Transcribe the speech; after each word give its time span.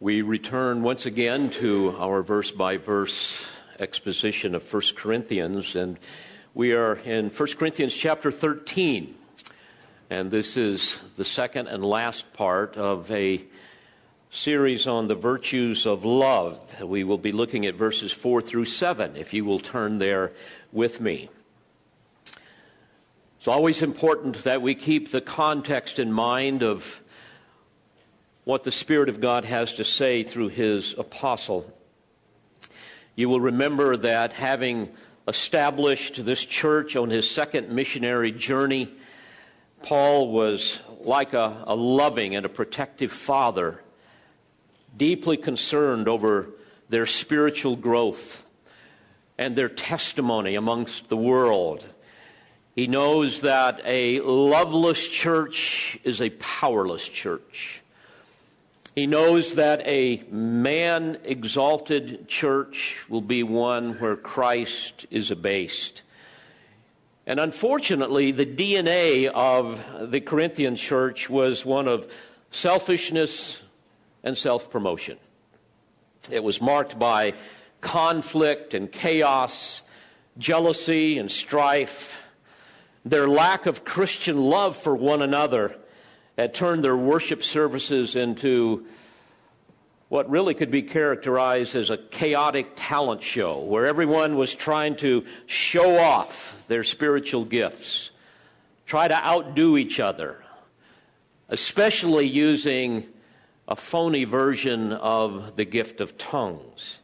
We 0.00 0.22
return 0.22 0.84
once 0.84 1.06
again 1.06 1.50
to 1.50 1.96
our 1.98 2.22
verse 2.22 2.52
by 2.52 2.76
verse 2.76 3.44
exposition 3.80 4.54
of 4.54 4.72
1 4.72 4.82
Corinthians, 4.94 5.74
and 5.74 5.98
we 6.54 6.72
are 6.72 6.94
in 6.94 7.30
1 7.30 7.48
Corinthians 7.58 7.96
chapter 7.96 8.30
13. 8.30 9.16
And 10.08 10.30
this 10.30 10.56
is 10.56 11.00
the 11.16 11.24
second 11.24 11.66
and 11.66 11.84
last 11.84 12.32
part 12.32 12.76
of 12.76 13.10
a 13.10 13.42
series 14.30 14.86
on 14.86 15.08
the 15.08 15.16
virtues 15.16 15.84
of 15.84 16.04
love. 16.04 16.80
We 16.80 17.02
will 17.02 17.18
be 17.18 17.32
looking 17.32 17.66
at 17.66 17.74
verses 17.74 18.12
4 18.12 18.40
through 18.40 18.66
7, 18.66 19.16
if 19.16 19.34
you 19.34 19.44
will 19.44 19.58
turn 19.58 19.98
there 19.98 20.30
with 20.70 21.00
me. 21.00 21.28
It's 23.38 23.48
always 23.48 23.82
important 23.82 24.44
that 24.44 24.62
we 24.62 24.76
keep 24.76 25.10
the 25.10 25.20
context 25.20 25.98
in 25.98 26.12
mind 26.12 26.62
of 26.62 27.00
what 28.48 28.64
the 28.64 28.72
Spirit 28.72 29.10
of 29.10 29.20
God 29.20 29.44
has 29.44 29.74
to 29.74 29.84
say 29.84 30.22
through 30.22 30.48
His 30.48 30.94
apostle. 30.96 31.70
You 33.14 33.28
will 33.28 33.42
remember 33.42 33.94
that 33.98 34.32
having 34.32 34.88
established 35.28 36.24
this 36.24 36.42
church 36.42 36.96
on 36.96 37.10
his 37.10 37.30
second 37.30 37.68
missionary 37.68 38.32
journey, 38.32 38.88
Paul 39.82 40.32
was 40.32 40.80
like 41.00 41.34
a, 41.34 41.62
a 41.66 41.74
loving 41.74 42.34
and 42.34 42.46
a 42.46 42.48
protective 42.48 43.12
father, 43.12 43.82
deeply 44.96 45.36
concerned 45.36 46.08
over 46.08 46.48
their 46.88 47.04
spiritual 47.04 47.76
growth 47.76 48.44
and 49.36 49.56
their 49.56 49.68
testimony 49.68 50.54
amongst 50.54 51.10
the 51.10 51.18
world. 51.18 51.84
He 52.74 52.86
knows 52.86 53.42
that 53.42 53.82
a 53.84 54.20
loveless 54.22 55.06
church 55.06 55.98
is 56.02 56.22
a 56.22 56.30
powerless 56.30 57.06
church. 57.06 57.82
He 58.98 59.06
knows 59.06 59.54
that 59.54 59.86
a 59.86 60.24
man 60.28 61.18
exalted 61.22 62.26
church 62.26 62.98
will 63.08 63.20
be 63.20 63.44
one 63.44 63.92
where 64.00 64.16
Christ 64.16 65.06
is 65.08 65.30
abased. 65.30 66.02
And 67.24 67.38
unfortunately, 67.38 68.32
the 68.32 68.44
DNA 68.44 69.28
of 69.28 70.10
the 70.10 70.20
Corinthian 70.20 70.74
church 70.74 71.30
was 71.30 71.64
one 71.64 71.86
of 71.86 72.10
selfishness 72.50 73.62
and 74.24 74.36
self 74.36 74.68
promotion. 74.68 75.18
It 76.28 76.42
was 76.42 76.60
marked 76.60 76.98
by 76.98 77.34
conflict 77.80 78.74
and 78.74 78.90
chaos, 78.90 79.80
jealousy 80.38 81.18
and 81.18 81.30
strife, 81.30 82.20
their 83.04 83.28
lack 83.28 83.66
of 83.66 83.84
Christian 83.84 84.38
love 84.38 84.76
for 84.76 84.96
one 84.96 85.22
another 85.22 85.76
had 86.38 86.54
turned 86.54 86.84
their 86.84 86.96
worship 86.96 87.42
services 87.42 88.14
into 88.14 88.86
what 90.08 90.30
really 90.30 90.54
could 90.54 90.70
be 90.70 90.82
characterized 90.82 91.74
as 91.74 91.90
a 91.90 91.98
chaotic 91.98 92.72
talent 92.76 93.22
show 93.22 93.58
where 93.58 93.86
everyone 93.86 94.36
was 94.36 94.54
trying 94.54 94.94
to 94.96 95.26
show 95.46 95.98
off 95.98 96.64
their 96.68 96.84
spiritual 96.84 97.44
gifts, 97.44 98.10
try 98.86 99.08
to 99.08 99.26
outdo 99.26 99.76
each 99.76 99.98
other, 99.98 100.42
especially 101.48 102.26
using 102.26 103.04
a 103.66 103.74
phony 103.74 104.24
version 104.24 104.92
of 104.92 105.56
the 105.56 105.64
gift 105.64 106.00
of 106.00 106.16
tongues. 106.16 107.00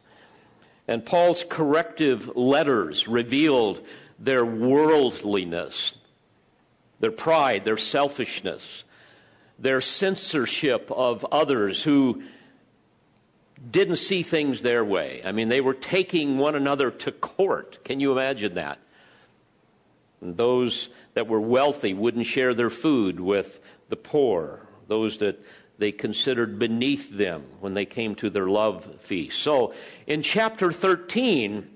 And 0.87 1.05
Paul's 1.05 1.43
corrective 1.47 2.35
letters 2.37 3.05
revealed 3.05 3.85
their 4.17 4.45
worldliness, 4.45 5.93
their 7.01 7.11
pride, 7.11 7.65
their 7.65 7.77
selfishness, 7.77 8.84
their 9.57 9.81
censorship 9.81 10.91
of 10.91 11.25
others 11.31 11.83
who 11.83 12.23
didn't 13.71 13.95
see 13.95 14.21
things 14.21 14.61
their 14.61 14.83
way. 14.83 15.21
I 15.25 15.31
mean, 15.31 15.49
they 15.49 15.61
were 15.61 15.73
taking 15.73 16.37
one 16.37 16.55
another 16.55 16.91
to 16.91 17.11
court. 17.11 17.83
Can 17.83 17.99
you 17.99 18.11
imagine 18.11 18.55
that? 18.55 18.79
And 20.21 20.37
those 20.37 20.89
that 21.13 21.27
were 21.27 21.41
wealthy 21.41 21.93
wouldn't 21.93 22.25
share 22.25 22.53
their 22.53 22.69
food 22.69 23.19
with 23.19 23.59
the 23.89 23.95
poor, 23.95 24.67
those 24.87 25.17
that 25.19 25.43
they 25.77 25.91
considered 25.91 26.57
beneath 26.59 27.09
them 27.09 27.43
when 27.59 27.73
they 27.73 27.85
came 27.85 28.15
to 28.15 28.29
their 28.29 28.47
love 28.47 29.01
feast. 29.01 29.39
So 29.39 29.73
in 30.07 30.21
chapter 30.21 30.71
13, 30.71 31.69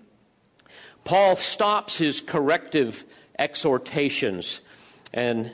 Paul 1.04 1.36
stops 1.36 1.98
his 1.98 2.22
corrective 2.22 3.04
exhortations 3.38 4.60
and 5.14 5.52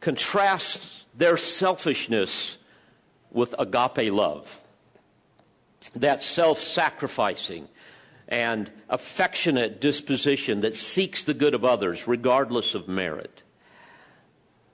contrasts 0.00 1.03
their 1.16 1.36
selfishness 1.36 2.56
with 3.30 3.54
agape 3.58 4.12
love. 4.12 4.60
That 5.94 6.22
self 6.22 6.62
sacrificing 6.62 7.68
and 8.26 8.70
affectionate 8.88 9.80
disposition 9.80 10.60
that 10.60 10.76
seeks 10.76 11.24
the 11.24 11.34
good 11.34 11.54
of 11.54 11.64
others 11.64 12.08
regardless 12.08 12.74
of 12.74 12.88
merit, 12.88 13.42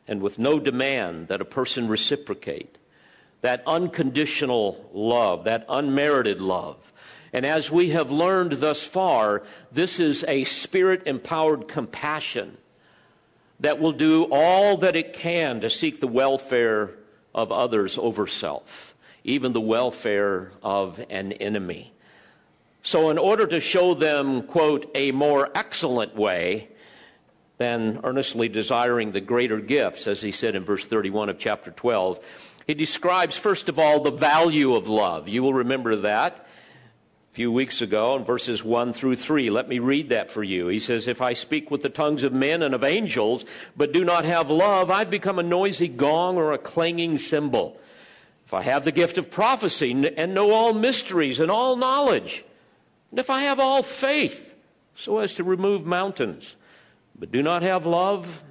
and 0.07 0.23
with 0.23 0.39
no 0.39 0.59
demand 0.61 1.29
that 1.29 1.41
a 1.41 1.45
person 1.45 1.89
reciprocate. 1.89 2.79
That 3.43 3.63
unconditional 3.67 4.91
love, 4.93 5.45
that 5.45 5.65
unmerited 5.69 6.43
love. 6.43 6.93
And 7.33 7.47
as 7.47 7.71
we 7.71 7.91
have 7.91 8.11
learned 8.11 8.53
thus 8.53 8.85
far, 8.85 9.43
this 9.73 9.99
is 9.99 10.25
a 10.29 10.45
spirit 10.45 11.05
empowered 11.07 11.67
compassion 11.67 12.59
that 13.61 13.79
will 13.79 13.93
do 13.93 14.27
all 14.31 14.79
that 14.79 14.97
it 14.97 15.13
can 15.13 15.61
to 15.61 15.71
seek 15.71 16.01
the 16.01 16.09
welfare 16.09 16.91
of 17.35 17.53
others 17.53 17.99
over 17.99 18.27
self, 18.27 18.95
even 19.23 19.53
the 19.53 19.61
welfare 19.61 20.53
of 20.63 21.05
an 21.11 21.33
enemy. 21.33 21.93
So, 22.83 23.11
in 23.11 23.19
order 23.19 23.47
to 23.47 23.61
show 23.61 23.93
them, 23.93 24.43
quote, 24.43 24.91
a 24.95 25.13
more 25.13 25.51
excellent 25.55 26.17
way 26.17 26.69
than 27.59 28.01
earnestly 28.05 28.49
desiring 28.49 29.13
the 29.13 29.21
greater 29.21 29.61
gifts, 29.61 30.07
as 30.07 30.23
he 30.23 30.33
said 30.33 30.57
in 30.57 30.65
verse 30.65 30.87
31 30.87 31.29
of 31.29 31.39
chapter 31.39 31.71
12, 31.71 32.19
he 32.67 32.73
describes, 32.73 33.37
first 33.37 33.69
of 33.69 33.79
all, 33.79 34.01
the 34.01 34.11
value 34.11 34.75
of 34.75 34.89
love. 34.89 35.29
You 35.29 35.43
will 35.43 35.53
remember 35.53 35.97
that 35.97 36.47
few 37.33 37.53
weeks 37.53 37.81
ago 37.81 38.17
in 38.17 38.25
verses 38.25 38.65
1 38.65 38.93
through 38.93 39.17
3. 39.17 39.51
Let 39.51 39.69
me 39.69 39.79
read 39.79 40.09
that 40.09 40.33
for 40.33 40.43
you. 40.43 40.67
He 40.67 40.81
says, 40.81 41.07
If 41.07 41.23
I 41.23 41.33
speak 41.33 41.71
with 41.71 41.83
the 41.83 41.89
tongues 41.89 42.25
of 42.25 42.33
men 42.33 42.63
and 42.63 42.75
of 42.75 42.83
angels, 42.83 43.45
but 43.77 43.93
do 43.93 44.05
not 44.05 44.25
have 44.25 44.51
love, 44.51 44.91
I've 44.91 45.11
become 45.11 45.39
a 45.39 45.45
noisy 45.45 45.89
gong 45.89 46.37
or 46.37 46.53
a 46.53 46.59
clanging 46.59 47.19
cymbal. 47.19 47.79
If 48.47 48.55
I 48.55 48.63
have 48.63 48.85
the 48.85 48.93
gift 48.93 49.17
of 49.17 49.31
prophecy 49.31 49.93
and 49.93 50.35
know 50.35 50.51
all 50.51 50.73
mysteries 50.75 51.39
and 51.39 51.53
all 51.53 51.77
knowledge, 51.77 52.45
and 53.13 53.21
if 53.21 53.31
I 53.31 53.43
have 53.43 53.61
all 53.61 53.85
faith 53.85 54.57
so 54.97 55.19
as 55.19 55.35
to 55.35 55.45
remove 55.45 55.87
mountains, 55.87 56.57
but 57.17 57.31
do 57.31 57.45
not 57.45 57.63
have 57.63 57.87
love, 57.87 58.43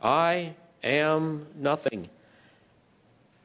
I 0.00 0.54
am 0.84 1.46
nothing. 1.56 2.08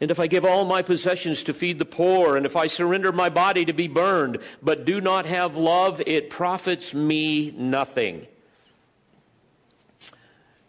And 0.06 0.12
if 0.12 0.20
I 0.20 0.28
give 0.28 0.46
all 0.46 0.66
my 0.66 0.84
possessions 0.84 1.42
to 1.46 1.54
feed 1.56 1.80
the 1.80 1.84
poor, 1.84 2.38
and 2.38 2.46
if 2.46 2.56
I 2.56 2.68
surrender 2.68 3.12
my 3.12 3.30
body 3.30 3.66
to 3.66 3.74
be 3.74 3.88
burned, 3.88 4.38
but 4.62 4.86
do 4.86 5.02
not 5.02 5.26
have 5.26 5.58
love, 5.58 6.00
it 6.06 6.30
profits 6.30 6.94
me 6.94 7.50
nothing. 7.58 8.28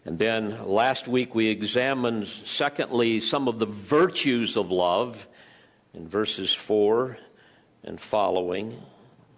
And 0.06 0.18
then 0.18 0.66
last 0.66 1.06
week 1.06 1.34
we 1.34 1.48
examined, 1.48 2.28
secondly, 2.46 3.20
some 3.20 3.46
of 3.46 3.58
the 3.58 3.66
virtues 3.66 4.56
of 4.56 4.70
love 4.70 5.28
in 5.92 6.08
verses 6.08 6.54
4 6.54 7.18
and 7.84 8.00
following. 8.00 8.74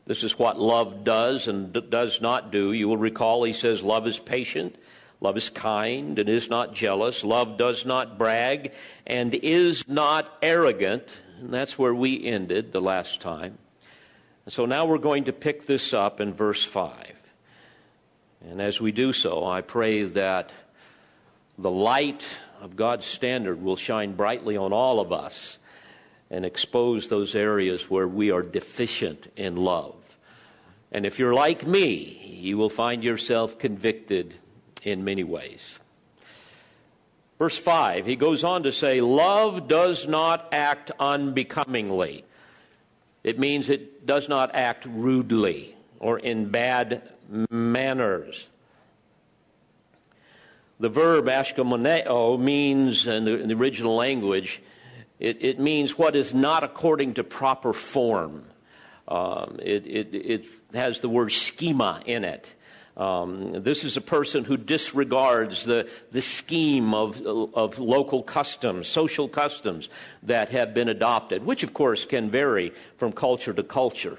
This 0.07 0.23
is 0.23 0.39
what 0.39 0.61
love 0.61 1.03
does 1.03 1.49
and 1.49 1.77
does 1.91 2.21
not 2.21 2.53
do. 2.53 2.71
You 2.71 2.87
will 2.87 2.97
recall 2.97 3.43
he 3.43 3.53
says, 3.53 3.83
Love 3.83 4.07
is 4.07 4.21
patient. 4.21 4.77
Love 5.21 5.37
is 5.37 5.51
kind 5.51 6.19
and 6.19 6.29
is 6.29 6.49
not 6.49 6.75
jealous. 6.75 7.25
Love 7.25 7.59
does 7.59 7.85
not 7.85 8.19
brag 8.19 8.73
and 9.07 9.35
is 9.35 9.87
not 9.89 10.33
arrogant. 10.43 11.05
And 11.41 11.53
that's 11.53 11.79
where 11.79 11.95
we 11.95 12.25
ended 12.25 12.73
the 12.73 12.81
last 12.81 13.21
time. 13.21 13.59
So 14.49 14.65
now 14.65 14.87
we're 14.87 14.99
going 14.99 15.25
to 15.25 15.33
pick 15.33 15.67
this 15.67 15.93
up 15.93 16.21
in 16.21 16.33
verse 16.33 16.65
5. 16.65 17.21
And 18.49 18.63
as 18.63 18.81
we 18.81 18.93
do 18.93 19.13
so, 19.13 19.45
I 19.45 19.61
pray 19.61 20.05
that 20.05 20.53
the 21.59 21.71
light 21.71 22.25
of 22.61 22.77
God's 22.77 23.05
standard 23.05 23.61
will 23.61 23.77
shine 23.77 24.15
brightly 24.15 24.57
on 24.57 24.73
all 24.73 25.01
of 25.01 25.13
us 25.13 25.59
and 26.31 26.45
expose 26.45 27.09
those 27.09 27.35
areas 27.35 27.91
where 27.91 28.07
we 28.07 28.31
are 28.31 28.43
deficient 28.43 29.31
in 29.37 29.57
love. 29.57 29.97
And 30.93 31.05
if 31.05 31.19
you're 31.19 31.35
like 31.35 31.67
me, 31.67 32.39
you 32.41 32.57
will 32.57 32.71
find 32.71 33.03
yourself 33.03 33.59
convicted 33.59 34.37
in 34.83 35.05
many 35.05 35.25
ways. 35.25 35.79
Verse 37.39 37.57
5, 37.57 38.07
he 38.07 38.17
goes 38.17 38.43
on 38.43 38.65
to 38.65 38.73
say, 38.73 39.01
Love 39.01 39.69
does 39.69 40.07
not 40.07 40.49
act 40.53 40.91
unbecomingly. 40.99 42.25
It 43.23 43.39
means 43.39 43.69
it 43.69 44.07
does 44.07 44.29
not 44.29 44.55
act 44.55 44.87
rudely 44.87 45.77
or 46.01 46.19
in 46.19 46.51
bad 46.51 47.03
manners. 47.51 48.49
The 50.81 50.89
verb 50.89 51.27
ashkamoneo 51.27 52.39
means, 52.41 53.07
in 53.07 53.25
the, 53.25 53.41
in 53.41 53.49
the 53.49 53.55
original 53.55 53.97
language, 53.97 54.63
It, 55.19 55.39
it 55.41 55.59
means 55.59 55.99
what 55.99 56.15
is 56.15 56.33
not 56.33 56.63
according 56.63 57.15
to 57.15 57.25
proper 57.25 57.73
form. 57.73 58.45
Um, 59.09 59.59
it, 59.63 59.87
it, 59.87 60.15
it, 60.15 60.47
has 60.75 61.01
the 61.01 61.09
word 61.09 61.33
schema 61.33 62.01
in 62.05 62.25
it. 62.25 62.55
Um, 62.99 63.53
this 63.53 63.85
is 63.85 63.97
a 63.97 64.01
person 64.01 64.43
who 64.43 64.57
disregards 64.57 65.65
the, 65.65 65.89
the 66.11 66.21
scheme 66.21 66.95
of, 66.95 67.25
of 67.25 67.79
local 67.79 68.25
customs, 68.25 68.89
social 68.89 69.29
customs 69.29 69.89
that 70.25 70.49
have 70.49 70.75
been 70.75 70.89
adopted, 70.89 71.47
which 71.47 71.63
of 71.63 71.73
course 71.73 72.05
can 72.05 72.29
vary 72.29 72.73
from 72.97 73.13
culture 73.13 73.53
to 73.53 73.63
culture. 73.63 74.19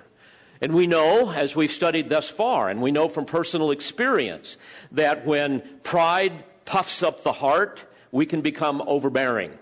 And 0.62 0.74
we 0.74 0.88
know, 0.88 1.30
as 1.30 1.58
we've 1.58 1.72
studied 1.72 2.08
thus 2.08 2.30
far, 2.30 2.70
and 2.70 2.82
we 2.82 2.92
know 2.92 3.10
from 3.10 3.26
personal 3.26 3.72
experience, 3.72 4.56
that 4.94 5.26
when 5.26 5.62
pride 5.84 6.46
puffs 6.64 7.04
up 7.04 7.24
the 7.24 7.34
heart, 7.34 7.84
we 8.12 8.26
can 8.26 8.40
become 8.40 8.82
overbearing. 8.88 9.58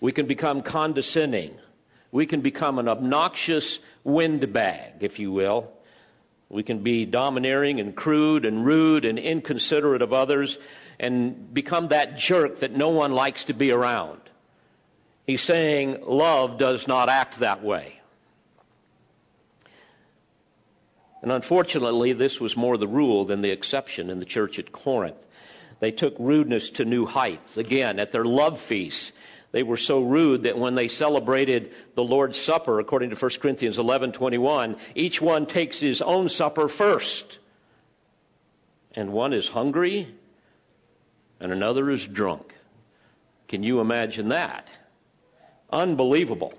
We 0.00 0.10
can 0.10 0.26
become 0.26 0.62
condescending. 0.62 1.54
We 2.10 2.26
can 2.26 2.40
become 2.40 2.80
an 2.80 2.88
obnoxious 2.88 3.78
windbag, 4.02 5.02
if 5.02 5.20
you 5.20 5.30
will. 5.30 5.70
We 6.50 6.64
can 6.64 6.80
be 6.80 7.06
domineering 7.06 7.78
and 7.78 7.94
crude 7.94 8.44
and 8.44 8.66
rude 8.66 9.04
and 9.04 9.18
inconsiderate 9.18 10.02
of 10.02 10.12
others 10.12 10.58
and 10.98 11.54
become 11.54 11.88
that 11.88 12.18
jerk 12.18 12.58
that 12.58 12.72
no 12.72 12.88
one 12.88 13.12
likes 13.12 13.44
to 13.44 13.54
be 13.54 13.70
around. 13.70 14.20
He's 15.26 15.42
saying 15.42 16.04
love 16.04 16.58
does 16.58 16.88
not 16.88 17.08
act 17.08 17.38
that 17.38 17.62
way. 17.62 18.00
And 21.22 21.30
unfortunately, 21.30 22.12
this 22.14 22.40
was 22.40 22.56
more 22.56 22.76
the 22.76 22.88
rule 22.88 23.24
than 23.24 23.42
the 23.42 23.50
exception 23.50 24.10
in 24.10 24.18
the 24.18 24.24
church 24.24 24.58
at 24.58 24.72
Corinth. 24.72 25.24
They 25.78 25.92
took 25.92 26.16
rudeness 26.18 26.68
to 26.70 26.84
new 26.84 27.06
heights. 27.06 27.56
Again, 27.56 27.98
at 28.00 28.10
their 28.10 28.24
love 28.24 28.60
feasts, 28.60 29.12
they 29.52 29.62
were 29.62 29.76
so 29.76 30.00
rude 30.00 30.44
that 30.44 30.58
when 30.58 30.74
they 30.74 30.88
celebrated 30.88 31.72
the 31.94 32.04
Lord's 32.04 32.40
Supper, 32.40 32.78
according 32.78 33.10
to 33.10 33.16
1 33.16 33.30
Corinthians 33.40 33.78
11 33.78 34.12
21, 34.12 34.76
each 34.94 35.20
one 35.20 35.46
takes 35.46 35.80
his 35.80 36.00
own 36.00 36.28
supper 36.28 36.68
first. 36.68 37.38
And 38.94 39.12
one 39.12 39.32
is 39.32 39.48
hungry, 39.48 40.08
and 41.38 41.52
another 41.52 41.90
is 41.90 42.06
drunk. 42.06 42.54
Can 43.48 43.62
you 43.62 43.80
imagine 43.80 44.28
that? 44.28 44.68
Unbelievable. 45.72 46.54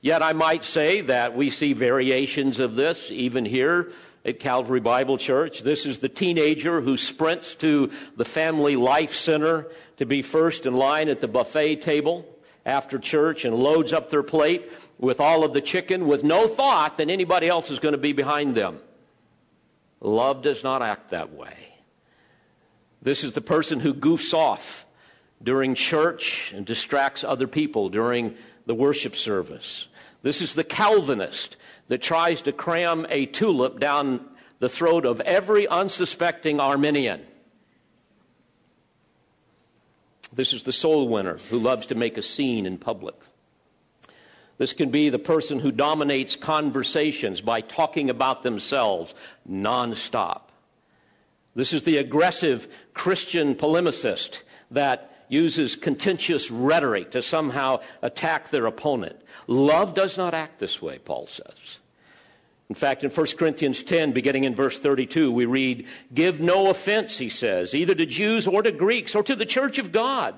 Yet 0.00 0.22
I 0.22 0.32
might 0.32 0.64
say 0.64 1.00
that 1.02 1.36
we 1.36 1.50
see 1.50 1.72
variations 1.72 2.60
of 2.60 2.76
this 2.76 3.10
even 3.10 3.44
here 3.44 3.92
at 4.28 4.38
Calvary 4.38 4.80
Bible 4.80 5.16
Church. 5.16 5.62
This 5.62 5.86
is 5.86 6.00
the 6.00 6.08
teenager 6.08 6.82
who 6.82 6.98
sprints 6.98 7.54
to 7.56 7.90
the 8.16 8.26
Family 8.26 8.76
Life 8.76 9.14
Center 9.14 9.66
to 9.96 10.04
be 10.04 10.20
first 10.20 10.66
in 10.66 10.74
line 10.74 11.08
at 11.08 11.20
the 11.20 11.28
buffet 11.28 11.76
table 11.76 12.26
after 12.66 12.98
church 12.98 13.46
and 13.46 13.56
loads 13.56 13.92
up 13.92 14.10
their 14.10 14.22
plate 14.22 14.70
with 14.98 15.18
all 15.18 15.44
of 15.44 15.54
the 15.54 15.62
chicken 15.62 16.06
with 16.06 16.22
no 16.22 16.46
thought 16.46 16.98
that 16.98 17.08
anybody 17.08 17.48
else 17.48 17.70
is 17.70 17.78
going 17.78 17.92
to 17.92 17.98
be 17.98 18.12
behind 18.12 18.54
them. 18.54 18.78
Love 20.00 20.42
does 20.42 20.62
not 20.62 20.82
act 20.82 21.10
that 21.10 21.32
way. 21.32 21.56
This 23.00 23.24
is 23.24 23.32
the 23.32 23.40
person 23.40 23.80
who 23.80 23.94
goofs 23.94 24.34
off 24.34 24.84
during 25.42 25.74
church 25.74 26.52
and 26.54 26.66
distracts 26.66 27.24
other 27.24 27.46
people 27.46 27.88
during 27.88 28.36
the 28.66 28.74
worship 28.74 29.16
service. 29.16 29.86
This 30.22 30.42
is 30.42 30.52
the 30.52 30.64
Calvinist 30.64 31.56
that 31.88 32.02
tries 32.02 32.42
to 32.42 32.52
cram 32.52 33.06
a 33.08 33.26
tulip 33.26 33.80
down 33.80 34.24
the 34.60 34.68
throat 34.68 35.04
of 35.04 35.20
every 35.22 35.66
unsuspecting 35.66 36.60
Arminian. 36.60 37.22
This 40.32 40.52
is 40.52 40.62
the 40.62 40.72
soul 40.72 41.08
winner 41.08 41.38
who 41.50 41.58
loves 41.58 41.86
to 41.86 41.94
make 41.94 42.16
a 42.16 42.22
scene 42.22 42.66
in 42.66 42.78
public. 42.78 43.14
This 44.58 44.72
can 44.72 44.90
be 44.90 45.08
the 45.08 45.18
person 45.18 45.60
who 45.60 45.70
dominates 45.70 46.36
conversations 46.36 47.40
by 47.40 47.60
talking 47.60 48.10
about 48.10 48.42
themselves 48.42 49.14
nonstop. 49.48 50.42
This 51.54 51.72
is 51.72 51.84
the 51.84 51.96
aggressive 51.96 52.68
Christian 52.92 53.54
polemicist 53.54 54.42
that 54.70 55.24
uses 55.28 55.76
contentious 55.76 56.50
rhetoric 56.50 57.12
to 57.12 57.22
somehow 57.22 57.80
attack 58.02 58.50
their 58.50 58.66
opponent. 58.66 59.20
Love 59.46 59.94
does 59.94 60.16
not 60.16 60.34
act 60.34 60.58
this 60.58 60.82
way, 60.82 60.98
Paul 60.98 61.26
says. 61.26 61.77
In 62.68 62.74
fact, 62.74 63.02
in 63.02 63.10
1 63.10 63.26
Corinthians 63.38 63.82
10, 63.82 64.12
beginning 64.12 64.44
in 64.44 64.54
verse 64.54 64.78
32, 64.78 65.32
we 65.32 65.46
read, 65.46 65.86
Give 66.12 66.38
no 66.38 66.68
offense, 66.68 67.16
he 67.16 67.30
says, 67.30 67.74
either 67.74 67.94
to 67.94 68.04
Jews 68.04 68.46
or 68.46 68.62
to 68.62 68.72
Greeks 68.72 69.14
or 69.14 69.22
to 69.22 69.34
the 69.34 69.46
church 69.46 69.78
of 69.78 69.90
God, 69.90 70.34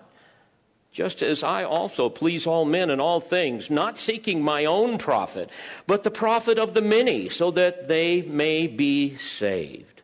just 0.93 1.23
as 1.23 1.43
I 1.43 1.65
also 1.65 2.09
please 2.09 2.47
all 2.47 2.65
men 2.65 2.89
in 2.89 3.01
all 3.01 3.21
things, 3.21 3.69
not 3.69 3.99
seeking 3.99 4.43
my 4.43 4.65
own 4.65 4.97
profit, 4.97 5.51
but 5.89 6.05
the 6.05 6.11
profit 6.11 6.57
of 6.59 6.75
the 6.75 6.83
many, 6.83 7.29
so 7.29 7.51
that 7.51 7.89
they 7.89 8.23
may 8.23 8.69
be 8.69 9.17
saved. 9.17 10.03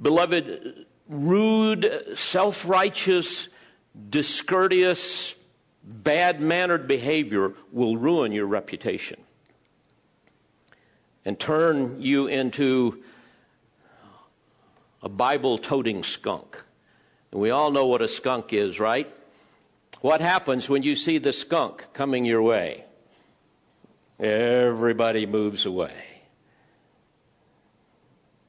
Beloved, 0.00 0.86
rude, 1.06 2.16
self 2.16 2.66
righteous, 2.66 3.48
discourteous, 4.08 5.34
bad 5.84 6.40
mannered 6.40 6.88
behavior 6.88 7.52
will 7.72 7.98
ruin 7.98 8.32
your 8.32 8.46
reputation 8.46 9.18
and 11.24 11.38
turn 11.38 12.00
you 12.00 12.26
into 12.26 13.02
a 15.02 15.08
Bible 15.08 15.58
toting 15.58 16.04
skunk. 16.04 16.62
And 17.30 17.40
we 17.40 17.50
all 17.50 17.70
know 17.70 17.86
what 17.86 18.02
a 18.02 18.08
skunk 18.08 18.52
is, 18.52 18.78
right? 18.78 19.12
What 20.00 20.20
happens 20.20 20.68
when 20.68 20.82
you 20.82 20.96
see 20.96 21.18
the 21.18 21.32
skunk 21.32 21.86
coming 21.92 22.24
your 22.24 22.42
way? 22.42 22.84
Everybody 24.18 25.26
moves 25.26 25.66
away. 25.66 25.94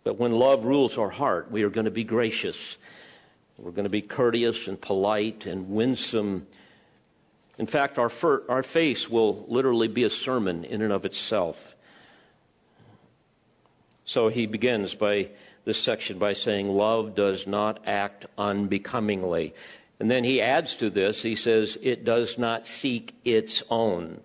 But 0.03 0.19
when 0.19 0.33
love 0.33 0.65
rules 0.65 0.97
our 0.97 1.09
heart, 1.09 1.49
we 1.49 1.63
are 1.63 1.69
going 1.69 1.85
to 1.85 1.91
be 1.91 2.03
gracious. 2.03 2.77
We're 3.57 3.71
going 3.71 3.85
to 3.85 3.89
be 3.89 4.01
courteous 4.01 4.67
and 4.67 4.79
polite 4.79 5.45
and 5.45 5.69
winsome. 5.69 6.47
In 7.57 7.67
fact, 7.67 7.97
our, 7.97 8.09
fir- 8.09 8.43
our 8.49 8.63
face 8.63 9.09
will 9.09 9.45
literally 9.47 9.87
be 9.87 10.03
a 10.03 10.09
sermon 10.09 10.65
in 10.65 10.81
and 10.81 10.91
of 10.91 11.05
itself. 11.05 11.72
So 14.05 14.27
he 14.27 14.45
begins 14.45 14.95
by 14.95 15.29
this 15.65 15.79
section 15.79 16.19
by 16.19 16.33
saying, 16.33 16.69
Love 16.69 17.15
does 17.15 17.47
not 17.47 17.81
act 17.85 18.25
unbecomingly. 18.37 19.53
And 19.99 20.11
then 20.11 20.23
he 20.23 20.41
adds 20.41 20.75
to 20.77 20.89
this, 20.89 21.21
he 21.21 21.35
says, 21.35 21.77
It 21.81 22.03
does 22.03 22.37
not 22.37 22.67
seek 22.67 23.15
its 23.23 23.63
own. 23.69 24.19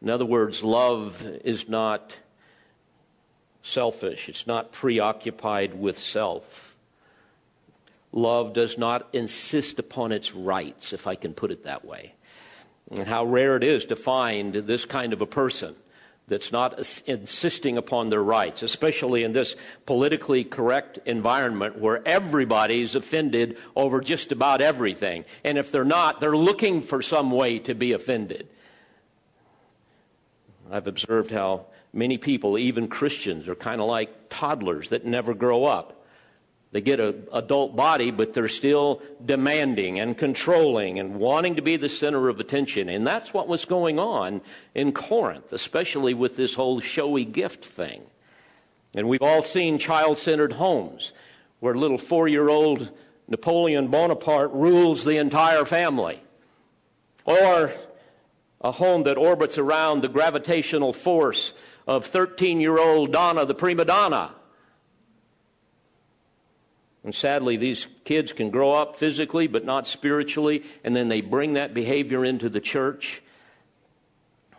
In 0.00 0.10
other 0.10 0.24
words, 0.24 0.62
love 0.62 1.24
is 1.44 1.68
not 1.68 2.16
selfish, 3.62 4.28
it's 4.28 4.46
not 4.46 4.72
preoccupied 4.72 5.78
with 5.78 5.98
self. 5.98 6.74
Love 8.12 8.54
does 8.54 8.78
not 8.78 9.08
insist 9.12 9.78
upon 9.78 10.12
its 10.12 10.34
rights, 10.34 10.92
if 10.94 11.06
I 11.06 11.16
can 11.16 11.34
put 11.34 11.50
it 11.50 11.64
that 11.64 11.84
way. 11.84 12.14
And 12.90 13.06
how 13.06 13.24
rare 13.24 13.56
it 13.56 13.64
is 13.64 13.84
to 13.86 13.96
find 13.96 14.54
this 14.54 14.84
kind 14.84 15.12
of 15.12 15.20
a 15.20 15.26
person 15.26 15.74
that's 16.28 16.50
not 16.50 16.78
insisting 17.06 17.76
upon 17.76 18.08
their 18.08 18.22
rights, 18.22 18.62
especially 18.62 19.22
in 19.22 19.32
this 19.32 19.54
politically 19.86 20.42
correct 20.42 20.98
environment 21.06 21.78
where 21.78 22.06
everybody's 22.06 22.96
offended 22.96 23.56
over 23.76 24.00
just 24.00 24.32
about 24.32 24.60
everything. 24.60 25.24
And 25.44 25.56
if 25.56 25.70
they're 25.70 25.84
not, 25.84 26.20
they're 26.20 26.36
looking 26.36 26.82
for 26.82 27.00
some 27.00 27.30
way 27.30 27.60
to 27.60 27.74
be 27.74 27.92
offended. 27.92 28.48
I've 30.70 30.88
observed 30.88 31.30
how 31.30 31.66
many 31.92 32.18
people, 32.18 32.58
even 32.58 32.88
Christians, 32.88 33.46
are 33.46 33.54
kind 33.54 33.80
of 33.80 33.86
like 33.86 34.28
toddlers 34.28 34.88
that 34.88 35.04
never 35.04 35.32
grow 35.32 35.64
up. 35.64 36.05
They 36.76 36.82
get 36.82 37.00
an 37.00 37.26
adult 37.32 37.74
body, 37.74 38.10
but 38.10 38.34
they're 38.34 38.48
still 38.48 39.00
demanding 39.24 39.98
and 39.98 40.14
controlling 40.14 40.98
and 40.98 41.14
wanting 41.14 41.56
to 41.56 41.62
be 41.62 41.78
the 41.78 41.88
center 41.88 42.28
of 42.28 42.38
attention. 42.38 42.90
And 42.90 43.06
that's 43.06 43.32
what 43.32 43.48
was 43.48 43.64
going 43.64 43.98
on 43.98 44.42
in 44.74 44.92
Corinth, 44.92 45.54
especially 45.54 46.12
with 46.12 46.36
this 46.36 46.52
whole 46.52 46.80
showy 46.80 47.24
gift 47.24 47.64
thing. 47.64 48.02
And 48.94 49.08
we've 49.08 49.22
all 49.22 49.42
seen 49.42 49.78
child 49.78 50.18
centered 50.18 50.52
homes 50.52 51.14
where 51.60 51.74
little 51.74 51.96
four 51.96 52.28
year 52.28 52.50
old 52.50 52.90
Napoleon 53.26 53.88
Bonaparte 53.88 54.52
rules 54.52 55.06
the 55.06 55.16
entire 55.16 55.64
family. 55.64 56.20
Or 57.24 57.72
a 58.60 58.72
home 58.72 59.04
that 59.04 59.16
orbits 59.16 59.56
around 59.56 60.02
the 60.02 60.10
gravitational 60.10 60.92
force 60.92 61.54
of 61.86 62.04
13 62.04 62.60
year 62.60 62.78
old 62.78 63.14
Donna, 63.14 63.46
the 63.46 63.54
prima 63.54 63.86
donna 63.86 64.35
and 67.06 67.14
sadly, 67.14 67.56
these 67.56 67.86
kids 68.04 68.32
can 68.32 68.50
grow 68.50 68.72
up 68.72 68.96
physically 68.96 69.46
but 69.46 69.64
not 69.64 69.86
spiritually, 69.86 70.64
and 70.82 70.94
then 70.96 71.06
they 71.06 71.20
bring 71.20 71.52
that 71.52 71.72
behavior 71.72 72.24
into 72.24 72.48
the 72.48 72.60
church. 72.60 73.22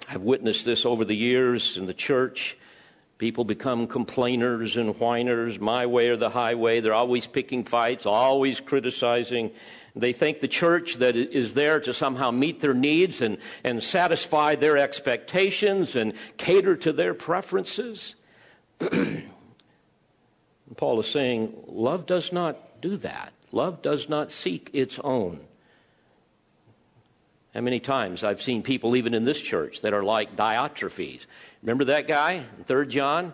I've 0.08 0.22
witnessed 0.22 0.64
this 0.64 0.86
over 0.86 1.04
the 1.04 1.16
years 1.16 1.76
in 1.76 1.88
the 1.88 1.94
church. 1.94 2.58
People 3.18 3.44
become 3.44 3.86
complainers 3.86 4.78
and 4.78 4.98
whiners, 4.98 5.60
my 5.60 5.88
way 5.88 6.08
or 6.08 6.16
the 6.16 6.30
highway. 6.30 6.80
They're 6.80 6.94
always 6.94 7.28
picking 7.28 7.66
fights, 7.66 8.06
always 8.06 8.62
criticizing. 8.62 9.52
They 9.94 10.14
think 10.14 10.40
the 10.40 10.48
church 10.48 10.96
that 10.96 11.18
is 11.18 11.54
there 11.54 11.82
to 11.82 11.94
somehow 11.94 12.32
meet 12.32 12.62
their 12.62 12.74
needs 12.74 13.20
and, 13.20 13.40
and 13.66 13.84
satisfy 13.84 14.56
their 14.56 14.78
expectations 14.78 15.98
and 15.98 16.14
cater 16.38 16.78
to 16.78 16.94
their 16.94 17.14
preferences. 17.14 18.16
Paul 20.76 21.00
is 21.00 21.08
saying 21.08 21.54
love 21.68 22.06
does 22.06 22.34
not 22.34 22.82
do 22.82 22.98
that. 22.98 23.32
Love 23.52 23.82
does 23.82 24.10
not 24.10 24.32
seek 24.32 24.70
its 24.74 25.00
own. 25.00 25.40
How 27.54 27.62
many 27.62 27.80
times 27.80 28.24
I've 28.24 28.42
seen 28.42 28.62
people, 28.62 28.96
even 28.96 29.14
in 29.14 29.24
this 29.24 29.42
church, 29.42 29.82
that 29.82 29.94
are 29.94 30.04
like 30.04 30.36
Diotrephes. 30.36 31.26
Remember 31.64 31.86
that 31.86 32.08
guy 32.08 32.44
in 32.58 32.64
3 32.66 32.88
John? 32.88 33.34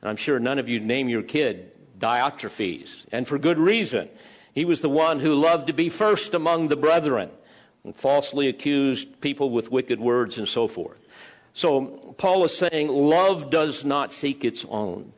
And 0.00 0.08
I'm 0.08 0.16
sure 0.16 0.38
none 0.38 0.58
of 0.58 0.68
you 0.68 0.78
name 0.80 1.08
your 1.08 1.22
kid 1.22 1.72
Diotrephes, 1.98 3.06
and 3.12 3.26
for 3.26 3.38
good 3.38 3.58
reason. 3.58 4.08
He 4.52 4.64
was 4.64 4.80
the 4.80 4.88
one 4.88 5.20
who 5.20 5.34
loved 5.34 5.68
to 5.68 5.72
be 5.72 5.88
first 5.88 6.34
among 6.34 6.68
the 6.68 6.76
brethren 6.76 7.30
and 7.84 7.96
falsely 7.96 8.48
accused 8.48 9.20
people 9.20 9.50
with 9.50 9.70
wicked 9.70 9.98
words 9.98 10.36
and 10.36 10.48
so 10.48 10.66
forth. 10.66 10.98
So 11.54 12.14
Paul 12.18 12.44
is 12.44 12.56
saying 12.56 12.88
love 12.88 13.50
does 13.50 13.84
not 13.84 14.12
seek 14.12 14.44
its 14.44 14.64
own. 14.68 15.12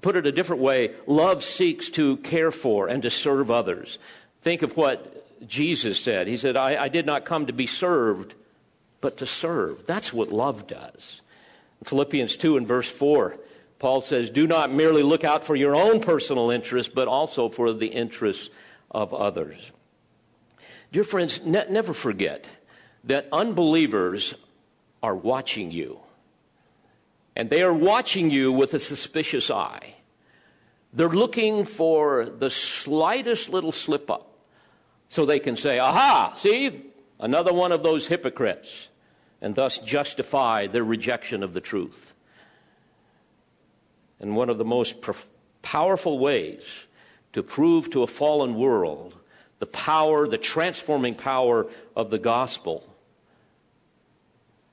Put 0.00 0.16
it 0.16 0.26
a 0.26 0.32
different 0.32 0.62
way, 0.62 0.94
love 1.06 1.42
seeks 1.42 1.90
to 1.90 2.18
care 2.18 2.50
for 2.50 2.88
and 2.88 3.02
to 3.02 3.10
serve 3.10 3.50
others. 3.50 3.98
Think 4.42 4.62
of 4.62 4.76
what 4.76 5.48
Jesus 5.48 6.00
said. 6.00 6.26
He 6.26 6.36
said, 6.36 6.56
I, 6.56 6.84
I 6.84 6.88
did 6.88 7.06
not 7.06 7.24
come 7.24 7.46
to 7.46 7.52
be 7.52 7.66
served, 7.66 8.34
but 9.00 9.16
to 9.18 9.26
serve. 9.26 9.86
That's 9.86 10.12
what 10.12 10.30
love 10.30 10.66
does. 10.66 11.20
Philippians 11.84 12.36
2 12.36 12.56
and 12.56 12.66
verse 12.66 12.88
4, 12.88 13.36
Paul 13.78 14.02
says, 14.02 14.30
Do 14.30 14.46
not 14.46 14.72
merely 14.72 15.02
look 15.02 15.24
out 15.24 15.44
for 15.44 15.54
your 15.54 15.76
own 15.76 16.00
personal 16.00 16.50
interests, 16.50 16.92
but 16.92 17.08
also 17.08 17.48
for 17.48 17.72
the 17.72 17.86
interests 17.86 18.50
of 18.90 19.14
others. 19.14 19.58
Dear 20.90 21.04
friends, 21.04 21.40
ne- 21.44 21.66
never 21.68 21.92
forget 21.92 22.48
that 23.04 23.28
unbelievers 23.32 24.34
are 25.02 25.14
watching 25.14 25.70
you. 25.70 26.00
And 27.38 27.48
they 27.48 27.62
are 27.62 27.72
watching 27.72 28.30
you 28.30 28.50
with 28.50 28.74
a 28.74 28.80
suspicious 28.80 29.48
eye. 29.48 29.94
They're 30.92 31.08
looking 31.08 31.64
for 31.64 32.26
the 32.26 32.50
slightest 32.50 33.48
little 33.48 33.70
slip 33.70 34.10
up 34.10 34.38
so 35.08 35.24
they 35.24 35.38
can 35.38 35.56
say, 35.56 35.78
Aha, 35.78 36.34
see, 36.36 36.82
another 37.20 37.54
one 37.54 37.70
of 37.70 37.84
those 37.84 38.08
hypocrites 38.08 38.88
and 39.40 39.54
thus 39.54 39.78
justify 39.78 40.66
their 40.66 40.82
rejection 40.82 41.44
of 41.44 41.54
the 41.54 41.60
truth. 41.60 42.12
And 44.18 44.34
one 44.34 44.50
of 44.50 44.58
the 44.58 44.64
most 44.64 44.96
powerful 45.62 46.18
ways 46.18 46.86
to 47.34 47.44
prove 47.44 47.88
to 47.90 48.02
a 48.02 48.08
fallen 48.08 48.56
world 48.56 49.14
the 49.60 49.66
power, 49.66 50.26
the 50.26 50.38
transforming 50.38 51.14
power 51.14 51.68
of 51.94 52.10
the 52.10 52.18
gospel, 52.18 52.84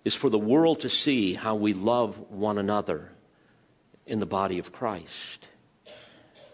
is 0.06 0.16
for 0.16 0.30
the 0.30 0.40
world 0.40 0.80
to 0.80 0.90
see 0.90 1.34
how 1.34 1.56
we 1.56 1.74
love 1.74 2.32
one 2.32 2.58
another 2.58 3.12
in 4.06 4.20
the 4.20 4.26
body 4.26 4.60
of 4.60 4.72
Christ. 4.72 5.50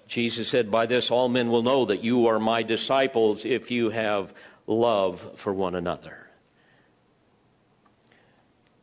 Jesus 0.07 0.49
said, 0.49 0.71
By 0.71 0.87
this 0.87 1.11
all 1.11 1.29
men 1.29 1.49
will 1.49 1.61
know 1.61 1.85
that 1.85 2.03
you 2.03 2.25
are 2.27 2.39
my 2.39 2.63
disciples 2.63 3.45
if 3.45 3.69
you 3.69 3.91
have 3.91 4.33
love 4.65 5.33
for 5.35 5.53
one 5.53 5.75
another. 5.75 6.27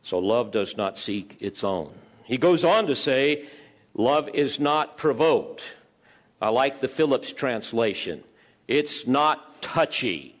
So 0.03 0.17
love 0.17 0.51
does 0.51 0.75
not 0.75 0.97
seek 0.97 1.37
its 1.39 1.63
own. 1.63 1.91
He 2.23 2.37
goes 2.37 2.63
on 2.63 2.87
to 2.87 2.95
say, 2.95 3.45
love 3.93 4.29
is 4.29 4.59
not 4.59 4.97
provoked. 4.97 5.63
I 6.41 6.49
like 6.49 6.79
the 6.79 6.87
Phillips 6.87 7.31
translation. 7.31 8.23
It's 8.67 9.05
not 9.05 9.61
touchy. 9.61 10.38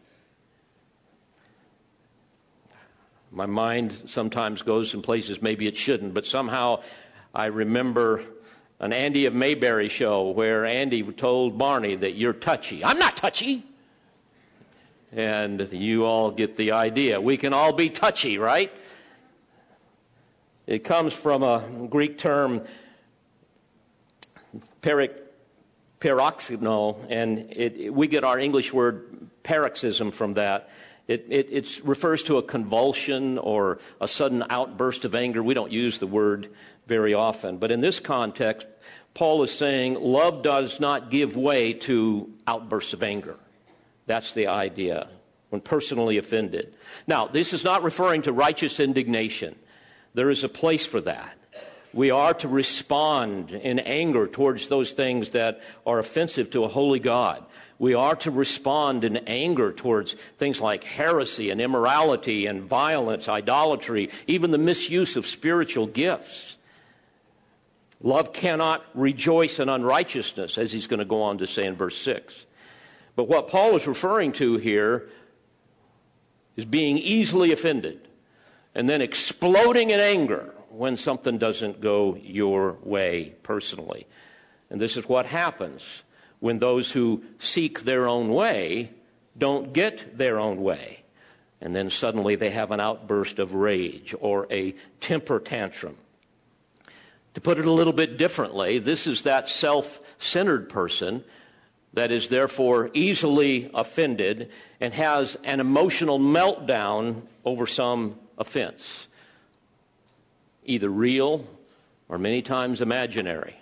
My 3.31 3.45
mind 3.45 3.95
sometimes 4.07 4.63
goes 4.63 4.93
in 4.93 5.01
places 5.01 5.41
maybe 5.41 5.67
it 5.67 5.77
shouldn't, 5.77 6.13
but 6.13 6.25
somehow 6.25 6.81
I 7.33 7.45
remember 7.45 8.23
an 8.79 8.91
Andy 8.93 9.25
of 9.25 9.33
Mayberry 9.33 9.89
show 9.89 10.29
where 10.29 10.65
Andy 10.65 11.03
told 11.03 11.57
Barney 11.57 11.95
that 11.95 12.15
you're 12.15 12.33
touchy. 12.33 12.83
I'm 12.83 12.97
not 12.97 13.17
touchy. 13.17 13.63
And 15.11 15.67
you 15.71 16.05
all 16.05 16.31
get 16.31 16.55
the 16.55 16.71
idea. 16.71 17.19
We 17.19 17.37
can 17.37 17.53
all 17.53 17.73
be 17.73 17.89
touchy, 17.89 18.37
right? 18.37 18.71
It 20.65 20.83
comes 20.83 21.13
from 21.13 21.43
a 21.43 21.63
Greek 21.89 22.17
term, 22.17 22.61
peric, 24.81 25.13
and 27.09 27.39
it, 27.51 27.93
we 27.93 28.07
get 28.07 28.23
our 28.23 28.39
English 28.39 28.71
word 28.71 29.29
paroxysm 29.43 30.11
from 30.11 30.35
that. 30.35 30.69
It, 31.09 31.25
it 31.31 31.81
refers 31.83 32.21
to 32.23 32.37
a 32.37 32.43
convulsion 32.43 33.39
or 33.39 33.79
a 33.99 34.07
sudden 34.07 34.43
outburst 34.47 35.05
of 35.05 35.15
anger. 35.15 35.41
We 35.41 35.55
don't 35.55 35.71
use 35.71 35.97
the 35.97 36.05
word 36.05 36.51
very 36.85 37.15
often. 37.15 37.57
But 37.57 37.71
in 37.71 37.79
this 37.79 37.99
context, 37.99 38.67
Paul 39.15 39.41
is 39.41 39.51
saying 39.51 39.95
love 39.95 40.43
does 40.43 40.79
not 40.79 41.09
give 41.09 41.35
way 41.35 41.73
to 41.73 42.31
outbursts 42.45 42.93
of 42.93 43.01
anger. 43.01 43.37
That's 44.05 44.33
the 44.33 44.47
idea 44.47 45.09
when 45.49 45.61
personally 45.61 46.19
offended. 46.19 46.75
Now, 47.07 47.25
this 47.25 47.53
is 47.53 47.63
not 47.63 47.81
referring 47.81 48.21
to 48.23 48.31
righteous 48.31 48.79
indignation. 48.79 49.55
There 50.13 50.29
is 50.29 50.43
a 50.43 50.49
place 50.49 50.85
for 50.85 51.01
that. 51.01 51.38
We 51.93 52.11
are 52.11 52.33
to 52.35 52.47
respond 52.47 53.51
in 53.51 53.79
anger 53.79 54.27
towards 54.27 54.67
those 54.67 54.91
things 54.91 55.31
that 55.31 55.61
are 55.87 55.97
offensive 55.97 56.51
to 56.51 56.63
a 56.63 56.67
holy 56.67 56.99
God. 56.99 57.43
We 57.79 57.95
are 57.95 58.15
to 58.17 58.31
respond 58.31 59.03
in 59.03 59.17
anger 59.17 59.71
towards 59.71 60.13
things 60.37 60.61
like 60.61 60.83
heresy 60.83 61.49
and 61.49 61.59
immorality 61.59 62.45
and 62.45 62.63
violence, 62.63 63.27
idolatry, 63.27 64.09
even 64.27 64.51
the 64.51 64.57
misuse 64.57 65.15
of 65.15 65.25
spiritual 65.25 65.87
gifts. 65.87 66.57
Love 68.01 68.33
cannot 68.33 68.85
rejoice 68.93 69.59
in 69.59 69.67
unrighteousness, 69.67 70.57
as 70.57 70.71
he's 70.71 70.87
going 70.87 70.99
to 70.99 71.05
go 71.05 71.21
on 71.21 71.39
to 71.39 71.47
say 71.47 71.65
in 71.65 71.75
verse 71.75 71.97
6. 71.97 72.45
But 73.15 73.27
what 73.27 73.47
Paul 73.47 73.75
is 73.75 73.87
referring 73.87 74.31
to 74.33 74.57
here 74.57 75.09
is 76.55 76.65
being 76.65 76.97
easily 76.97 77.51
offended 77.51 78.07
and 78.75 78.87
then 78.87 79.01
exploding 79.01 79.89
in 79.89 79.99
anger 79.99 80.53
when 80.71 80.97
something 80.97 81.37
doesn't 81.37 81.81
go 81.81 82.15
your 82.15 82.77
way 82.83 83.35
personally. 83.43 84.07
And 84.69 84.79
this 84.79 84.97
is 84.97 85.07
what 85.07 85.25
happens 85.25 86.03
when 86.39 86.59
those 86.59 86.91
who 86.91 87.23
seek 87.37 87.81
their 87.81 88.07
own 88.07 88.29
way 88.29 88.91
don't 89.37 89.73
get 89.73 90.17
their 90.17 90.39
own 90.39 90.61
way. 90.61 91.01
And 91.61 91.75
then 91.75 91.89
suddenly 91.89 92.35
they 92.35 92.51
have 92.51 92.71
an 92.71 92.79
outburst 92.79 93.39
of 93.39 93.53
rage 93.53 94.15
or 94.19 94.47
a 94.49 94.75
temper 95.01 95.39
tantrum. 95.39 95.97
To 97.33 97.41
put 97.41 97.59
it 97.59 97.65
a 97.65 97.71
little 97.71 97.93
bit 97.93 98.17
differently, 98.17 98.79
this 98.79 99.07
is 99.07 99.23
that 99.23 99.49
self 99.49 99.99
centered 100.17 100.69
person 100.69 101.23
that 101.93 102.11
is 102.11 102.29
therefore 102.29 102.91
easily 102.93 103.69
offended 103.73 104.51
and 104.79 104.93
has 104.93 105.37
an 105.43 105.59
emotional 105.59 106.19
meltdown 106.19 107.23
over 107.43 107.65
some 107.65 108.15
offense, 108.37 109.07
either 110.69 110.89
real 110.89 111.45
or 112.07 112.17
many 112.17 112.41
times 112.41 112.81
imaginary. 112.81 113.55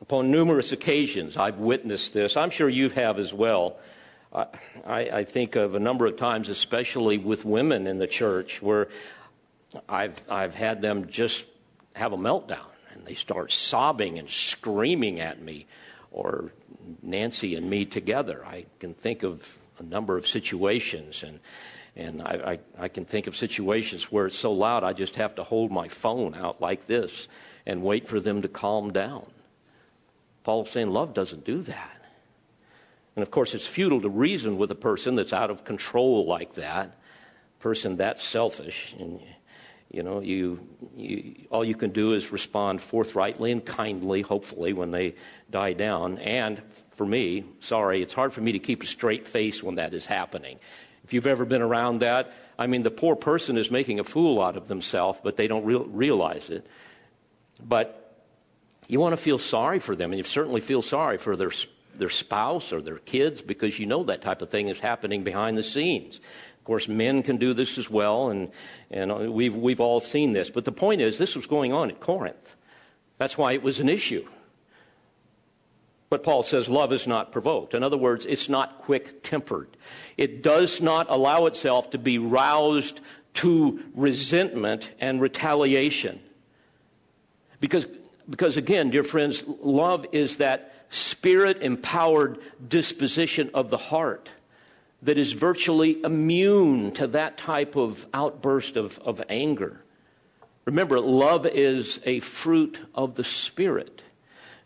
Upon 0.00 0.30
numerous 0.30 0.72
occasions, 0.72 1.36
I've 1.36 1.58
witnessed 1.58 2.12
this. 2.12 2.36
I'm 2.36 2.50
sure 2.50 2.68
you 2.68 2.88
have 2.90 3.18
as 3.18 3.32
well. 3.34 3.78
I, 4.32 4.46
I, 4.86 5.24
think 5.24 5.56
of 5.56 5.74
a 5.74 5.80
number 5.80 6.06
of 6.06 6.16
times, 6.16 6.48
especially 6.48 7.18
with 7.18 7.44
women 7.44 7.88
in 7.88 7.98
the 7.98 8.06
church, 8.06 8.62
where 8.62 8.88
I've, 9.88 10.22
I've 10.30 10.54
had 10.54 10.82
them 10.82 11.08
just 11.08 11.46
have 11.96 12.12
a 12.12 12.16
meltdown 12.16 12.70
and 12.92 13.04
they 13.04 13.14
start 13.14 13.50
sobbing 13.50 14.18
and 14.18 14.30
screaming 14.30 15.20
at 15.20 15.42
me, 15.42 15.66
or 16.12 16.52
Nancy 17.02 17.56
and 17.56 17.68
me 17.68 17.84
together. 17.84 18.44
I 18.46 18.66
can 18.78 18.94
think 18.94 19.22
of 19.22 19.58
a 19.78 19.82
number 19.82 20.16
of 20.16 20.26
situations, 20.26 21.22
and 21.22 21.40
and 21.96 22.22
I, 22.22 22.58
I, 22.78 22.84
I, 22.84 22.88
can 22.88 23.04
think 23.04 23.26
of 23.26 23.36
situations 23.36 24.12
where 24.12 24.26
it's 24.26 24.38
so 24.38 24.52
loud 24.52 24.84
I 24.84 24.92
just 24.92 25.16
have 25.16 25.34
to 25.36 25.44
hold 25.44 25.72
my 25.72 25.88
phone 25.88 26.34
out 26.34 26.60
like 26.60 26.86
this 26.86 27.26
and 27.66 27.82
wait 27.82 28.08
for 28.08 28.20
them 28.20 28.42
to 28.42 28.48
calm 28.48 28.92
down. 28.92 29.26
Paul's 30.44 30.70
saying 30.70 30.90
love 30.90 31.14
doesn't 31.14 31.44
do 31.44 31.62
that. 31.62 32.00
And 33.16 33.22
of 33.22 33.30
course, 33.30 33.54
it's 33.54 33.66
futile 33.66 34.00
to 34.00 34.08
reason 34.08 34.56
with 34.56 34.70
a 34.70 34.76
person 34.76 35.14
that's 35.14 35.32
out 35.32 35.50
of 35.50 35.64
control 35.64 36.26
like 36.26 36.54
that, 36.54 36.96
person 37.58 37.96
that 37.96 38.20
selfish. 38.20 38.94
And, 38.98 39.20
you 39.90 40.02
know, 40.02 40.20
you, 40.20 40.66
you, 40.94 41.34
all 41.50 41.64
you 41.64 41.74
can 41.74 41.90
do 41.90 42.14
is 42.14 42.32
respond 42.32 42.80
forthrightly 42.80 43.52
and 43.52 43.64
kindly, 43.64 44.22
hopefully, 44.22 44.72
when 44.72 44.92
they 44.92 45.16
die 45.50 45.72
down. 45.72 46.18
And 46.18 46.62
for 46.92 47.04
me, 47.04 47.44
sorry, 47.60 48.00
it's 48.00 48.14
hard 48.14 48.32
for 48.32 48.40
me 48.40 48.52
to 48.52 48.58
keep 48.58 48.82
a 48.82 48.86
straight 48.86 49.26
face 49.26 49.62
when 49.62 49.74
that 49.74 49.92
is 49.92 50.06
happening. 50.06 50.58
If 51.10 51.14
you've 51.14 51.26
ever 51.26 51.44
been 51.44 51.60
around 51.60 52.02
that, 52.02 52.32
I 52.56 52.68
mean, 52.68 52.82
the 52.82 52.90
poor 52.92 53.16
person 53.16 53.58
is 53.58 53.68
making 53.68 53.98
a 53.98 54.04
fool 54.04 54.40
out 54.40 54.56
of 54.56 54.68
themselves, 54.68 55.18
but 55.24 55.36
they 55.36 55.48
don't 55.48 55.64
re- 55.64 55.74
realize 55.74 56.50
it. 56.50 56.68
But 57.60 58.16
you 58.86 59.00
want 59.00 59.14
to 59.14 59.16
feel 59.16 59.36
sorry 59.36 59.80
for 59.80 59.96
them, 59.96 60.12
and 60.12 60.18
you 60.18 60.22
certainly 60.22 60.60
feel 60.60 60.82
sorry 60.82 61.18
for 61.18 61.34
their 61.34 61.50
their 61.96 62.08
spouse 62.08 62.72
or 62.72 62.80
their 62.80 62.98
kids 62.98 63.42
because 63.42 63.80
you 63.80 63.86
know 63.86 64.04
that 64.04 64.22
type 64.22 64.40
of 64.40 64.50
thing 64.50 64.68
is 64.68 64.78
happening 64.78 65.24
behind 65.24 65.58
the 65.58 65.64
scenes. 65.64 66.18
Of 66.58 66.64
course, 66.64 66.86
men 66.86 67.24
can 67.24 67.38
do 67.38 67.54
this 67.54 67.76
as 67.76 67.90
well, 67.90 68.30
and, 68.30 68.52
and 68.88 69.10
uh, 69.10 69.16
we've, 69.32 69.56
we've 69.56 69.80
all 69.80 69.98
seen 69.98 70.32
this. 70.32 70.48
But 70.48 70.64
the 70.64 70.70
point 70.70 71.00
is, 71.00 71.18
this 71.18 71.34
was 71.34 71.46
going 71.46 71.72
on 71.72 71.90
at 71.90 71.98
Corinth. 71.98 72.54
That's 73.18 73.36
why 73.36 73.54
it 73.54 73.64
was 73.64 73.80
an 73.80 73.88
issue. 73.88 74.28
But 76.10 76.24
Paul 76.24 76.42
says 76.42 76.68
love 76.68 76.92
is 76.92 77.06
not 77.06 77.32
provoked. 77.32 77.72
In 77.72 77.82
other 77.82 77.96
words, 77.96 78.26
it's 78.26 78.48
not 78.48 78.78
quick 78.78 79.22
tempered. 79.22 79.68
It 80.16 80.42
does 80.42 80.80
not 80.80 81.06
allow 81.08 81.46
itself 81.46 81.90
to 81.90 81.98
be 81.98 82.18
roused 82.18 83.00
to 83.34 83.80
resentment 83.94 84.90
and 85.00 85.20
retaliation. 85.20 86.20
Because, 87.60 87.86
because 88.28 88.56
again, 88.56 88.90
dear 88.90 89.04
friends, 89.04 89.44
love 89.62 90.04
is 90.10 90.38
that 90.38 90.74
spirit 90.90 91.62
empowered 91.62 92.38
disposition 92.66 93.48
of 93.54 93.70
the 93.70 93.76
heart 93.76 94.28
that 95.02 95.16
is 95.16 95.32
virtually 95.32 96.02
immune 96.02 96.92
to 96.92 97.06
that 97.06 97.38
type 97.38 97.76
of 97.76 98.06
outburst 98.12 98.76
of, 98.76 98.98
of 98.98 99.22
anger. 99.28 99.80
Remember, 100.64 101.00
love 101.00 101.46
is 101.46 102.00
a 102.04 102.20
fruit 102.20 102.80
of 102.94 103.14
the 103.14 103.24
Spirit. 103.24 104.02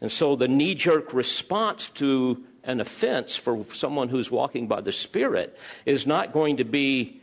And 0.05 0.13
so 0.13 0.37
the 0.37 0.49
knee 0.49 0.75
jerk 0.75 1.15
response 1.15 1.89
to 1.95 2.45
an 2.63 2.79
offense 2.83 3.37
for 3.37 3.65
someone 3.73 4.11
who's 4.11 4.31
walking 4.31 4.69
by 4.69 4.83
the 4.83 4.93
Spirit 4.93 5.57
is 5.87 6.07
not 6.07 6.31
going 6.31 6.59
to 6.59 6.65
be 6.65 7.23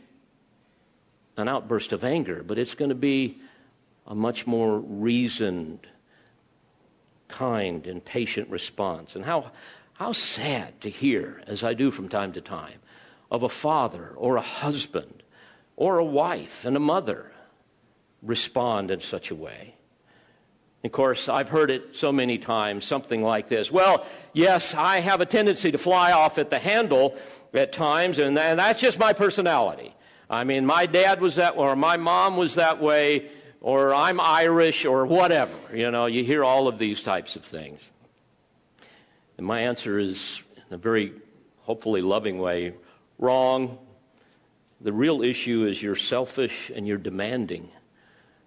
an 1.36 1.46
outburst 1.46 1.92
of 1.92 2.02
anger, 2.02 2.42
but 2.42 2.58
it's 2.58 2.74
going 2.74 2.88
to 2.88 2.96
be 2.96 3.38
a 4.04 4.16
much 4.16 4.48
more 4.48 4.80
reasoned, 4.80 5.86
kind, 7.28 7.86
and 7.86 8.04
patient 8.04 8.50
response. 8.50 9.14
And 9.14 9.24
how, 9.24 9.52
how 9.92 10.10
sad 10.10 10.80
to 10.80 10.90
hear, 10.90 11.40
as 11.46 11.62
I 11.62 11.74
do 11.74 11.92
from 11.92 12.08
time 12.08 12.32
to 12.32 12.40
time, 12.40 12.80
of 13.30 13.44
a 13.44 13.48
father 13.48 14.12
or 14.16 14.34
a 14.34 14.40
husband 14.40 15.22
or 15.76 15.98
a 15.98 16.04
wife 16.04 16.64
and 16.64 16.76
a 16.76 16.80
mother 16.80 17.30
respond 18.22 18.90
in 18.90 19.00
such 19.00 19.30
a 19.30 19.36
way. 19.36 19.76
Of 20.84 20.90
course, 20.90 21.28
I've 21.28 21.48
heard 21.48 21.70
it 21.70 21.96
so 21.96 22.10
many 22.10 22.38
times, 22.38 22.84
something 22.84 23.22
like 23.22 23.48
this. 23.48 23.70
Well, 23.70 24.04
yes, 24.32 24.74
I 24.74 24.98
have 24.98 25.20
a 25.20 25.26
tendency 25.26 25.70
to 25.70 25.78
fly 25.78 26.10
off 26.10 26.38
at 26.38 26.50
the 26.50 26.58
handle 26.58 27.16
at 27.54 27.72
times, 27.72 28.18
and 28.18 28.36
that's 28.36 28.80
just 28.80 28.98
my 28.98 29.12
personality. 29.12 29.94
I 30.28 30.42
mean, 30.42 30.66
my 30.66 30.86
dad 30.86 31.20
was 31.20 31.36
that 31.36 31.56
or 31.56 31.76
my 31.76 31.96
mom 31.98 32.36
was 32.36 32.56
that 32.56 32.80
way, 32.80 33.30
or 33.60 33.94
I'm 33.94 34.18
Irish, 34.18 34.84
or 34.84 35.06
whatever. 35.06 35.54
You 35.72 35.92
know, 35.92 36.06
you 36.06 36.24
hear 36.24 36.42
all 36.42 36.66
of 36.66 36.78
these 36.78 37.00
types 37.00 37.36
of 37.36 37.44
things. 37.44 37.88
And 39.38 39.46
my 39.46 39.60
answer 39.60 40.00
is, 40.00 40.42
in 40.68 40.74
a 40.74 40.78
very 40.78 41.12
hopefully 41.60 42.02
loving 42.02 42.38
way, 42.38 42.74
wrong. 43.18 43.78
The 44.80 44.92
real 44.92 45.22
issue 45.22 45.64
is 45.64 45.80
you're 45.80 45.94
selfish 45.94 46.72
and 46.74 46.88
you're 46.88 46.98
demanding. 46.98 47.68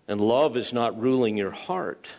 And 0.08 0.20
love 0.20 0.58
is 0.58 0.74
not 0.74 1.00
ruling 1.00 1.38
your 1.38 1.52
heart. 1.52 2.10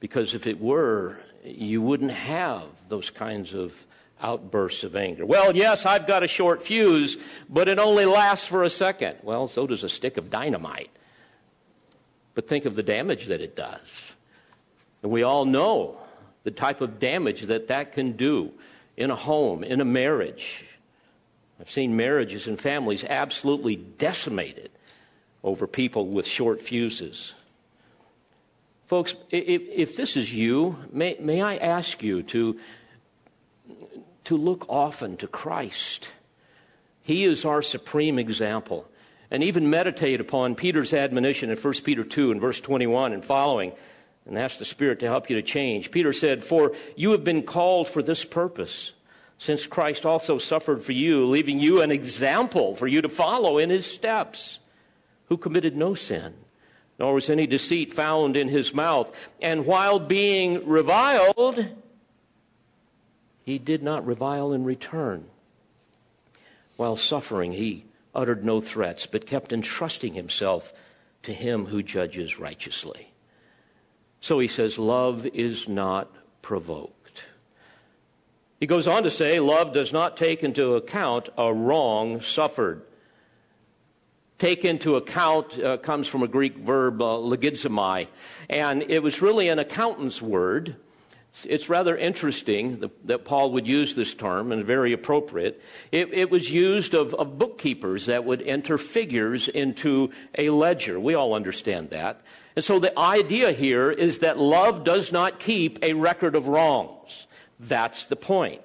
Because 0.00 0.34
if 0.34 0.46
it 0.46 0.60
were, 0.60 1.18
you 1.44 1.80
wouldn't 1.82 2.12
have 2.12 2.64
those 2.88 3.10
kinds 3.10 3.54
of 3.54 3.86
outbursts 4.22 4.84
of 4.84 4.96
anger. 4.96 5.24
Well, 5.24 5.54
yes, 5.54 5.86
I've 5.86 6.06
got 6.06 6.22
a 6.22 6.28
short 6.28 6.62
fuse, 6.62 7.16
but 7.48 7.68
it 7.68 7.78
only 7.78 8.04
lasts 8.04 8.46
for 8.46 8.64
a 8.64 8.70
second. 8.70 9.16
Well, 9.22 9.48
so 9.48 9.66
does 9.66 9.84
a 9.84 9.88
stick 9.88 10.16
of 10.16 10.30
dynamite. 10.30 10.90
But 12.34 12.48
think 12.48 12.64
of 12.64 12.76
the 12.76 12.82
damage 12.82 13.26
that 13.26 13.40
it 13.40 13.56
does. 13.56 14.12
And 15.02 15.10
we 15.10 15.22
all 15.22 15.44
know 15.44 15.98
the 16.44 16.50
type 16.50 16.80
of 16.80 16.98
damage 16.98 17.42
that 17.42 17.68
that 17.68 17.92
can 17.92 18.12
do 18.12 18.52
in 18.96 19.10
a 19.10 19.16
home, 19.16 19.64
in 19.64 19.80
a 19.80 19.84
marriage. 19.84 20.64
I've 21.58 21.70
seen 21.70 21.96
marriages 21.96 22.46
and 22.46 22.60
families 22.60 23.04
absolutely 23.04 23.76
decimated 23.76 24.70
over 25.42 25.66
people 25.66 26.06
with 26.08 26.26
short 26.26 26.62
fuses. 26.62 27.34
Folks, 28.90 29.14
if, 29.30 29.94
this 29.94 30.16
is 30.16 30.34
you, 30.34 30.76
may, 30.90 31.16
may 31.20 31.40
I 31.42 31.58
ask 31.58 32.02
you 32.02 32.24
to, 32.24 32.58
to 34.24 34.36
look 34.36 34.66
often 34.68 35.16
to 35.18 35.28
Christ. 35.28 36.08
He 37.00 37.22
is 37.22 37.44
our 37.44 37.62
supreme 37.62 38.18
example. 38.18 38.90
And 39.30 39.44
even 39.44 39.70
meditate 39.70 40.20
upon 40.20 40.56
Peter's 40.56 40.92
admonition 40.92 41.50
in 41.50 41.56
1 41.56 41.74
Peter 41.84 42.02
2 42.02 42.32
and 42.32 42.40
verse 42.40 42.58
21 42.58 43.12
and 43.12 43.24
following, 43.24 43.74
and 44.26 44.36
ask 44.36 44.58
the 44.58 44.64
Spirit 44.64 44.98
to 44.98 45.06
help 45.06 45.30
you 45.30 45.36
to 45.36 45.42
change. 45.42 45.92
Peter 45.92 46.12
said, 46.12 46.44
For 46.44 46.74
you 46.96 47.12
have 47.12 47.22
been 47.22 47.44
called 47.44 47.86
for 47.86 48.02
this 48.02 48.24
purpose, 48.24 48.90
since 49.38 49.68
Christ 49.68 50.04
also 50.04 50.38
suffered 50.38 50.82
for 50.82 50.90
you, 50.90 51.26
leaving 51.26 51.60
you 51.60 51.80
an 51.80 51.92
example 51.92 52.74
for 52.74 52.88
you 52.88 53.02
to 53.02 53.08
follow 53.08 53.56
in 53.56 53.70
his 53.70 53.86
steps, 53.86 54.58
who 55.26 55.36
committed 55.36 55.76
no 55.76 55.94
sin 55.94 56.34
nor 57.00 57.14
was 57.14 57.30
any 57.30 57.46
deceit 57.46 57.94
found 57.94 58.36
in 58.36 58.48
his 58.48 58.74
mouth. 58.74 59.10
And 59.40 59.64
while 59.64 59.98
being 59.98 60.68
reviled, 60.68 61.66
he 63.42 63.58
did 63.58 63.82
not 63.82 64.06
revile 64.06 64.52
in 64.52 64.64
return. 64.64 65.24
While 66.76 66.96
suffering, 66.96 67.52
he 67.52 67.86
uttered 68.14 68.44
no 68.44 68.60
threats, 68.60 69.06
but 69.06 69.26
kept 69.26 69.50
entrusting 69.50 70.12
himself 70.12 70.74
to 71.22 71.32
him 71.32 71.66
who 71.66 71.82
judges 71.82 72.38
righteously. 72.38 73.12
So 74.20 74.38
he 74.38 74.48
says, 74.48 74.78
Love 74.78 75.24
is 75.26 75.66
not 75.68 76.14
provoked. 76.42 77.22
He 78.58 78.66
goes 78.66 78.86
on 78.86 79.04
to 79.04 79.10
say, 79.10 79.40
Love 79.40 79.72
does 79.72 79.90
not 79.90 80.18
take 80.18 80.44
into 80.44 80.74
account 80.74 81.30
a 81.38 81.52
wrong 81.52 82.20
suffered 82.20 82.82
take 84.40 84.64
into 84.64 84.96
account 84.96 85.62
uh, 85.62 85.76
comes 85.76 86.08
from 86.08 86.22
a 86.22 86.28
Greek 86.28 86.56
verb, 86.56 87.00
uh, 87.00 87.20
and 88.48 88.82
it 88.82 89.02
was 89.02 89.22
really 89.22 89.48
an 89.48 89.58
accountant's 89.58 90.20
word. 90.20 90.76
It's 91.44 91.68
rather 91.68 91.96
interesting 91.96 92.90
that 93.04 93.24
Paul 93.24 93.52
would 93.52 93.66
use 93.68 93.94
this 93.94 94.14
term 94.14 94.50
and 94.50 94.64
very 94.64 94.92
appropriate. 94.92 95.62
It, 95.92 96.12
it 96.12 96.30
was 96.30 96.50
used 96.50 96.92
of, 96.92 97.14
of, 97.14 97.38
bookkeepers 97.38 98.06
that 98.06 98.24
would 98.24 98.42
enter 98.42 98.78
figures 98.78 99.46
into 99.46 100.10
a 100.36 100.50
ledger. 100.50 100.98
We 100.98 101.14
all 101.14 101.34
understand 101.34 101.90
that. 101.90 102.22
And 102.56 102.64
so 102.64 102.80
the 102.80 102.98
idea 102.98 103.52
here 103.52 103.92
is 103.92 104.18
that 104.18 104.38
love 104.38 104.82
does 104.82 105.12
not 105.12 105.38
keep 105.38 105.78
a 105.82 105.92
record 105.92 106.34
of 106.34 106.48
wrongs. 106.48 107.26
That's 107.60 108.06
the 108.06 108.16
point. 108.16 108.62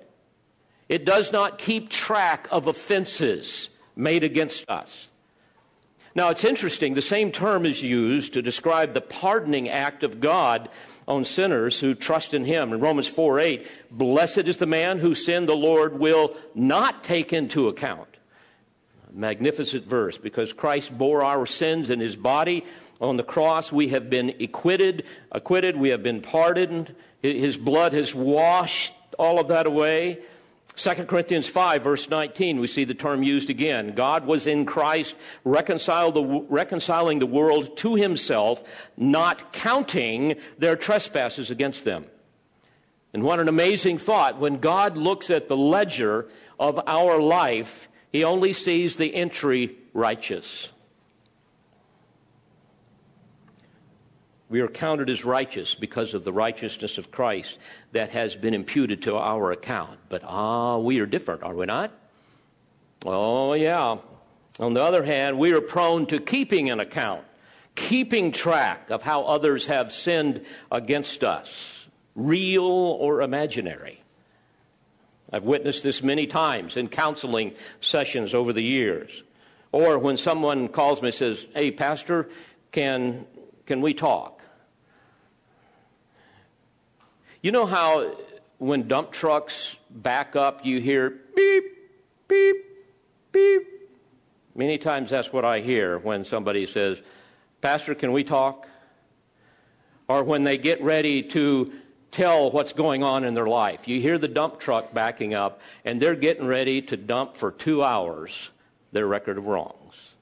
It 0.89 1.05
does 1.05 1.31
not 1.31 1.59
keep 1.59 1.89
track 1.89 2.47
of 2.49 2.65
offenses 2.65 3.69
made 3.95 4.23
against 4.23 4.67
us. 4.67 5.09
Now, 6.15 6.30
it's 6.30 6.45
interesting, 6.45 6.93
the 6.93 7.01
same 7.01 7.34
term 7.34 7.65
is 7.65 7.84
used 7.84 8.34
to 8.34 8.41
describe 8.41 8.93
the 8.93 9.01
pardoning 9.01 9.67
act 9.67 10.01
of 10.01 10.21
God 10.21 10.69
on 11.10 11.25
sinners 11.25 11.82
who 11.82 11.93
trust 11.93 12.34
in 12.34 12.45
Him. 12.45 12.71
In 12.71 12.80
Romans 12.80 13.08
4 13.08 13.39
8, 13.41 13.67
blessed 13.91 14.47
is 14.47 14.56
the 14.56 14.65
man 14.65 14.99
whose 14.99 15.25
sin 15.25 15.45
the 15.45 15.58
Lord 15.58 15.99
will 15.99 16.34
not 16.56 17.04
take 17.04 17.34
into 17.34 17.67
account. 17.67 18.08
Magnificent 19.12 19.86
verse, 19.86 20.17
because 20.17 20.54
Christ 20.54 20.97
bore 20.97 21.21
our 21.21 21.45
sins 21.45 21.89
in 21.89 21.99
His 21.99 22.15
body 22.15 22.63
on 23.01 23.17
the 23.17 23.23
cross. 23.23 23.71
We 23.71 23.89
have 23.89 24.10
been 24.10 24.36
acquitted, 24.39 25.04
acquitted, 25.34 25.75
we 25.75 25.89
have 25.89 26.01
been 26.01 26.21
pardoned. 26.21 26.95
His 27.21 27.58
blood 27.58 27.91
has 27.91 28.15
washed 28.15 28.93
all 29.19 29.38
of 29.38 29.49
that 29.49 29.65
away. 29.65 30.19
2 30.75 31.05
Corinthians 31.05 31.47
5, 31.47 31.83
verse 31.83 32.09
19, 32.09 32.59
we 32.59 32.67
see 32.67 32.83
the 32.83 32.93
term 32.93 33.23
used 33.23 33.49
again. 33.49 33.93
God 33.95 34.25
was 34.25 34.45
in 34.45 34.65
Christ 34.65 35.15
the, 35.43 36.45
reconciling 36.49 37.19
the 37.19 37.25
world 37.25 37.77
to 37.77 37.95
himself, 37.95 38.61
not 38.97 39.53
counting 39.53 40.35
their 40.57 40.75
trespasses 40.75 41.49
against 41.49 41.85
them. 41.85 42.05
And 43.13 43.23
what 43.23 43.39
an 43.39 43.47
amazing 43.47 43.99
thought. 43.99 44.38
When 44.38 44.57
God 44.57 44.97
looks 44.97 45.29
at 45.29 45.47
the 45.47 45.55
ledger 45.55 46.27
of 46.59 46.81
our 46.85 47.21
life, 47.21 47.88
he 48.11 48.25
only 48.25 48.51
sees 48.51 48.97
the 48.97 49.15
entry 49.15 49.77
righteous. 49.93 50.73
We 54.47 54.62
are 54.62 54.67
counted 54.67 55.10
as 55.10 55.25
righteous 55.25 55.73
because 55.73 56.13
of 56.13 56.23
the 56.23 56.34
righteousness 56.34 56.97
of 56.97 57.12
Christ 57.12 57.58
that 57.93 58.12
has 58.12 58.36
been 58.36 58.53
imputed 58.53 59.01
to 59.03 59.17
our 59.17 59.51
account. 59.51 59.99
But 60.08 60.23
ah, 60.23 60.77
we 60.77 60.99
are 60.99 61.08
different, 61.08 61.43
are 61.43 61.55
we 61.55 61.65
not? 61.65 61.91
Oh, 63.05 63.53
yeah. 63.53 63.97
On 64.60 64.73
the 64.73 64.84
other 64.84 65.03
hand, 65.03 65.38
we 65.38 65.51
are 65.53 65.62
prone 65.62 66.05
to 66.08 66.19
keeping 66.19 66.69
an 66.69 66.79
account, 66.79 67.23
keeping 67.73 68.31
track 68.31 68.89
of 68.89 69.01
how 69.01 69.23
others 69.23 69.65
have 69.65 69.91
sinned 69.91 70.45
against 70.71 71.23
us, 71.23 71.88
real 72.15 72.63
or 72.63 73.21
imaginary. 73.21 74.01
I've 75.31 75.43
witnessed 75.43 75.84
this 75.84 76.01
many 76.01 76.27
times 76.27 76.77
in 76.77 76.88
counseling 76.88 77.53
sessions 77.81 78.34
over 78.34 78.53
the 78.53 78.63
years. 78.63 79.23
Or 79.71 79.99
when 79.99 80.17
someone 80.17 80.69
calls 80.69 81.01
me 81.01 81.10
and 81.10 81.15
says, 81.15 81.45
Hey, 81.53 81.71
Pastor, 81.71 82.29
can, 82.71 83.25
can 83.65 83.81
we 83.81 83.93
talk? 83.93 84.35
You 87.45 87.51
know 87.51 87.67
how 87.67 88.15
when 88.58 88.88
dump 88.88 89.12
trucks 89.12 89.75
back 89.91 90.36
up, 90.36 90.65
you 90.65 90.81
hear 90.81 91.12
beep, 91.36 91.63
beep, 92.27 92.55
beep. 93.31 93.67
Many 94.55 94.79
times 94.79 95.12
that's 95.12 95.31
what 95.31 95.45
I 95.45 95.60
hear 95.60 95.99
when 95.99 96.25
somebody 96.25 96.65
says, 96.65 96.99
Pastor, 97.62 97.93
can 97.93 98.12
we 98.13 98.23
talk? 98.23 98.67
Or 100.08 100.23
when 100.23 100.43
they 100.43 100.58
get 100.58 100.81
ready 100.81 101.21
to 101.21 101.71
tell 102.10 102.49
what's 102.49 102.73
going 102.73 103.03
on 103.03 103.23
in 103.23 103.36
their 103.36 103.45
life. 103.45 103.88
You 103.88 104.01
hear 104.01 104.17
the 104.17 104.27
dump 104.27 104.60
truck 104.60 104.91
backing 104.91 105.36
up, 105.36 105.62
and 105.84 106.01
they're 106.01 106.15
getting 106.15 106.47
ready 106.47 106.81
to 106.81 106.97
dump 106.97 107.38
for 107.38 107.51
two 107.51 107.84
hours 107.84 108.49
their 108.91 109.05
record 109.05 109.38
of 109.38 109.45
wrongs. 109.45 110.15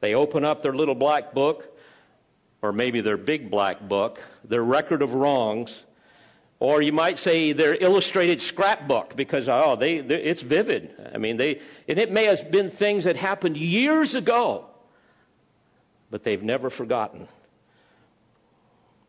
They 0.00 0.12
open 0.12 0.44
up 0.44 0.60
their 0.60 0.74
little 0.74 0.96
black 0.96 1.32
book, 1.34 1.71
or 2.62 2.72
maybe 2.72 3.00
their 3.00 3.16
big 3.16 3.50
black 3.50 3.80
book, 3.80 4.22
their 4.44 4.62
record 4.62 5.02
of 5.02 5.12
wrongs, 5.12 5.82
or 6.60 6.80
you 6.80 6.92
might 6.92 7.18
say 7.18 7.52
their 7.52 7.74
illustrated 7.74 8.40
scrapbook 8.40 9.16
because 9.16 9.48
oh, 9.48 9.74
they, 9.74 9.96
it's 9.96 10.42
vivid. 10.42 10.94
I 11.12 11.18
mean, 11.18 11.36
they 11.36 11.60
and 11.88 11.98
it 11.98 12.12
may 12.12 12.26
have 12.26 12.52
been 12.52 12.70
things 12.70 13.02
that 13.04 13.16
happened 13.16 13.56
years 13.56 14.14
ago, 14.14 14.66
but 16.08 16.22
they've 16.22 16.42
never 16.42 16.70
forgotten. 16.70 17.26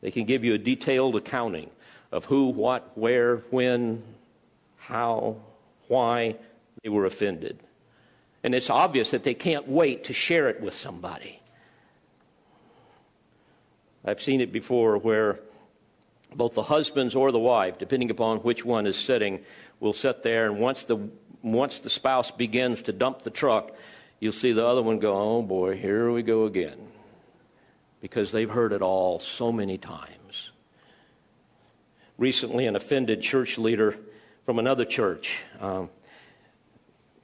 They 0.02 0.10
can 0.10 0.26
give 0.26 0.44
you 0.44 0.56
a 0.56 0.58
detailed 0.58 1.16
accounting 1.16 1.70
of 2.12 2.26
who, 2.26 2.50
what, 2.50 2.92
where, 2.96 3.38
when, 3.52 4.04
how, 4.78 5.38
why 5.88 6.36
they 6.82 6.90
were 6.90 7.06
offended. 7.06 7.60
And 8.44 8.54
it's 8.54 8.70
obvious 8.70 9.12
that 9.12 9.24
they 9.24 9.34
can't 9.34 9.68
wait 9.68 10.04
to 10.06 10.14
share 10.14 10.50
it 10.50 10.60
with 10.60 10.74
somebody. 10.74 11.40
I've 14.06 14.22
seen 14.22 14.42
it 14.42 14.52
before 14.52 14.98
where 14.98 15.40
both 16.36 16.54
the 16.56 16.64
husbands 16.64 17.16
or 17.16 17.32
the 17.32 17.40
wife, 17.40 17.78
depending 17.78 18.10
upon 18.12 18.40
which 18.40 18.66
one 18.66 18.88
is 18.88 18.98
sitting, 18.98 19.40
will 19.80 19.94
sit 19.94 20.24
there, 20.24 20.46
and 20.46 20.60
once 20.60 20.84
the, 20.84 20.98
once 21.42 21.80
the 21.80 21.90
spouse 21.90 22.32
begins 22.32 22.82
to 22.84 22.92
dump 22.92 23.22
the 23.22 23.30
truck, 23.30 23.72
you'll 24.20 24.34
see 24.34 24.52
the 24.52 24.66
other 24.66 24.82
one 24.82 25.00
go, 25.00 25.16
Oh 25.16 25.42
boy, 25.42 25.78
here 25.78 26.12
we 26.12 26.24
go 26.24 26.46
again 26.46 26.94
because 28.04 28.34
they've 28.34 28.50
heard 28.50 28.74
it 28.74 28.82
all 28.82 29.18
so 29.22 29.50
many 29.50 29.78
times. 29.78 30.52
Recently, 32.18 32.68
an 32.68 32.76
offended 32.76 33.22
church 33.22 33.58
leader 33.58 33.98
from 34.46 34.60
another 34.60 34.84
church 34.84 35.44
um, 35.62 35.90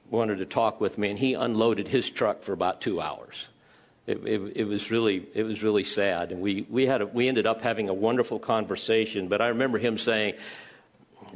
wanted 0.08 0.38
to 0.38 0.46
talk 0.46 0.80
with 0.80 0.96
me, 0.96 1.10
and 1.10 1.18
he 1.18 1.34
unloaded 1.34 1.88
his 1.88 2.08
truck 2.08 2.42
for 2.42 2.54
about 2.54 2.80
two 2.80 2.98
hours. 2.98 3.50
It, 4.10 4.26
it, 4.26 4.56
it, 4.56 4.64
was 4.64 4.90
really 4.90 5.24
it 5.34 5.44
was 5.44 5.62
really 5.62 5.84
sad, 5.84 6.32
and 6.32 6.40
we 6.40 6.66
we 6.68 6.84
had 6.84 7.00
a, 7.00 7.06
we 7.06 7.28
ended 7.28 7.46
up 7.46 7.60
having 7.60 7.88
a 7.88 7.94
wonderful 7.94 8.40
conversation. 8.40 9.28
But 9.28 9.40
I 9.40 9.48
remember 9.48 9.78
him 9.78 9.98
saying, 9.98 10.34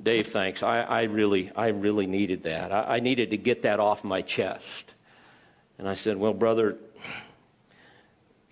"Dave, 0.03 0.27
thanks. 0.27 0.65
I, 0.65 0.81
I 0.81 1.03
really 1.05 1.53
I 1.55 1.69
really 1.69 2.09
needed 2.09 2.43
that. 2.43 2.73
I, 2.73 2.97
I 2.97 3.01
needed 3.01 3.31
to 3.31 3.37
get 3.37 3.63
that 3.63 3.79
off 3.79 4.03
my 4.03 4.23
chest." 4.23 4.93
And 5.79 5.89
I 5.89 5.95
said, 5.95 6.17
"Well, 6.17 6.35
brother, 6.35 6.77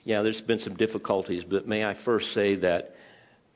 yeah, 0.05 0.23
there's 0.23 0.41
been 0.41 0.61
some 0.61 0.77
difficulties, 0.77 1.43
but 1.43 1.67
may 1.67 1.85
I 1.85 1.95
first 1.95 2.33
say 2.33 2.55
that 2.55 2.95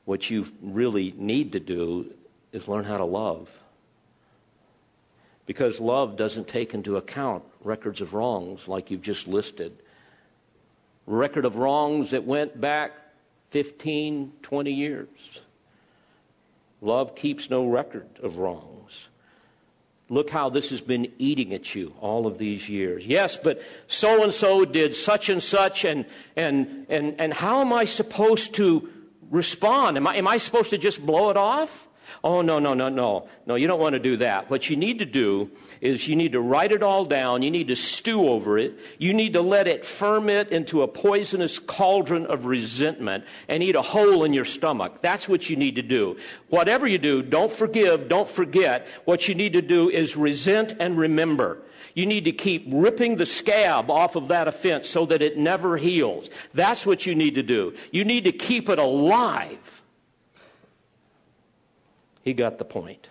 what 0.03 0.29
you 0.29 0.47
really 0.61 1.13
need 1.15 1.53
to 1.53 1.61
do 1.61 2.13
is 2.51 2.67
learn 2.67 2.83
how 2.83 2.97
to 2.97 3.05
love. 3.05 3.49
Because 5.45 5.79
love 5.79 6.17
doesn't 6.17 6.49
take 6.49 6.73
into 6.73 6.97
account 6.97 7.45
records 7.63 8.01
of 8.01 8.13
wrongs 8.13 8.67
like 8.67 8.91
you've 8.91 9.01
just 9.01 9.29
listed. 9.29 9.77
Record 11.07 11.45
of 11.45 11.55
wrongs 11.55 12.11
that 12.11 12.25
went 12.25 12.59
back 12.59 12.91
15, 13.51 14.33
20 14.43 14.71
years. 14.71 15.07
Love 16.81 17.15
keeps 17.15 17.49
no 17.49 17.65
record 17.65 18.07
of 18.21 18.37
wrongs. 18.37 19.07
Look 20.09 20.29
how 20.29 20.49
this 20.49 20.69
has 20.69 20.79
been 20.79 21.11
eating 21.17 21.53
at 21.53 21.75
you 21.75 21.93
all 21.99 22.27
of 22.27 22.37
these 22.37 22.69
years. 22.69 23.05
Yes, 23.05 23.35
but 23.35 23.61
so 23.87 24.23
and 24.23 24.33
so 24.33 24.63
did 24.63 24.95
such 24.95 25.29
and 25.29 25.41
such, 25.41 25.83
and, 25.83 26.05
and, 26.35 26.85
and, 26.87 27.15
and 27.19 27.33
how 27.33 27.61
am 27.61 27.73
I 27.73 27.85
supposed 27.85 28.53
to 28.55 28.89
respond? 29.29 29.97
Am 29.97 30.07
I, 30.07 30.15
am 30.15 30.27
I 30.27 30.37
supposed 30.37 30.69
to 30.69 30.77
just 30.77 31.05
blow 31.05 31.29
it 31.29 31.37
off? 31.37 31.86
Oh, 32.23 32.41
no, 32.41 32.59
no, 32.59 32.73
no, 32.73 32.89
no. 32.89 33.27
No, 33.45 33.55
you 33.55 33.67
don't 33.67 33.79
want 33.79 33.93
to 33.93 33.99
do 33.99 34.17
that. 34.17 34.49
What 34.49 34.69
you 34.69 34.75
need 34.75 34.99
to 34.99 35.05
do 35.05 35.51
is 35.81 36.07
you 36.07 36.15
need 36.15 36.31
to 36.31 36.41
write 36.41 36.71
it 36.71 36.83
all 36.83 37.05
down. 37.05 37.41
You 37.41 37.51
need 37.51 37.67
to 37.67 37.75
stew 37.75 38.27
over 38.27 38.57
it. 38.57 38.77
You 38.97 39.13
need 39.13 39.33
to 39.33 39.41
let 39.41 39.67
it 39.67 39.85
ferment 39.85 40.49
into 40.49 40.81
a 40.81 40.87
poisonous 40.87 41.59
cauldron 41.59 42.25
of 42.25 42.45
resentment 42.45 43.25
and 43.47 43.61
eat 43.61 43.75
a 43.75 43.81
hole 43.81 44.23
in 44.23 44.33
your 44.33 44.45
stomach. 44.45 45.01
That's 45.01 45.27
what 45.27 45.49
you 45.49 45.55
need 45.55 45.75
to 45.75 45.81
do. 45.81 46.17
Whatever 46.49 46.87
you 46.87 46.97
do, 46.97 47.21
don't 47.21 47.51
forgive, 47.51 48.09
don't 48.09 48.29
forget. 48.29 48.87
What 49.05 49.27
you 49.27 49.35
need 49.35 49.53
to 49.53 49.61
do 49.61 49.89
is 49.89 50.15
resent 50.15 50.75
and 50.79 50.97
remember. 50.97 51.61
You 51.93 52.05
need 52.05 52.25
to 52.25 52.31
keep 52.31 52.67
ripping 52.71 53.15
the 53.15 53.25
scab 53.25 53.89
off 53.89 54.15
of 54.15 54.27
that 54.27 54.47
offense 54.47 54.87
so 54.89 55.05
that 55.07 55.21
it 55.21 55.37
never 55.37 55.77
heals. 55.77 56.29
That's 56.53 56.85
what 56.85 57.05
you 57.05 57.15
need 57.15 57.35
to 57.35 57.43
do. 57.43 57.73
You 57.91 58.05
need 58.05 58.25
to 58.25 58.31
keep 58.31 58.69
it 58.69 58.77
alive 58.77 59.76
he 62.27 62.33
got 62.33 62.57
the 62.57 62.65
point. 62.65 63.09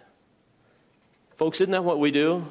Folks, 1.36 1.62
isn't 1.62 1.72
that 1.72 1.84
what 1.84 1.98
we 1.98 2.10
do? 2.10 2.46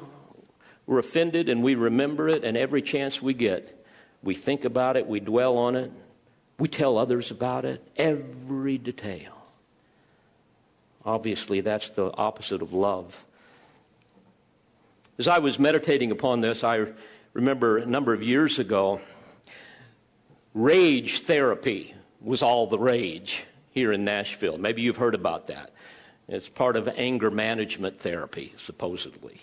We're 0.84 0.98
offended 0.98 1.48
and 1.48 1.62
we 1.62 1.76
remember 1.76 2.28
it, 2.28 2.42
and 2.42 2.56
every 2.56 2.82
chance 2.82 3.22
we 3.22 3.34
get, 3.34 3.86
we 4.20 4.34
think 4.34 4.64
about 4.64 4.96
it, 4.96 5.06
we 5.06 5.20
dwell 5.20 5.58
on 5.58 5.76
it, 5.76 5.92
we 6.58 6.66
tell 6.66 6.98
others 6.98 7.30
about 7.30 7.64
it, 7.64 7.86
every 7.96 8.78
detail. 8.78 9.32
Obviously, 11.04 11.60
that's 11.60 11.90
the 11.90 12.12
opposite 12.16 12.62
of 12.62 12.72
love. 12.72 13.24
As 15.18 15.28
I 15.28 15.38
was 15.38 15.60
meditating 15.60 16.10
upon 16.10 16.40
this, 16.40 16.64
I 16.64 16.86
remember 17.32 17.78
a 17.78 17.86
number 17.86 18.12
of 18.12 18.24
years 18.24 18.58
ago, 18.58 19.00
rage 20.52 21.20
therapy 21.20 21.94
was 22.20 22.42
all 22.42 22.66
the 22.66 22.78
rage 22.78 23.44
here 23.70 23.92
in 23.92 24.04
Nashville. 24.04 24.58
Maybe 24.58 24.82
you've 24.82 24.96
heard 24.96 25.14
about 25.14 25.46
that. 25.46 25.70
It's 26.28 26.48
part 26.48 26.76
of 26.76 26.88
anger 26.88 27.30
management 27.30 28.00
therapy, 28.00 28.52
supposedly. 28.58 29.40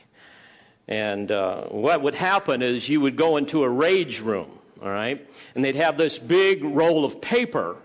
And 0.87 1.31
uh, 1.31 1.65
what 1.67 2.01
would 2.01 2.15
happen 2.15 2.61
is 2.61 2.89
you 2.89 2.99
would 3.01 3.15
go 3.15 3.37
into 3.37 3.63
a 3.63 3.69
rage 3.69 4.19
room, 4.19 4.49
all 4.81 4.89
right, 4.89 5.25
and 5.55 5.63
they'd 5.63 5.75
have 5.75 5.97
this 5.97 6.19
big 6.19 6.63
roll 6.63 7.05
of 7.05 7.21
paper, 7.21 7.77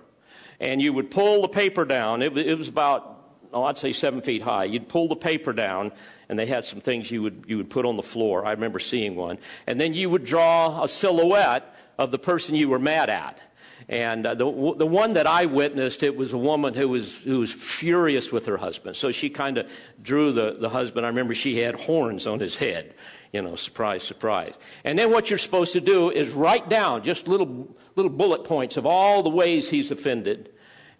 and 0.59 0.83
you 0.83 0.93
would 0.93 1.11
pull 1.11 1.43
the 1.43 1.49
paper 1.49 1.85
down. 1.85 2.23
It, 2.23 2.37
it 2.37 2.59
was 2.59 2.67
about, 2.67 3.23
oh, 3.53 3.63
I'd 3.63 3.79
say 3.79 3.93
seven 3.93 4.21
feet 4.21 4.43
high. 4.43 4.65
You'd 4.65 4.89
pull 4.89 5.07
the 5.07 5.15
paper 5.15 5.53
down, 5.53 5.93
and 6.29 6.37
they 6.37 6.47
had 6.47 6.65
some 6.65 6.81
things 6.81 7.09
you 7.09 7.23
would, 7.23 7.45
you 7.47 7.57
would 7.57 7.71
put 7.71 7.87
on 7.87 7.97
the 7.97 8.03
floor. 8.03 8.45
I 8.45 8.51
remember 8.51 8.81
seeing 8.81 9.15
one. 9.15 9.39
And 9.69 9.81
then 9.81 9.95
you 9.95 10.11
would 10.11 10.25
draw 10.25 10.83
a 10.83 10.89
silhouette 10.89 11.73
of 11.99 12.11
the 12.11 12.19
person 12.19 12.57
you 12.57 12.69
were 12.69 12.81
mad 12.81 13.11
at. 13.11 13.41
And 13.89 14.27
uh, 14.27 14.35
the, 14.35 14.45
the 14.45 14.87
one 14.87 15.15
that 15.15 15.27
I 15.27 15.47
witnessed, 15.47 16.03
it 16.03 16.15
was 16.15 16.33
a 16.33 16.39
woman 16.39 16.75
who 16.75 16.89
was, 16.89 17.15
who 17.19 17.41
was 17.41 17.53
furious 17.53 18.31
with 18.31 18.45
her 18.47 18.59
husband. 18.59 18.97
So 18.97 19.13
she 19.13 19.31
kind 19.31 19.57
of 19.57 19.71
drew 20.03 20.31
the, 20.33 20.57
the 20.59 20.69
husband. 20.69 21.07
I 21.07 21.09
remember 21.09 21.35
she 21.35 21.59
had 21.59 21.75
horns 21.75 22.27
on 22.27 22.39
his 22.39 22.57
head. 22.57 22.95
You 23.33 23.43
know, 23.43 23.57
surprise, 23.57 24.03
surprise. 24.03 24.55
And 24.85 24.99
then 24.99 25.11
what 25.11 25.31
you're 25.31 25.39
supposed 25.39 25.73
to 25.73 25.81
do 25.81 26.11
is 26.11 26.31
write 26.31 26.69
down 26.69 27.03
just 27.03 27.29
little, 27.29 27.75
little 27.97 28.11
bullet 28.11 28.45
points 28.45 28.77
of 28.77 28.85
all 28.85 29.23
the 29.23 29.31
ways 29.31 29.71
he's 29.71 29.91
offended. 29.91 30.51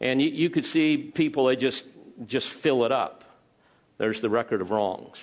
And 0.01 0.21
you, 0.23 0.29
you 0.29 0.51
could 0.51 0.65
see 0.65 0.97
people, 0.97 1.47
they 1.47 1.57
just, 1.57 1.85
just 2.27 2.49
fill 2.49 2.85
it 2.85 2.93
up. 2.93 3.25
There's 3.99 4.21
the 4.21 4.31
record 4.31 4.61
of 4.61 4.71
wrongs. 4.71 5.19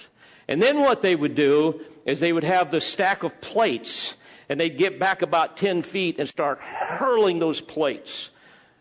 And 0.47 0.61
then 0.61 0.81
what 0.81 1.01
they 1.01 1.15
would 1.15 1.33
do 1.33 1.81
is 2.05 2.19
they 2.19 2.33
would 2.33 2.43
have 2.43 2.69
the 2.69 2.81
stack 2.81 3.23
of 3.23 3.39
plates 3.41 4.15
and 4.49 4.59
they'd 4.59 4.77
get 4.77 4.99
back 4.99 5.21
about 5.21 5.57
10 5.57 5.81
feet 5.81 6.19
and 6.19 6.29
start 6.29 6.59
hurling 6.59 7.39
those 7.39 7.61
plates 7.61 8.29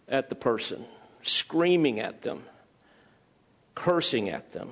at 0.08 0.28
the 0.28 0.34
person, 0.34 0.84
screaming 1.22 2.00
at 2.00 2.22
them, 2.22 2.44
cursing 3.74 4.28
at 4.28 4.50
them. 4.50 4.70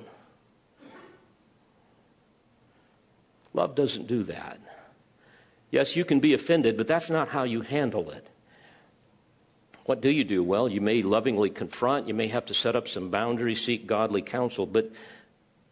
Love 3.53 3.75
doesn't 3.75 4.07
do 4.07 4.23
that. 4.23 4.59
Yes, 5.71 5.95
you 5.95 6.05
can 6.05 6.19
be 6.19 6.33
offended, 6.33 6.77
but 6.77 6.87
that's 6.87 7.09
not 7.09 7.29
how 7.29 7.43
you 7.43 7.61
handle 7.61 8.11
it. 8.11 8.27
What 9.85 10.01
do 10.01 10.09
you 10.09 10.23
do? 10.23 10.43
Well, 10.43 10.69
you 10.69 10.79
may 10.79 11.01
lovingly 11.01 11.49
confront, 11.49 12.07
you 12.07 12.13
may 12.13 12.27
have 12.27 12.45
to 12.45 12.53
set 12.53 12.75
up 12.75 12.87
some 12.87 13.09
boundaries, 13.09 13.61
seek 13.61 13.85
godly 13.85 14.21
counsel, 14.21 14.65
but 14.65 14.91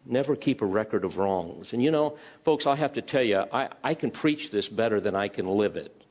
Never 0.04 0.34
keep 0.34 0.62
a 0.62 0.66
record 0.66 1.04
of 1.04 1.16
wrongs. 1.16 1.72
And 1.72 1.82
you 1.82 1.90
know, 1.90 2.16
folks, 2.44 2.66
I 2.66 2.76
have 2.76 2.94
to 2.94 3.02
tell 3.02 3.22
you, 3.22 3.44
I, 3.52 3.68
I 3.84 3.94
can 3.94 4.10
preach 4.10 4.50
this 4.50 4.68
better 4.68 5.00
than 5.00 5.14
I 5.14 5.28
can 5.28 5.46
live 5.46 5.76
it. 5.76 6.02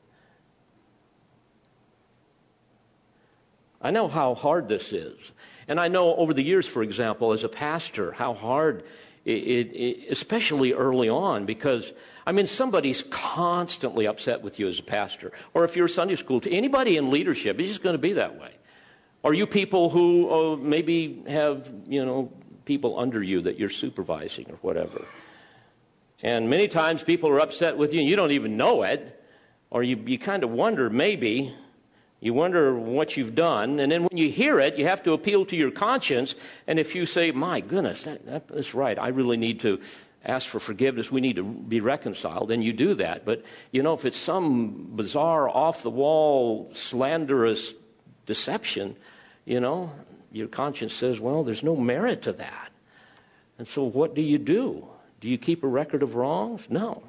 I 3.82 3.90
know 3.90 4.08
how 4.08 4.34
hard 4.34 4.68
this 4.68 4.92
is. 4.92 5.32
And 5.68 5.78
I 5.80 5.88
know 5.88 6.14
over 6.14 6.32
the 6.32 6.42
years, 6.42 6.66
for 6.66 6.82
example, 6.82 7.32
as 7.32 7.44
a 7.44 7.48
pastor, 7.48 8.12
how 8.12 8.32
hard 8.32 8.84
it, 9.24 9.30
it, 9.30 9.76
it, 9.76 10.10
especially 10.10 10.72
early 10.72 11.08
on, 11.08 11.44
because, 11.46 11.92
I 12.26 12.32
mean, 12.32 12.46
somebody's 12.46 13.02
constantly 13.10 14.06
upset 14.06 14.42
with 14.42 14.58
you 14.58 14.68
as 14.68 14.78
a 14.78 14.82
pastor. 14.82 15.32
Or 15.52 15.64
if 15.64 15.76
you're 15.76 15.86
a 15.86 15.90
Sunday 15.90 16.16
school, 16.16 16.40
to 16.40 16.50
anybody 16.50 16.96
in 16.96 17.10
leadership, 17.10 17.60
it's 17.60 17.68
just 17.68 17.82
going 17.82 17.94
to 17.94 17.98
be 17.98 18.14
that 18.14 18.40
way. 18.40 18.52
Are 19.24 19.34
you 19.34 19.46
people 19.46 19.90
who 19.90 20.28
oh, 20.30 20.56
maybe 20.56 21.22
have, 21.28 21.70
you 21.86 22.04
know, 22.04 22.32
people 22.64 22.98
under 22.98 23.22
you 23.22 23.42
that 23.42 23.58
you're 23.58 23.70
supervising 23.70 24.46
or 24.50 24.56
whatever? 24.62 25.04
And 26.22 26.48
many 26.48 26.68
times 26.68 27.02
people 27.02 27.30
are 27.30 27.40
upset 27.40 27.76
with 27.76 27.92
you 27.92 28.00
and 28.00 28.08
you 28.08 28.16
don't 28.16 28.30
even 28.30 28.56
know 28.56 28.82
it, 28.84 29.20
or 29.70 29.82
you, 29.82 29.96
you 30.06 30.18
kind 30.18 30.44
of 30.44 30.50
wonder 30.50 30.88
maybe, 30.90 31.52
you 32.20 32.32
wonder 32.32 32.78
what 32.78 33.16
you've 33.16 33.34
done. 33.34 33.80
And 33.80 33.90
then 33.90 34.02
when 34.02 34.16
you 34.16 34.30
hear 34.30 34.60
it, 34.60 34.76
you 34.76 34.86
have 34.86 35.02
to 35.02 35.12
appeal 35.12 35.44
to 35.46 35.56
your 35.56 35.72
conscience. 35.72 36.34
And 36.66 36.78
if 36.78 36.94
you 36.94 37.06
say, 37.06 37.32
my 37.32 37.60
goodness, 37.60 38.04
that, 38.04 38.24
that, 38.26 38.48
that's 38.48 38.74
right, 38.74 38.98
I 38.98 39.08
really 39.08 39.36
need 39.36 39.60
to 39.60 39.80
ask 40.24 40.48
for 40.48 40.60
forgiveness, 40.60 41.10
we 41.10 41.20
need 41.20 41.34
to 41.34 41.42
be 41.42 41.80
reconciled, 41.80 42.48
then 42.48 42.62
you 42.62 42.72
do 42.72 42.94
that. 42.94 43.24
But, 43.24 43.42
you 43.72 43.82
know, 43.82 43.94
if 43.94 44.04
it's 44.04 44.16
some 44.16 44.92
bizarre, 44.94 45.48
off 45.48 45.82
the 45.82 45.90
wall, 45.90 46.70
slanderous 46.74 47.74
deception, 48.26 48.94
you 49.44 49.58
know, 49.58 49.90
your 50.32 50.48
conscience 50.48 50.94
says, 50.94 51.20
well, 51.20 51.44
there's 51.44 51.62
no 51.62 51.76
merit 51.76 52.22
to 52.22 52.32
that. 52.32 52.70
And 53.58 53.68
so 53.68 53.84
what 53.84 54.14
do 54.14 54.22
you 54.22 54.38
do? 54.38 54.86
Do 55.20 55.28
you 55.28 55.38
keep 55.38 55.62
a 55.62 55.68
record 55.68 56.02
of 56.02 56.14
wrongs? 56.14 56.66
No. 56.68 57.02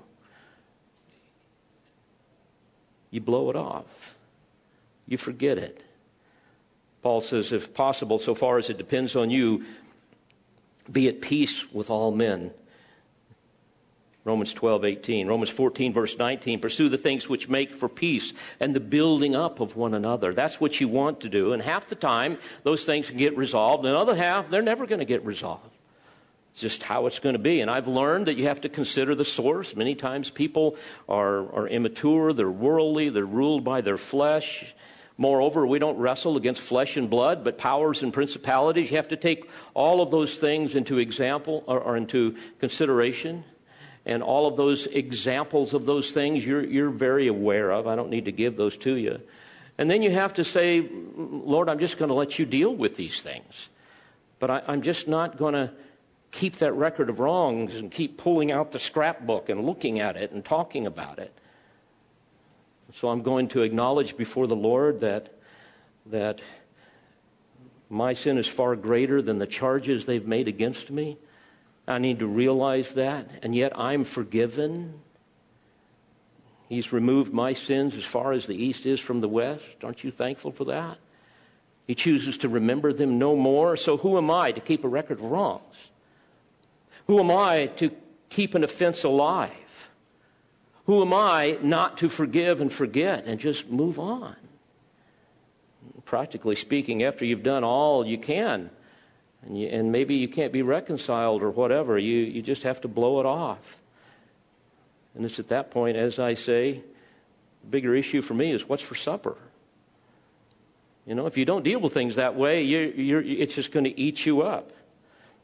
You 3.09 3.21
blow 3.21 3.49
it 3.49 3.55
off, 3.55 4.15
you 5.07 5.17
forget 5.17 5.57
it. 5.57 5.83
Paul 7.03 7.21
says, 7.21 7.51
if 7.51 7.73
possible, 7.73 8.17
so 8.17 8.33
far 8.33 8.57
as 8.57 8.69
it 8.69 8.77
depends 8.77 9.15
on 9.15 9.29
you, 9.29 9.65
be 10.91 11.07
at 11.07 11.21
peace 11.21 11.71
with 11.71 11.89
all 11.89 12.11
men. 12.11 12.51
Romans 14.25 14.53
12, 14.53 14.85
18. 14.85 15.27
Romans 15.27 15.49
14, 15.49 15.93
verse 15.93 16.17
19. 16.17 16.59
Pursue 16.59 16.87
the 16.87 16.97
things 16.97 17.27
which 17.27 17.49
make 17.49 17.75
for 17.75 17.89
peace 17.89 18.33
and 18.59 18.73
the 18.73 18.79
building 18.79 19.35
up 19.35 19.59
of 19.59 19.75
one 19.75 19.93
another. 19.93 20.33
That's 20.33 20.61
what 20.61 20.79
you 20.79 20.87
want 20.87 21.21
to 21.21 21.29
do. 21.29 21.51
And 21.51 21.61
half 21.61 21.89
the 21.89 21.95
time, 21.95 22.37
those 22.63 22.85
things 22.85 23.09
can 23.09 23.17
get 23.17 23.35
resolved. 23.35 23.85
And 23.85 23.93
the 23.93 23.99
other 23.99 24.15
half, 24.15 24.49
they're 24.49 24.61
never 24.61 24.85
going 24.85 24.99
to 24.99 25.05
get 25.05 25.25
resolved. 25.25 25.69
It's 26.51 26.61
just 26.61 26.83
how 26.83 27.07
it's 27.07 27.19
going 27.19 27.33
to 27.33 27.39
be. 27.39 27.61
And 27.61 27.69
I've 27.69 27.87
learned 27.87 28.27
that 28.27 28.37
you 28.37 28.47
have 28.47 28.61
to 28.61 28.69
consider 28.69 29.13
the 29.15 29.25
source. 29.25 29.75
Many 29.75 29.95
times 29.95 30.29
people 30.29 30.77
are, 31.09 31.51
are 31.53 31.67
immature, 31.67 32.31
they're 32.31 32.49
worldly, 32.49 33.09
they're 33.09 33.25
ruled 33.25 33.63
by 33.63 33.81
their 33.81 33.97
flesh. 33.97 34.73
Moreover, 35.17 35.65
we 35.65 35.79
don't 35.79 35.97
wrestle 35.97 36.37
against 36.37 36.61
flesh 36.61 36.95
and 36.95 37.09
blood, 37.09 37.43
but 37.43 37.57
powers 37.57 38.03
and 38.03 38.13
principalities. 38.13 38.89
You 38.89 38.97
have 38.97 39.09
to 39.09 39.17
take 39.17 39.49
all 39.73 40.01
of 40.01 40.11
those 40.11 40.37
things 40.37 40.75
into 40.75 40.97
example 40.99 41.63
or, 41.67 41.79
or 41.79 41.97
into 41.97 42.35
consideration 42.59 43.43
and 44.05 44.21
all 44.21 44.47
of 44.47 44.57
those 44.57 44.85
examples 44.87 45.73
of 45.73 45.85
those 45.85 46.11
things 46.11 46.45
you're, 46.45 46.63
you're 46.63 46.89
very 46.89 47.27
aware 47.27 47.71
of. 47.71 47.87
I 47.87 47.95
don't 47.95 48.09
need 48.09 48.25
to 48.25 48.31
give 48.31 48.57
those 48.57 48.77
to 48.77 48.95
you. 48.95 49.21
And 49.77 49.89
then 49.89 50.01
you 50.01 50.11
have 50.11 50.33
to 50.35 50.43
say, 50.43 50.87
Lord, 51.15 51.69
I'm 51.69 51.79
just 51.79 51.97
going 51.97 52.09
to 52.09 52.15
let 52.15 52.37
you 52.37 52.45
deal 52.45 52.75
with 52.75 52.95
these 52.95 53.21
things. 53.21 53.69
But 54.39 54.51
I, 54.51 54.61
I'm 54.67 54.81
just 54.81 55.07
not 55.07 55.37
going 55.37 55.53
to 55.53 55.71
keep 56.31 56.57
that 56.57 56.73
record 56.73 57.09
of 57.09 57.19
wrongs 57.19 57.75
and 57.75 57.91
keep 57.91 58.17
pulling 58.17 58.51
out 58.51 58.71
the 58.71 58.79
scrapbook 58.79 59.49
and 59.49 59.65
looking 59.65 59.99
at 59.99 60.17
it 60.17 60.31
and 60.31 60.43
talking 60.43 60.85
about 60.85 61.19
it. 61.19 61.33
So 62.93 63.09
I'm 63.09 63.21
going 63.21 63.47
to 63.49 63.61
acknowledge 63.61 64.17
before 64.17 64.47
the 64.47 64.55
Lord 64.55 64.99
that, 64.99 65.33
that 66.07 66.41
my 67.89 68.13
sin 68.13 68.37
is 68.37 68.47
far 68.47 68.75
greater 68.75 69.21
than 69.21 69.37
the 69.37 69.47
charges 69.47 70.05
they've 70.05 70.27
made 70.27 70.47
against 70.47 70.91
me. 70.91 71.17
I 71.87 71.97
need 71.97 72.19
to 72.19 72.27
realize 72.27 72.93
that, 72.93 73.29
and 73.41 73.53
yet 73.53 73.77
I'm 73.77 74.05
forgiven. 74.05 75.01
He's 76.69 76.93
removed 76.93 77.33
my 77.33 77.53
sins 77.53 77.95
as 77.95 78.05
far 78.05 78.31
as 78.31 78.47
the 78.47 78.55
east 78.55 78.85
is 78.85 78.99
from 78.99 79.21
the 79.21 79.27
west. 79.27 79.83
Aren't 79.83 80.03
you 80.03 80.11
thankful 80.11 80.51
for 80.51 80.65
that? 80.65 80.97
He 81.85 81.95
chooses 81.95 82.37
to 82.39 82.49
remember 82.49 82.93
them 82.93 83.19
no 83.19 83.35
more. 83.35 83.75
So 83.75 83.97
who 83.97 84.17
am 84.17 84.31
I 84.31 84.53
to 84.53 84.61
keep 84.61 84.85
a 84.85 84.87
record 84.87 85.19
of 85.19 85.25
wrongs? 85.25 85.75
Who 87.07 87.19
am 87.19 87.29
I 87.29 87.67
to 87.77 87.91
keep 88.29 88.55
an 88.55 88.63
offense 88.63 89.03
alive? 89.03 89.89
Who 90.85 91.01
am 91.01 91.13
I 91.13 91.57
not 91.61 91.97
to 91.97 92.07
forgive 92.07 92.61
and 92.61 92.71
forget 92.71 93.25
and 93.25 93.39
just 93.39 93.69
move 93.69 93.99
on? 93.99 94.35
Practically 96.05 96.55
speaking, 96.55 97.03
after 97.03 97.25
you've 97.25 97.43
done 97.43 97.65
all 97.65 98.05
you 98.05 98.17
can 98.17 98.69
and, 99.45 99.59
you, 99.59 99.67
and 99.67 99.91
maybe 99.91 100.15
you 100.15 100.27
can't 100.27 100.53
be 100.53 100.61
reconciled 100.61 101.43
or 101.43 101.49
whatever. 101.49 101.97
You, 101.97 102.19
you 102.19 102.41
just 102.41 102.63
have 102.63 102.81
to 102.81 102.87
blow 102.87 103.19
it 103.19 103.25
off. 103.25 103.79
And 105.15 105.25
it's 105.25 105.39
at 105.39 105.49
that 105.49 105.69
point, 105.71 105.97
as 105.97 106.17
I 106.19 106.33
say, 106.33 106.81
the 107.61 107.67
bigger 107.69 107.93
issue 107.95 108.21
for 108.21 108.33
me 108.33 108.51
is 108.51 108.67
what's 108.67 108.83
for 108.83 108.95
supper? 108.95 109.37
You 111.05 111.15
know, 111.15 111.27
if 111.27 111.37
you 111.37 111.45
don't 111.45 111.63
deal 111.63 111.79
with 111.79 111.93
things 111.93 112.15
that 112.15 112.35
way, 112.35 112.63
you're, 112.63 112.85
you're, 112.85 113.21
it's 113.21 113.55
just 113.55 113.71
going 113.71 113.83
to 113.83 113.99
eat 113.99 114.25
you 114.25 114.41
up. 114.41 114.71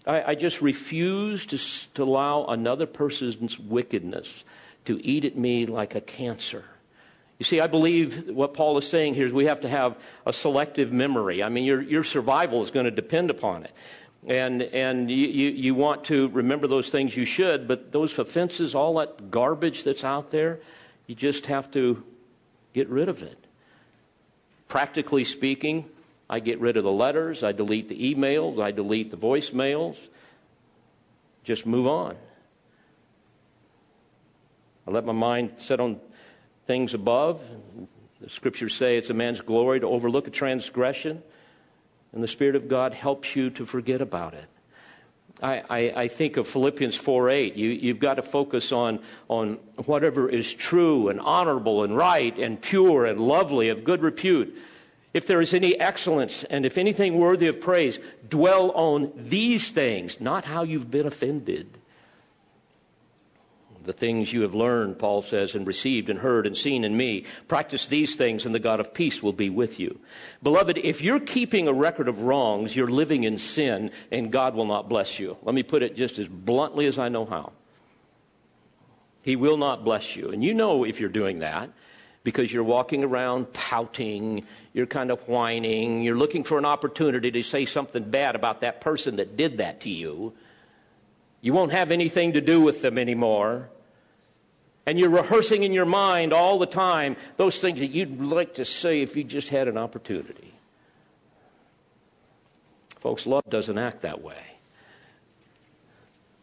I, 0.06 0.32
I 0.32 0.36
just 0.36 0.62
refuse 0.62 1.46
to, 1.48 1.58
to 1.96 2.04
allow 2.04 2.46
another 2.46 2.86
person's 2.86 3.60
wickedness 3.60 4.44
to 4.86 5.06
eat 5.06 5.26
at 5.26 5.38
me 5.38 5.66
like 5.66 5.96
a 5.96 6.02
cancer. 6.02 6.64
You 7.40 7.46
see, 7.46 7.62
I 7.62 7.68
believe 7.68 8.30
what 8.30 8.54
Paul 8.54 8.78
is 8.78 8.88
saying 8.88 9.16
here 9.16 9.26
is 9.26 9.32
we 9.32 9.46
have 9.46 9.62
to 9.62 9.70
have 9.70 9.98
a 10.26 10.34
selective 10.34 10.92
memory. 10.92 11.42
I 11.42 11.48
mean, 11.48 11.64
your, 11.64 11.82
your 11.82 12.04
survival 12.04 12.62
is 12.62 12.70
going 12.70 12.84
to 12.84 12.92
depend 12.92 13.30
upon 13.30 13.64
it. 13.64 13.72
And, 14.28 14.62
and 14.62 15.10
you, 15.10 15.28
you, 15.28 15.50
you 15.50 15.76
want 15.76 16.04
to 16.06 16.28
remember 16.30 16.68
those 16.68 16.90
things 16.90 17.16
you 17.16 17.24
should, 17.24 17.66
but 17.66 17.94
those 17.94 18.20
offenses, 18.20 18.76
all 18.76 18.96
that 18.96 19.32
garbage 19.32 19.86
that's 19.86 20.04
out 20.04 20.32
there, 20.32 20.60
you 21.08 21.16
just 21.16 21.46
have 21.46 21.72
to 21.72 22.04
get 22.74 22.90
rid 22.90 23.08
of 23.08 23.24
it. 23.24 23.38
Practically 24.68 25.24
speaking, 25.24 25.86
I 26.30 26.42
get 26.42 26.60
rid 26.60 26.76
of 26.76 26.84
the 26.84 26.92
letters, 26.92 27.42
I 27.42 27.54
delete 27.54 27.88
the 27.88 28.14
emails, 28.14 28.62
I 28.62 28.72
delete 28.72 29.12
the 29.12 29.18
voicemails. 29.18 29.98
Just 31.46 31.66
move 31.66 31.88
on. 31.88 32.18
I 34.86 34.92
let 34.92 35.06
my 35.06 35.14
mind 35.14 35.54
set 35.56 35.80
on 35.80 36.02
things 36.70 36.94
above. 36.94 37.42
The 38.22 38.30
scriptures 38.30 38.76
say 38.76 38.96
it's 38.96 39.10
a 39.10 39.14
man's 39.16 39.42
glory 39.42 39.80
to 39.80 39.88
overlook 39.88 40.28
a 40.28 40.30
transgression, 40.30 41.24
and 42.14 42.22
the 42.22 42.28
Spirit 42.28 42.56
of 42.56 42.68
God 42.68 42.94
helps 42.94 43.36
you 43.36 43.50
to 43.50 43.66
forget 43.66 44.02
about 44.02 44.36
it. 44.36 44.46
I, 45.42 45.64
I, 45.68 45.80
I 46.04 46.08
think 46.10 46.38
of 46.38 46.48
Philippians 46.48 46.96
4 46.96 47.30
8. 47.32 47.56
You, 47.56 47.70
you've 47.70 47.98
got 47.98 48.16
to 48.16 48.22
focus 48.22 48.72
on, 48.72 49.00
on 49.30 49.54
whatever 49.86 50.30
is 50.30 50.54
true 50.54 51.10
and 51.10 51.20
honorable 51.20 51.84
and 51.84 51.98
right 51.98 52.38
and 52.38 52.62
pure 52.62 53.04
and 53.04 53.20
lovely, 53.20 53.70
of 53.70 53.84
good 53.84 54.04
repute. 54.04 54.56
If 55.12 55.26
there 55.26 55.42
is 55.42 55.56
any 55.56 55.80
excellence 55.80 56.44
and 56.44 56.68
if 56.68 56.78
anything 56.78 57.18
worthy 57.18 57.48
of 57.48 57.60
praise, 57.60 57.98
dwell 58.30 58.70
on 58.74 59.12
these 59.16 59.72
things, 59.72 60.22
not 60.22 60.46
how 60.46 60.62
you've 60.62 60.92
been 60.92 61.08
offended 61.08 61.79
the 63.90 63.94
things 63.94 64.32
you 64.32 64.44
have 64.44 64.54
learned, 64.54 65.00
Paul 65.00 65.24
says, 65.24 65.56
and 65.56 65.66
received 65.66 66.12
and 66.12 66.20
heard 66.20 66.46
and 66.46 66.56
seen 66.56 66.84
in 66.84 66.96
me. 66.96 67.26
Practice 67.48 67.88
these 67.88 68.16
things, 68.16 68.46
and 68.46 68.54
the 68.54 68.60
God 68.60 68.80
of 68.80 68.94
peace 68.94 69.24
will 69.24 69.34
be 69.34 69.50
with 69.50 69.80
you. 69.80 70.00
Beloved, 70.44 70.78
if 70.78 71.02
you're 71.02 71.20
keeping 71.20 71.68
a 71.68 71.74
record 71.74 72.08
of 72.08 72.22
wrongs, 72.22 72.76
you're 72.76 72.88
living 72.88 73.24
in 73.24 73.40
sin, 73.40 73.90
and 74.12 74.32
God 74.32 74.54
will 74.54 74.68
not 74.68 74.90
bless 74.90 75.18
you. 75.18 75.38
Let 75.42 75.56
me 75.56 75.64
put 75.64 75.82
it 75.82 75.96
just 75.96 76.20
as 76.20 76.28
bluntly 76.28 76.86
as 76.86 77.00
I 77.00 77.10
know 77.10 77.26
how. 77.26 77.52
He 79.24 79.36
will 79.36 79.58
not 79.58 79.84
bless 79.84 80.16
you. 80.16 80.30
And 80.30 80.44
you 80.44 80.54
know 80.54 80.84
if 80.84 81.00
you're 81.00 81.10
doing 81.10 81.40
that 81.40 81.72
because 82.24 82.54
you're 82.54 82.64
walking 82.64 83.04
around 83.04 83.52
pouting, 83.54 84.46
you're 84.72 84.86
kind 84.86 85.10
of 85.10 85.28
whining, 85.28 86.04
you're 86.04 86.16
looking 86.16 86.44
for 86.44 86.60
an 86.60 86.66
opportunity 86.66 87.32
to 87.32 87.42
say 87.42 87.66
something 87.66 88.04
bad 88.04 88.36
about 88.36 88.62
that 88.62 88.82
person 88.82 89.16
that 89.16 89.36
did 89.36 89.58
that 89.58 89.82
to 89.82 89.90
you. 89.90 90.36
You 91.42 91.54
won't 91.54 91.72
have 91.72 91.90
anything 91.90 92.34
to 92.34 92.42
do 92.42 92.62
with 92.62 92.84
them 92.84 93.00
anymore 93.00 93.70
and 94.86 94.98
you're 94.98 95.10
rehearsing 95.10 95.64
in 95.64 95.74
your 95.74 95.86
mind 95.86 96.34
all 96.34 96.60
the 96.60 96.66
time 96.66 97.16
those 97.38 97.60
things 97.60 97.80
that 97.80 97.92
you'd 97.92 98.20
like 98.22 98.56
to 98.56 98.66
say 98.66 99.02
if 99.02 99.16
you 99.16 99.24
just 99.24 99.50
had 99.50 99.68
an 99.68 99.78
opportunity. 99.78 100.54
Folks, 103.00 103.26
love 103.26 103.44
doesn't 103.50 103.78
act 103.78 104.02
that 104.02 104.22
way. 104.22 104.44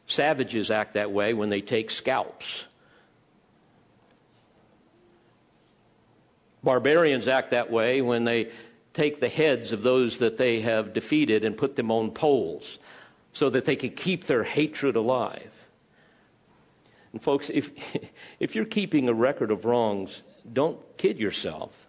Savages 0.07 0.71
act 0.71 0.95
that 0.95 1.11
way 1.11 1.35
when 1.35 1.49
they 1.49 1.61
take 1.61 1.91
scalps. 1.91 2.65
Barbarians 6.63 7.29
act 7.29 7.51
that 7.51 7.71
way 7.71 8.01
when 8.01 8.25
they 8.25 8.51
take 8.95 9.21
the 9.21 9.29
heads 9.29 9.73
of 9.73 9.83
those 9.83 10.19
that 10.19 10.37
they 10.37 10.61
have 10.61 10.93
defeated 10.93 11.45
and 11.45 11.57
put 11.57 11.77
them 11.77 11.91
on 11.91 12.11
poles 12.11 12.79
so 13.35 13.51
that 13.51 13.67
they 13.67 13.77
can 13.77 13.91
keep 13.91 14.25
their 14.25 14.43
hatred 14.43 14.97
alive. 14.97 15.51
And 17.13 17.23
folks, 17.23 17.51
if, 17.51 17.73
if 18.41 18.55
you're 18.55 18.65
keeping 18.65 19.09
a 19.09 19.15
record 19.15 19.51
of 19.51 19.65
wrongs, 19.65 20.23
don't 20.53 20.79
kid 20.97 21.19
yourself. 21.19 21.87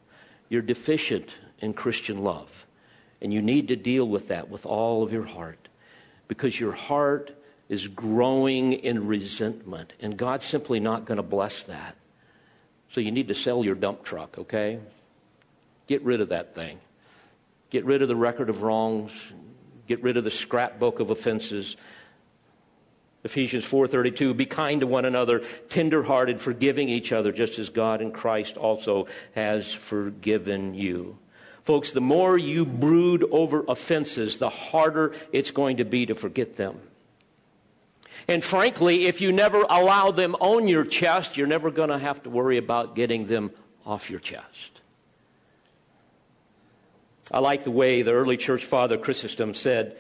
You're 0.50 0.62
deficient 0.62 1.36
in 1.60 1.74
Christian 1.74 2.24
love. 2.24 2.66
And 3.22 3.34
you 3.34 3.42
need 3.42 3.68
to 3.70 3.76
deal 3.76 4.08
with 4.08 4.28
that 4.28 4.50
with 4.50 4.66
all 4.66 5.04
of 5.04 5.12
your 5.12 5.26
heart 5.26 5.68
because 6.28 6.60
your 6.60 6.74
heart 6.74 7.32
is 7.70 7.88
growing 7.88 8.74
in 8.74 9.08
resentment. 9.08 9.94
And 10.00 10.18
God's 10.18 10.46
simply 10.46 10.80
not 10.80 11.06
going 11.06 11.18
to 11.18 11.24
bless 11.24 11.64
that. 11.64 11.96
So 12.90 13.02
you 13.02 13.12
need 13.12 13.28
to 13.28 13.36
sell 13.36 13.66
your 13.66 13.76
dump 13.76 14.04
truck, 14.04 14.38
okay? 14.38 14.80
Get 15.88 16.02
rid 16.04 16.22
of 16.22 16.30
that 16.30 16.56
thing. 16.56 16.80
Get 17.70 17.86
rid 17.86 18.02
of 18.02 18.08
the 18.08 18.16
record 18.16 18.50
of 18.50 18.62
wrongs. 18.62 19.12
Get 19.88 20.02
rid 20.02 20.16
of 20.16 20.24
the 20.24 20.32
scrapbook 20.32 21.00
of 21.00 21.10
offenses. 21.10 21.76
Ephesians 23.24 23.66
4:32 23.66 24.36
be 24.36 24.46
kind 24.46 24.82
to 24.82 24.88
one 24.88 25.06
another 25.06 25.40
tenderhearted 25.70 26.40
forgiving 26.40 26.90
each 26.90 27.12
other 27.12 27.32
just 27.32 27.60
as 27.60 27.70
God 27.70 28.02
in 28.02 28.12
Christ 28.12 28.58
also 28.58 29.08
has 29.34 29.74
forgiven 29.74 30.74
you. 30.74 31.18
Folks, 31.64 31.92
the 31.92 32.02
more 32.02 32.38
you 32.38 32.66
brood 32.66 33.26
over 33.30 33.66
offenses, 33.68 34.38
the 34.38 34.50
harder 34.50 35.14
it's 35.34 35.52
going 35.52 35.78
to 35.78 35.86
be 35.86 36.06
to 36.06 36.16
forget 36.16 36.56
them. 36.56 36.80
And 38.28 38.44
frankly, 38.44 39.06
if 39.06 39.22
you 39.22 39.32
never 39.32 39.66
allow 39.70 40.12
them 40.12 40.36
on 40.40 40.68
your 40.68 40.86
chest, 40.86 41.38
you're 41.38 41.48
never 41.48 41.72
going 41.72 41.90
to 41.90 41.98
have 41.98 42.24
to 42.24 42.30
worry 42.30 42.58
about 42.58 42.96
getting 42.96 43.28
them 43.28 43.52
off 43.86 44.10
your 44.10 44.20
chest. 44.20 44.82
I 47.32 47.40
like 47.40 47.64
the 47.64 47.72
way 47.72 48.02
the 48.02 48.14
early 48.14 48.38
church 48.38 48.64
father 48.64 48.98
Chrysostom 48.98 49.54
said, 49.54 49.98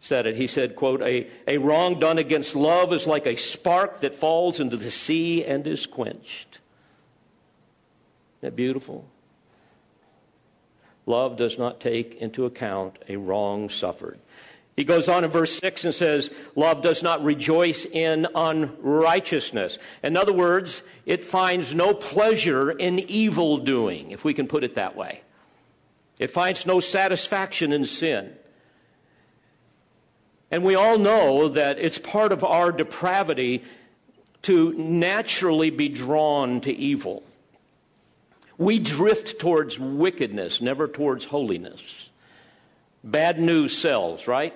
said 0.00 0.26
it. 0.26 0.36
He 0.36 0.46
said, 0.46 0.76
quote, 0.76 1.02
a, 1.02 1.28
a 1.46 1.58
wrong 1.58 2.00
done 2.00 2.18
against 2.18 2.56
love 2.56 2.92
is 2.92 3.06
like 3.06 3.26
a 3.26 3.36
spark 3.36 4.00
that 4.00 4.14
falls 4.14 4.58
into 4.58 4.78
the 4.78 4.90
sea 4.90 5.44
and 5.44 5.66
is 5.66 5.86
quenched. 5.86 6.58
Isn't 8.38 8.40
that 8.40 8.56
beautiful? 8.56 9.06
Love 11.04 11.36
does 11.36 11.58
not 11.58 11.80
take 11.80 12.14
into 12.16 12.46
account 12.46 12.98
a 13.08 13.16
wrong 13.16 13.68
suffered. 13.68 14.18
He 14.76 14.84
goes 14.84 15.08
on 15.08 15.24
in 15.24 15.30
verse 15.30 15.58
6 15.58 15.84
and 15.84 15.94
says, 15.94 16.30
Love 16.56 16.80
does 16.80 17.02
not 17.02 17.22
rejoice 17.22 17.84
in 17.84 18.26
unrighteousness. 18.34 19.78
In 20.02 20.16
other 20.16 20.32
words, 20.32 20.82
it 21.04 21.24
finds 21.24 21.74
no 21.74 21.92
pleasure 21.92 22.70
in 22.70 22.98
evil 23.00 23.58
doing, 23.58 24.12
if 24.12 24.24
we 24.24 24.32
can 24.32 24.46
put 24.46 24.64
it 24.64 24.76
that 24.76 24.96
way. 24.96 25.20
It 26.18 26.30
finds 26.30 26.64
no 26.64 26.80
satisfaction 26.80 27.72
in 27.72 27.84
sin. 27.84 28.34
And 30.50 30.64
we 30.64 30.74
all 30.74 30.98
know 30.98 31.48
that 31.48 31.78
it's 31.78 31.98
part 31.98 32.32
of 32.32 32.42
our 32.42 32.72
depravity 32.72 33.62
to 34.42 34.72
naturally 34.72 35.70
be 35.70 35.88
drawn 35.88 36.60
to 36.62 36.72
evil. 36.72 37.22
We 38.58 38.78
drift 38.78 39.38
towards 39.38 39.78
wickedness, 39.78 40.60
never 40.60 40.88
towards 40.88 41.26
holiness. 41.26 42.08
Bad 43.02 43.38
news 43.38 43.76
sells, 43.76 44.26
right? 44.26 44.54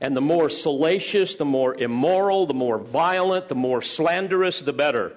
And 0.00 0.16
the 0.16 0.20
more 0.20 0.50
salacious, 0.50 1.36
the 1.36 1.44
more 1.44 1.74
immoral, 1.74 2.46
the 2.46 2.54
more 2.54 2.78
violent, 2.78 3.48
the 3.48 3.54
more 3.54 3.80
slanderous, 3.82 4.60
the 4.60 4.72
better. 4.72 5.14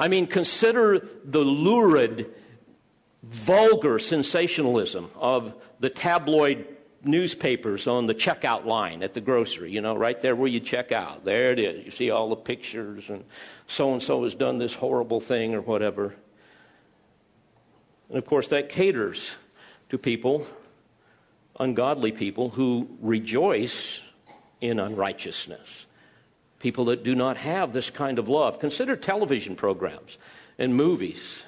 I 0.00 0.08
mean, 0.08 0.26
consider 0.26 1.06
the 1.24 1.44
lurid, 1.44 2.34
vulgar 3.22 3.98
sensationalism 3.98 5.10
of 5.14 5.54
the 5.78 5.90
tabloid 5.90 6.66
newspapers 7.04 7.86
on 7.86 8.06
the 8.06 8.14
checkout 8.14 8.64
line 8.64 9.02
at 9.02 9.14
the 9.14 9.20
grocery, 9.20 9.70
you 9.70 9.80
know, 9.80 9.94
right 9.94 10.20
there 10.20 10.36
where 10.36 10.48
you 10.48 10.60
check 10.60 10.92
out. 10.92 11.24
There 11.24 11.52
it 11.52 11.58
is. 11.58 11.84
You 11.84 11.90
see 11.90 12.10
all 12.10 12.28
the 12.28 12.36
pictures, 12.36 13.10
and 13.10 13.24
so 13.66 13.92
and 13.92 14.02
so 14.02 14.24
has 14.24 14.34
done 14.34 14.58
this 14.58 14.74
horrible 14.74 15.20
thing 15.20 15.54
or 15.54 15.60
whatever. 15.60 16.14
And 18.08 18.18
of 18.18 18.26
course, 18.26 18.48
that 18.48 18.68
caters 18.68 19.34
to 19.88 19.98
people, 19.98 20.46
ungodly 21.58 22.12
people, 22.12 22.50
who 22.50 22.88
rejoice 23.00 24.00
in 24.60 24.78
unrighteousness. 24.78 25.86
People 26.60 26.84
that 26.86 27.02
do 27.02 27.14
not 27.14 27.36
have 27.38 27.72
this 27.72 27.90
kind 27.90 28.18
of 28.18 28.28
love. 28.28 28.60
Consider 28.60 28.96
television 28.96 29.56
programs 29.56 30.18
and 30.58 30.74
movies 30.74 31.42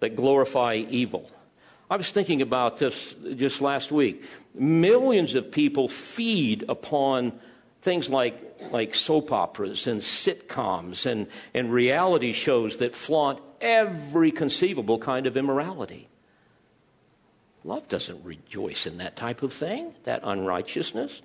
that 0.00 0.14
glorify 0.14 0.74
evil. 0.74 1.30
I 1.90 1.96
was 1.96 2.10
thinking 2.10 2.42
about 2.42 2.78
this 2.78 3.14
just 3.36 3.60
last 3.60 3.92
week. 3.92 4.24
Millions 4.54 5.34
of 5.34 5.50
people 5.50 5.88
feed 5.88 6.64
upon 6.68 7.38
things 7.82 8.08
like, 8.08 8.40
like 8.70 8.94
soap 8.94 9.30
operas 9.30 9.86
and 9.86 10.00
sitcoms 10.00 11.04
and, 11.04 11.26
and 11.52 11.70
reality 11.72 12.32
shows 12.32 12.78
that 12.78 12.94
flaunt 12.94 13.40
every 13.60 14.30
conceivable 14.30 14.98
kind 14.98 15.26
of 15.26 15.36
immorality. 15.36 16.08
Love 17.62 17.86
doesn't 17.88 18.24
rejoice 18.24 18.86
in 18.86 18.98
that 18.98 19.16
type 19.16 19.42
of 19.42 19.52
thing, 19.52 19.94
that 20.04 20.20
unrighteousness. 20.22 21.22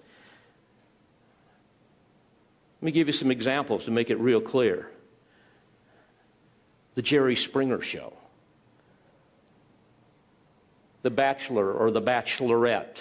Let 2.81 2.85
me 2.85 2.91
give 2.91 3.07
you 3.07 3.13
some 3.13 3.29
examples 3.31 3.85
to 3.85 3.91
make 3.91 4.09
it 4.09 4.19
real 4.19 4.39
clear. 4.39 4.89
The 6.95 7.01
Jerry 7.01 7.35
Springer 7.35 7.81
Show, 7.81 8.13
The 11.01 11.09
Bachelor 11.09 11.71
or 11.71 11.91
The 11.91 12.01
Bachelorette 12.01 12.97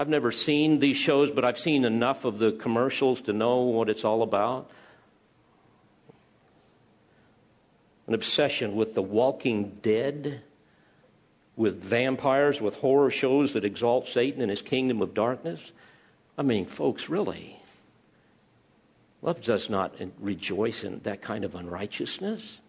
I've 0.00 0.08
never 0.08 0.32
seen 0.32 0.78
these 0.78 0.96
shows, 0.96 1.30
but 1.30 1.44
I've 1.44 1.58
seen 1.58 1.84
enough 1.84 2.24
of 2.24 2.38
the 2.38 2.52
commercials 2.52 3.20
to 3.20 3.34
know 3.34 3.58
what 3.58 3.90
it's 3.90 4.02
all 4.02 4.22
about. 4.22 4.70
An 8.06 8.14
obsession 8.14 8.76
with 8.76 8.94
the 8.94 9.02
walking 9.02 9.78
dead, 9.82 10.40
with 11.54 11.84
vampires, 11.84 12.62
with 12.62 12.76
horror 12.76 13.10
shows 13.10 13.52
that 13.52 13.62
exalt 13.62 14.08
Satan 14.08 14.40
and 14.40 14.48
his 14.48 14.62
kingdom 14.62 15.02
of 15.02 15.12
darkness. 15.12 15.70
I 16.38 16.44
mean, 16.44 16.64
folks, 16.64 17.10
really. 17.10 17.60
Love 19.20 19.42
does 19.42 19.68
not 19.68 19.96
rejoice 20.18 20.82
in 20.82 21.00
that 21.00 21.20
kind 21.20 21.44
of 21.44 21.54
unrighteousness. 21.54 22.60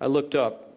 I 0.00 0.08
looked 0.08 0.34
up 0.34 0.67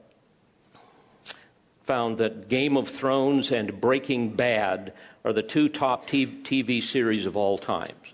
found 1.91 2.19
that 2.19 2.47
Game 2.47 2.77
of 2.77 2.87
Thrones 2.87 3.51
and 3.51 3.81
Breaking 3.81 4.29
Bad 4.29 4.93
are 5.25 5.33
the 5.33 5.43
two 5.43 5.67
top 5.67 6.07
TV 6.07 6.81
series 6.81 7.25
of 7.25 7.35
all 7.35 7.57
times. 7.57 8.13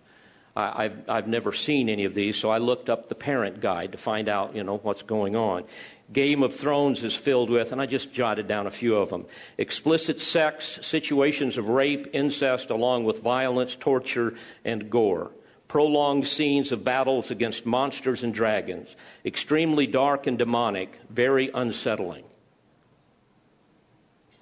I've, 0.55 1.07
I've 1.07 1.27
never 1.27 1.53
seen 1.53 1.87
any 1.87 2.05
of 2.05 2.15
these, 2.15 2.37
so 2.37 2.49
I 2.49 2.57
looked 2.57 2.89
up 2.89 3.07
the 3.07 3.13
parent 3.13 3.61
guide 3.61 3.91
to 3.91 3.99
find 3.99 4.29
out, 4.29 4.55
you 4.55 4.63
know, 4.63 4.77
what's 4.77 5.03
going 5.03 5.35
on. 5.35 5.63
Game 6.11 6.41
of 6.41 6.55
Thrones 6.55 7.03
is 7.03 7.13
filled 7.13 7.51
with, 7.51 7.71
and 7.71 7.79
I 7.79 7.85
just 7.85 8.11
jotted 8.11 8.47
down 8.47 8.65
a 8.65 8.71
few 8.71 8.95
of 8.95 9.11
them 9.11 9.27
explicit 9.59 10.23
sex, 10.23 10.79
situations 10.81 11.59
of 11.59 11.69
rape, 11.69 12.07
incest, 12.13 12.71
along 12.71 13.03
with 13.03 13.21
violence, 13.21 13.75
torture, 13.75 14.33
and 14.65 14.89
gore. 14.89 15.29
Prolonged 15.67 16.27
scenes 16.27 16.71
of 16.71 16.83
battles 16.83 17.29
against 17.29 17.63
monsters 17.63 18.23
and 18.23 18.33
dragons. 18.33 18.95
Extremely 19.23 19.85
dark 19.85 20.25
and 20.25 20.39
demonic, 20.39 20.99
very 21.11 21.51
unsettling. 21.53 22.23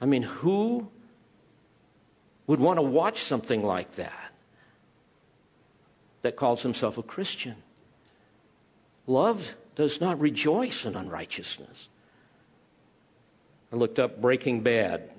I 0.05 0.07
mean, 0.07 0.21
who 0.21 0.87
would 2.45 2.59
want 2.59 2.77
to 2.77 2.83
watch 2.83 3.23
something 3.23 3.63
like 3.63 3.93
that 3.93 4.33
that 6.21 6.35
calls 6.35 6.61
himself 6.61 6.99
a 6.99 7.01
Christian? 7.01 7.55
Love 9.07 9.55
does 9.73 9.99
not 9.99 10.19
rejoice 10.19 10.85
in 10.85 10.95
unrighteousness. 10.95 11.87
I 13.73 13.77
looked 13.77 13.97
up 13.97 14.21
Breaking 14.21 14.61
Bad 14.61 15.09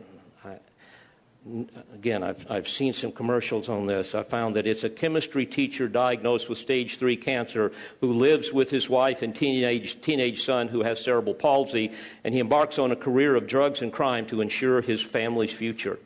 again, 1.95 2.23
I've, 2.23 2.45
I've 2.51 2.69
seen 2.69 2.93
some 2.93 3.13
commercials 3.13 3.69
on 3.69 3.87
this. 3.87 4.15
I 4.15 4.23
found 4.23 4.57
that 4.57 4.67
it's 4.67 4.85
a 4.85 4.91
chemistry 4.91 5.47
teacher 5.47 5.89
diagnosed 5.89 6.49
with 6.49 6.59
stage 6.59 6.99
three 6.99 7.17
cancer 7.17 7.73
who 8.01 8.13
lives 8.13 8.53
with 8.53 8.71
his 8.71 8.89
wife 8.89 9.23
and 9.23 9.35
teenage, 9.35 10.01
teenage 10.01 10.45
son 10.45 10.69
who 10.69 10.83
has 10.83 11.01
cerebral 11.01 11.35
palsy, 11.35 11.93
and 12.25 12.35
he 12.35 12.41
embarks 12.41 12.79
on 12.79 12.91
a 12.91 12.97
career 12.97 13.37
of 13.37 13.47
drugs 13.47 13.83
and 13.83 13.93
crime 13.93 14.27
to 14.27 14.41
ensure 14.41 14.81
his 14.81 15.01
family's 15.01 15.53
future. 15.53 15.99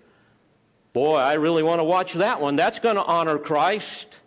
Boy, 0.92 1.16
I 1.16 1.34
really 1.34 1.62
want 1.62 1.80
to 1.80 1.84
watch 1.84 2.14
that 2.14 2.40
one. 2.40 2.56
That's 2.56 2.78
going 2.78 2.96
to 2.96 3.04
honor 3.04 3.38
Christ. 3.38 4.18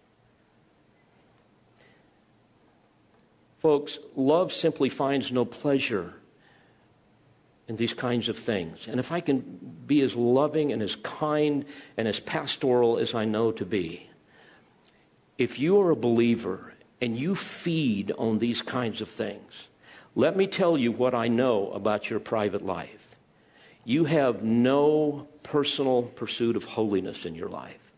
Folks, 3.60 4.00
love 4.16 4.52
simply 4.52 4.90
finds 4.90 5.32
no 5.32 5.46
pleasure 5.46 6.16
in 7.74 7.78
these 7.78 7.96
kinds 7.96 8.30
of 8.30 8.38
things. 8.38 8.88
And 8.88 9.00
if 9.00 9.12
I 9.12 9.20
can 9.20 9.40
be 9.88 10.02
as 10.02 10.16
loving 10.16 10.72
and 10.72 10.80
as 10.84 10.96
kind 10.98 11.66
and 11.98 12.08
as 12.08 12.20
pastoral 12.20 13.00
as 13.00 13.16
I 13.16 13.26
know 13.26 13.52
to 13.52 13.66
be, 13.66 14.12
if 15.40 15.58
you 15.58 15.82
are 15.82 15.90
a 15.90 15.96
believer 15.96 16.76
and 17.02 17.18
you 17.18 17.34
feed 17.34 18.12
on 18.12 18.38
these 18.38 18.62
kinds 18.62 19.02
of 19.02 19.10
things, 19.10 19.70
let 20.14 20.38
me 20.38 20.46
tell 20.46 20.78
you 20.78 20.92
what 20.92 21.16
I 21.16 21.28
know 21.28 21.72
about 21.72 22.12
your 22.12 22.20
private 22.20 22.64
life. 22.64 23.16
You 23.86 24.06
have 24.06 24.44
no 24.44 25.28
personal 25.42 26.04
pursuit 26.04 26.56
of 26.56 26.66
holiness 26.66 27.26
in 27.26 27.34
your 27.34 27.50
life. 27.50 27.92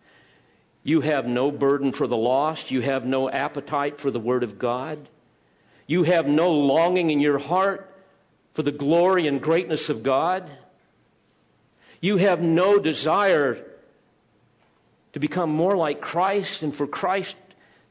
You 0.84 1.02
have 1.02 1.28
no 1.28 1.52
burden 1.52 1.92
for 1.92 2.08
the 2.08 2.16
lost. 2.16 2.72
You 2.72 2.80
have 2.80 3.06
no 3.06 3.30
appetite 3.30 4.00
for 4.00 4.10
the 4.10 4.22
Word 4.22 4.44
of 4.44 4.58
God. 4.58 5.10
You 5.86 6.04
have 6.04 6.30
no 6.30 6.50
longing 6.50 7.10
in 7.10 7.20
your 7.20 7.40
heart 7.40 7.92
for 8.56 8.64
the 8.64 8.72
glory 8.72 9.28
and 9.28 9.40
greatness 9.42 9.90
of 9.90 10.02
God. 10.02 10.50
You 12.02 12.18
have 12.18 12.42
no 12.42 12.80
desire 12.80 13.64
to 15.14 15.20
become 15.20 15.52
more 15.52 15.78
like 15.78 16.02
Christ 16.02 16.64
and 16.64 16.76
for 16.76 16.88
Christ 16.88 17.36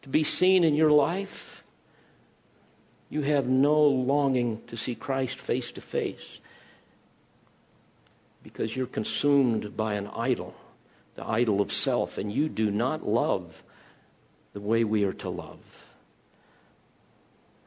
to 0.03 0.09
be 0.09 0.25
seen 0.25 0.65
in 0.65 0.75
your 0.75 0.91
life. 0.91 1.63
You 3.09 3.23
have 3.23 3.47
no 3.47 3.81
longing 3.83 4.63
to 4.67 4.77
see 4.77 4.95
Christ 4.95 5.39
face 5.39 5.71
to 5.73 5.81
face. 5.81 6.41
because 8.45 8.77
you're 8.77 8.87
consumed 8.87 9.75
by 9.75 9.95
an 9.95 10.07
idol, 10.15 10.55
the 11.15 11.27
idol 11.27 11.63
of 11.63 11.73
self, 11.73 12.19
and 12.19 12.31
you 12.31 12.49
do 12.49 12.71
not 12.71 13.05
love 13.05 13.63
the 14.53 14.61
way 14.61 14.85
we 14.85 15.03
are 15.03 15.15
to 15.15 15.31
love. 15.31 15.84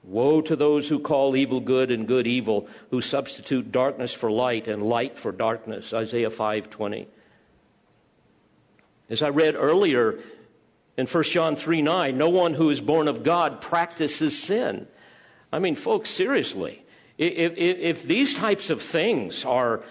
Woe 0.07 0.39
to 0.39 0.55
those 0.55 0.87
who 0.87 0.99
call 0.99 1.35
evil 1.35 1.59
good 1.59 1.91
and 1.91 2.07
good 2.07 2.27
evil, 2.27 2.69
who 2.91 3.01
substitute 3.01 3.73
darkness 3.73 4.13
for 4.13 4.31
light 4.31 4.69
and 4.69 4.81
light 4.81 5.17
for 5.17 5.33
darkness. 5.33 5.93
Isaiah 5.93 6.29
5:20. 6.29 7.07
As 9.09 9.21
I 9.21 9.29
read 9.29 9.55
earlier 9.55 10.17
in 10.95 11.07
1 11.07 11.23
John 11.25 11.57
3 11.57 11.81
9, 11.81 12.17
no 12.17 12.29
one 12.29 12.53
who 12.53 12.69
is 12.69 12.79
born 12.79 13.09
of 13.09 13.23
God 13.23 13.59
practices 13.59 14.41
sin. 14.41 14.87
I 15.51 15.59
mean, 15.59 15.75
folks, 15.75 16.09
seriously, 16.09 16.85
if, 17.17 17.57
if, 17.57 17.77
if 17.77 18.03
these 18.03 18.33
types 18.33 18.69
of 18.69 18.81
things 18.81 19.43
are, 19.43 19.81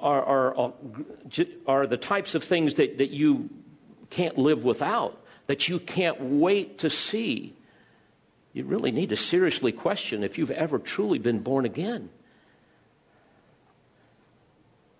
are, 0.00 0.22
are, 0.22 0.58
uh, 0.58 0.70
are 1.66 1.86
the 1.88 1.96
types 1.96 2.36
of 2.36 2.44
things 2.44 2.74
that, 2.74 2.98
that 2.98 3.10
you 3.10 3.50
can't 4.10 4.38
live 4.38 4.62
without, 4.62 5.20
that 5.48 5.68
you 5.68 5.80
can't 5.80 6.20
wait 6.20 6.78
to 6.78 6.90
see, 6.90 7.54
you 8.58 8.64
really 8.64 8.90
need 8.90 9.10
to 9.10 9.16
seriously 9.16 9.72
question 9.72 10.24
if 10.24 10.36
you've 10.36 10.50
ever 10.50 10.78
truly 10.78 11.18
been 11.18 11.38
born 11.38 11.64
again. 11.64 12.10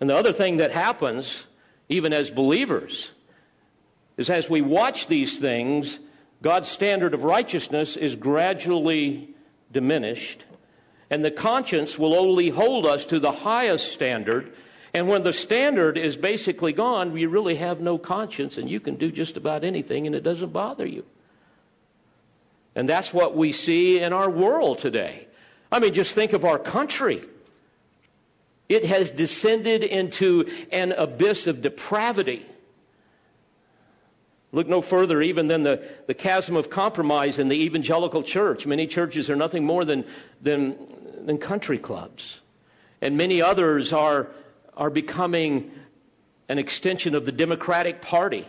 And 0.00 0.08
the 0.08 0.16
other 0.16 0.32
thing 0.32 0.58
that 0.58 0.70
happens, 0.70 1.44
even 1.88 2.12
as 2.12 2.30
believers, 2.30 3.10
is 4.16 4.30
as 4.30 4.48
we 4.48 4.60
watch 4.60 5.08
these 5.08 5.38
things, 5.38 5.98
God's 6.40 6.68
standard 6.68 7.14
of 7.14 7.24
righteousness 7.24 7.96
is 7.96 8.14
gradually 8.14 9.34
diminished, 9.72 10.44
and 11.10 11.24
the 11.24 11.30
conscience 11.30 11.98
will 11.98 12.14
only 12.14 12.50
hold 12.50 12.86
us 12.86 13.04
to 13.06 13.18
the 13.18 13.32
highest 13.32 13.92
standard. 13.92 14.52
And 14.94 15.08
when 15.08 15.22
the 15.24 15.32
standard 15.32 15.98
is 15.98 16.16
basically 16.16 16.72
gone, 16.72 17.16
you 17.16 17.28
really 17.28 17.56
have 17.56 17.80
no 17.80 17.98
conscience, 17.98 18.56
and 18.56 18.70
you 18.70 18.78
can 18.78 18.94
do 18.94 19.10
just 19.10 19.36
about 19.36 19.64
anything, 19.64 20.06
and 20.06 20.14
it 20.14 20.22
doesn't 20.22 20.52
bother 20.52 20.86
you. 20.86 21.04
And 22.78 22.88
that's 22.88 23.12
what 23.12 23.34
we 23.34 23.50
see 23.50 23.98
in 23.98 24.12
our 24.12 24.30
world 24.30 24.78
today. 24.78 25.26
I 25.72 25.80
mean, 25.80 25.92
just 25.94 26.14
think 26.14 26.32
of 26.32 26.44
our 26.44 26.60
country. 26.60 27.24
It 28.68 28.84
has 28.84 29.10
descended 29.10 29.82
into 29.82 30.48
an 30.70 30.92
abyss 30.92 31.48
of 31.48 31.60
depravity. 31.60 32.46
Look 34.52 34.68
no 34.68 34.80
further 34.80 35.20
even 35.20 35.48
than 35.48 35.64
the, 35.64 35.88
the 36.06 36.14
chasm 36.14 36.54
of 36.54 36.70
compromise 36.70 37.40
in 37.40 37.48
the 37.48 37.56
evangelical 37.56 38.22
church. 38.22 38.64
Many 38.64 38.86
churches 38.86 39.28
are 39.28 39.34
nothing 39.34 39.64
more 39.64 39.84
than, 39.84 40.04
than, 40.40 40.76
than 41.26 41.38
country 41.38 41.78
clubs. 41.78 42.42
And 43.00 43.16
many 43.16 43.42
others 43.42 43.92
are, 43.92 44.28
are 44.76 44.88
becoming 44.88 45.72
an 46.48 46.58
extension 46.58 47.16
of 47.16 47.26
the 47.26 47.32
Democratic 47.32 48.00
Party 48.00 48.46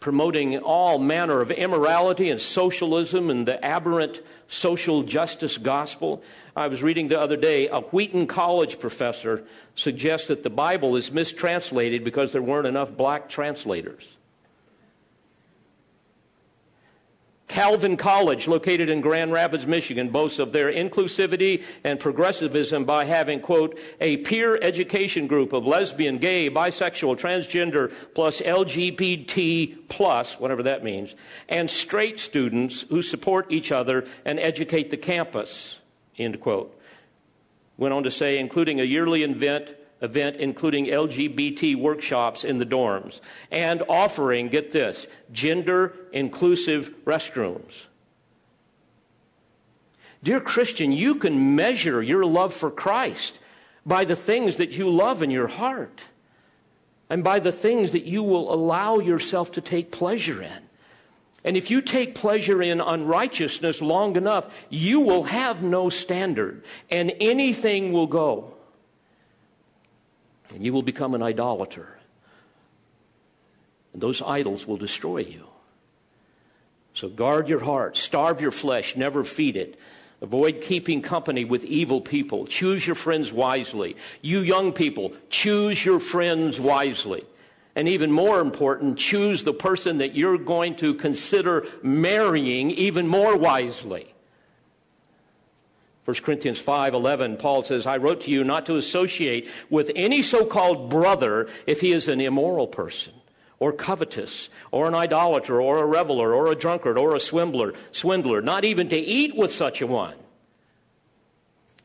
promoting 0.00 0.58
all 0.58 0.98
manner 0.98 1.40
of 1.40 1.50
immorality 1.50 2.30
and 2.30 2.40
socialism 2.40 3.30
and 3.30 3.46
the 3.46 3.64
aberrant 3.64 4.20
social 4.48 5.02
justice 5.02 5.58
gospel. 5.58 6.22
I 6.54 6.68
was 6.68 6.82
reading 6.82 7.08
the 7.08 7.20
other 7.20 7.36
day 7.36 7.68
a 7.68 7.80
Wheaton 7.80 8.26
College 8.26 8.78
professor 8.78 9.44
suggests 9.74 10.28
that 10.28 10.42
the 10.42 10.50
Bible 10.50 10.96
is 10.96 11.10
mistranslated 11.10 12.04
because 12.04 12.32
there 12.32 12.42
weren't 12.42 12.66
enough 12.66 12.96
black 12.96 13.28
translators. 13.28 14.04
Calvin 17.48 17.96
College, 17.96 18.46
located 18.46 18.90
in 18.90 19.00
Grand 19.00 19.32
Rapids, 19.32 19.66
Michigan, 19.66 20.10
boasts 20.10 20.38
of 20.38 20.52
their 20.52 20.70
inclusivity 20.70 21.64
and 21.82 21.98
progressivism 21.98 22.84
by 22.84 23.06
having, 23.06 23.40
quote, 23.40 23.78
a 24.00 24.18
peer 24.18 24.58
education 24.60 25.26
group 25.26 25.54
of 25.54 25.66
lesbian, 25.66 26.18
gay, 26.18 26.50
bisexual, 26.50 27.18
transgender, 27.18 27.92
plus 28.14 28.42
LGBT 28.42 29.88
plus, 29.88 30.38
whatever 30.38 30.62
that 30.62 30.84
means, 30.84 31.14
and 31.48 31.70
straight 31.70 32.20
students 32.20 32.82
who 32.82 33.00
support 33.00 33.50
each 33.50 33.72
other 33.72 34.06
and 34.26 34.38
educate 34.38 34.90
the 34.90 34.96
campus, 34.98 35.78
end 36.18 36.38
quote. 36.40 36.78
Went 37.78 37.94
on 37.94 38.02
to 38.02 38.10
say, 38.10 38.38
including 38.38 38.78
a 38.78 38.84
yearly 38.84 39.22
event 39.22 39.74
event 40.00 40.36
including 40.36 40.86
LGBT 40.86 41.76
workshops 41.76 42.44
in 42.44 42.58
the 42.58 42.66
dorms 42.66 43.20
and 43.50 43.82
offering, 43.88 44.48
get 44.48 44.70
this, 44.70 45.06
gender 45.32 45.94
inclusive 46.12 46.94
restrooms. 47.04 47.84
Dear 50.22 50.40
Christian, 50.40 50.92
you 50.92 51.14
can 51.14 51.54
measure 51.54 52.02
your 52.02 52.24
love 52.24 52.52
for 52.52 52.70
Christ 52.70 53.38
by 53.86 54.04
the 54.04 54.16
things 54.16 54.56
that 54.56 54.72
you 54.72 54.90
love 54.90 55.22
in 55.22 55.30
your 55.30 55.46
heart 55.46 56.04
and 57.08 57.24
by 57.24 57.38
the 57.38 57.52
things 57.52 57.92
that 57.92 58.04
you 58.04 58.22
will 58.22 58.52
allow 58.52 58.98
yourself 58.98 59.52
to 59.52 59.60
take 59.60 59.90
pleasure 59.90 60.42
in. 60.42 60.68
And 61.44 61.56
if 61.56 61.70
you 61.70 61.80
take 61.80 62.14
pleasure 62.14 62.60
in 62.60 62.80
unrighteousness 62.80 63.80
long 63.80 64.16
enough, 64.16 64.66
you 64.68 65.00
will 65.00 65.22
have 65.24 65.62
no 65.62 65.88
standard 65.88 66.64
and 66.90 67.12
anything 67.20 67.92
will 67.92 68.08
go 68.08 68.54
and 70.54 70.64
you 70.64 70.72
will 70.72 70.82
become 70.82 71.14
an 71.14 71.22
idolater. 71.22 71.98
And 73.92 74.02
those 74.02 74.22
idols 74.22 74.66
will 74.66 74.76
destroy 74.76 75.18
you. 75.18 75.46
So 76.94 77.08
guard 77.08 77.48
your 77.48 77.60
heart, 77.60 77.96
starve 77.96 78.40
your 78.40 78.50
flesh, 78.50 78.96
never 78.96 79.24
feed 79.24 79.56
it. 79.56 79.78
Avoid 80.20 80.60
keeping 80.60 81.00
company 81.00 81.44
with 81.44 81.64
evil 81.64 82.00
people. 82.00 82.46
Choose 82.46 82.84
your 82.84 82.96
friends 82.96 83.32
wisely. 83.32 83.96
You 84.20 84.40
young 84.40 84.72
people, 84.72 85.12
choose 85.30 85.84
your 85.84 86.00
friends 86.00 86.58
wisely. 86.58 87.24
And 87.76 87.86
even 87.86 88.10
more 88.10 88.40
important, 88.40 88.98
choose 88.98 89.44
the 89.44 89.52
person 89.52 89.98
that 89.98 90.16
you're 90.16 90.38
going 90.38 90.74
to 90.76 90.94
consider 90.94 91.66
marrying 91.84 92.72
even 92.72 93.06
more 93.06 93.36
wisely. 93.36 94.12
1 96.08 96.22
Corinthians 96.22 96.58
5:11 96.58 97.36
Paul 97.36 97.62
says, 97.62 97.86
"I 97.86 97.98
wrote 97.98 98.22
to 98.22 98.30
you 98.30 98.42
not 98.42 98.64
to 98.64 98.76
associate 98.76 99.46
with 99.68 99.92
any 99.94 100.22
so-called 100.22 100.88
brother 100.88 101.46
if 101.66 101.82
he 101.82 101.92
is 101.92 102.08
an 102.08 102.18
immoral 102.18 102.66
person." 102.66 103.12
or 103.60 103.72
covetous, 103.72 104.48
or 104.70 104.86
an 104.86 104.94
idolater, 104.94 105.60
or 105.60 105.78
a 105.78 105.84
reveler, 105.84 106.32
or 106.32 106.46
a 106.46 106.54
drunkard, 106.54 106.96
or 106.96 107.16
a 107.16 107.18
swindler, 107.18 107.74
swindler, 107.90 108.40
not 108.40 108.64
even 108.64 108.88
to 108.88 108.96
eat 108.96 109.34
with 109.34 109.52
such 109.52 109.82
a 109.82 109.86
one. 109.86 110.14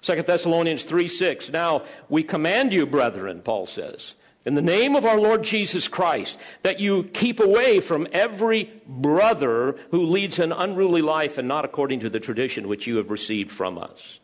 2 0.04 0.22
Thessalonians 0.22 0.84
3 0.84 1.08
6. 1.08 1.50
Now 1.50 1.82
we 2.10 2.22
command 2.22 2.74
you, 2.74 2.86
brethren, 2.86 3.42
Paul 3.44 3.66
says, 3.66 4.14
in 4.46 4.56
the 4.56 4.62
name 4.62 4.96
of 4.96 5.06
our 5.06 5.20
Lord 5.20 5.44
Jesus 5.44 5.88
Christ, 5.88 6.38
that 6.64 6.80
you 6.80 7.04
keep 7.04 7.40
away 7.40 7.80
from 7.80 8.08
every 8.12 8.72
brother 8.86 9.78
who 9.92 10.06
leads 10.06 10.40
an 10.40 10.52
unruly 10.52 11.02
life 11.02 11.38
and 11.38 11.48
not 11.48 11.66
according 11.66 12.02
to 12.02 12.10
the 12.10 12.20
tradition 12.20 12.68
which 12.68 12.86
you 12.86 12.98
have 12.98 13.10
received 13.10 13.52
from 13.52 13.78
us. 13.78 14.20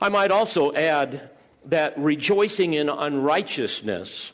I 0.00 0.08
might 0.08 0.30
also 0.30 0.72
add 0.74 1.30
that 1.64 1.98
rejoicing 1.98 2.74
in 2.74 2.88
unrighteousness 2.88 4.32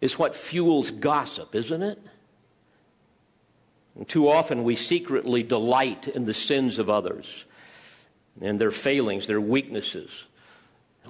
is 0.00 0.18
what 0.18 0.36
fuels 0.36 0.90
gossip, 0.90 1.54
isn't 1.54 1.82
it? 1.82 2.00
And 3.96 4.08
too 4.08 4.28
often 4.28 4.62
we 4.62 4.76
secretly 4.76 5.42
delight 5.42 6.08
in 6.08 6.24
the 6.24 6.32
sins 6.32 6.78
of 6.78 6.88
others 6.88 7.44
and 8.40 8.58
their 8.58 8.70
failings, 8.70 9.26
their 9.26 9.40
weaknesses. 9.40 10.24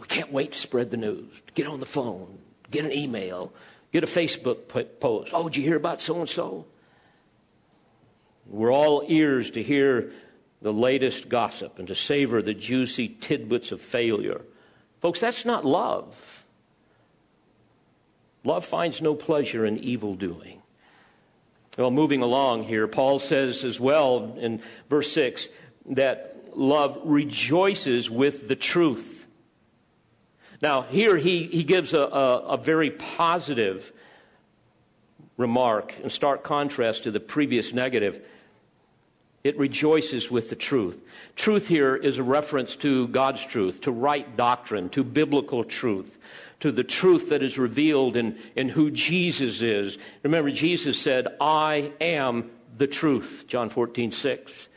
We 0.00 0.06
can't 0.06 0.32
wait 0.32 0.52
to 0.52 0.58
spread 0.58 0.90
the 0.90 0.96
news, 0.96 1.30
get 1.54 1.66
on 1.66 1.80
the 1.80 1.86
phone, 1.86 2.38
get 2.70 2.84
an 2.84 2.92
email, 2.92 3.52
get 3.92 4.04
a 4.04 4.06
Facebook 4.06 4.68
post. 5.00 5.30
Oh, 5.32 5.48
did 5.48 5.56
you 5.56 5.62
hear 5.62 5.76
about 5.76 6.00
so 6.00 6.20
and 6.20 6.28
so? 6.28 6.66
We're 8.46 8.72
all 8.72 9.04
ears 9.06 9.50
to 9.52 9.62
hear 9.62 10.12
the 10.62 10.72
latest 10.72 11.28
gossip 11.28 11.78
and 11.78 11.88
to 11.88 11.94
savor 11.94 12.42
the 12.42 12.54
juicy 12.54 13.08
tidbits 13.08 13.72
of 13.72 13.80
failure. 13.80 14.42
Folks, 15.00 15.20
that's 15.20 15.44
not 15.44 15.64
love. 15.64 16.44
Love 18.44 18.64
finds 18.64 19.02
no 19.02 19.14
pleasure 19.14 19.66
in 19.66 19.78
evil 19.78 20.14
doing. 20.14 20.62
Well, 21.76 21.90
moving 21.90 22.22
along 22.22 22.64
here, 22.64 22.88
Paul 22.88 23.18
says 23.18 23.62
as 23.62 23.78
well 23.78 24.36
in 24.38 24.60
verse 24.88 25.12
6 25.12 25.48
that 25.86 26.36
love 26.54 26.98
rejoices 27.04 28.10
with 28.10 28.48
the 28.48 28.56
truth. 28.56 29.17
Now, 30.60 30.82
here 30.82 31.16
he, 31.16 31.44
he 31.44 31.62
gives 31.64 31.94
a, 31.94 32.02
a, 32.02 32.38
a 32.40 32.56
very 32.56 32.90
positive 32.90 33.92
remark 35.36 35.98
in 36.00 36.10
stark 36.10 36.42
contrast 36.42 37.04
to 37.04 37.10
the 37.10 37.20
previous 37.20 37.72
negative. 37.72 38.24
It 39.44 39.56
rejoices 39.56 40.30
with 40.30 40.50
the 40.50 40.56
truth. 40.56 41.02
Truth 41.36 41.68
here 41.68 41.94
is 41.94 42.18
a 42.18 42.24
reference 42.24 42.74
to 42.76 43.06
God's 43.08 43.44
truth, 43.44 43.80
to 43.82 43.92
right 43.92 44.36
doctrine, 44.36 44.88
to 44.90 45.04
biblical 45.04 45.62
truth, 45.62 46.18
to 46.60 46.72
the 46.72 46.84
truth 46.84 47.28
that 47.28 47.42
is 47.42 47.56
revealed 47.56 48.16
in, 48.16 48.36
in 48.56 48.68
who 48.68 48.90
Jesus 48.90 49.62
is. 49.62 49.96
Remember, 50.24 50.50
Jesus 50.50 51.00
said, 51.00 51.28
I 51.40 51.92
am 52.00 52.50
the 52.76 52.88
truth, 52.88 53.44
John 53.46 53.70
14, 53.70 54.10
6. 54.10 54.67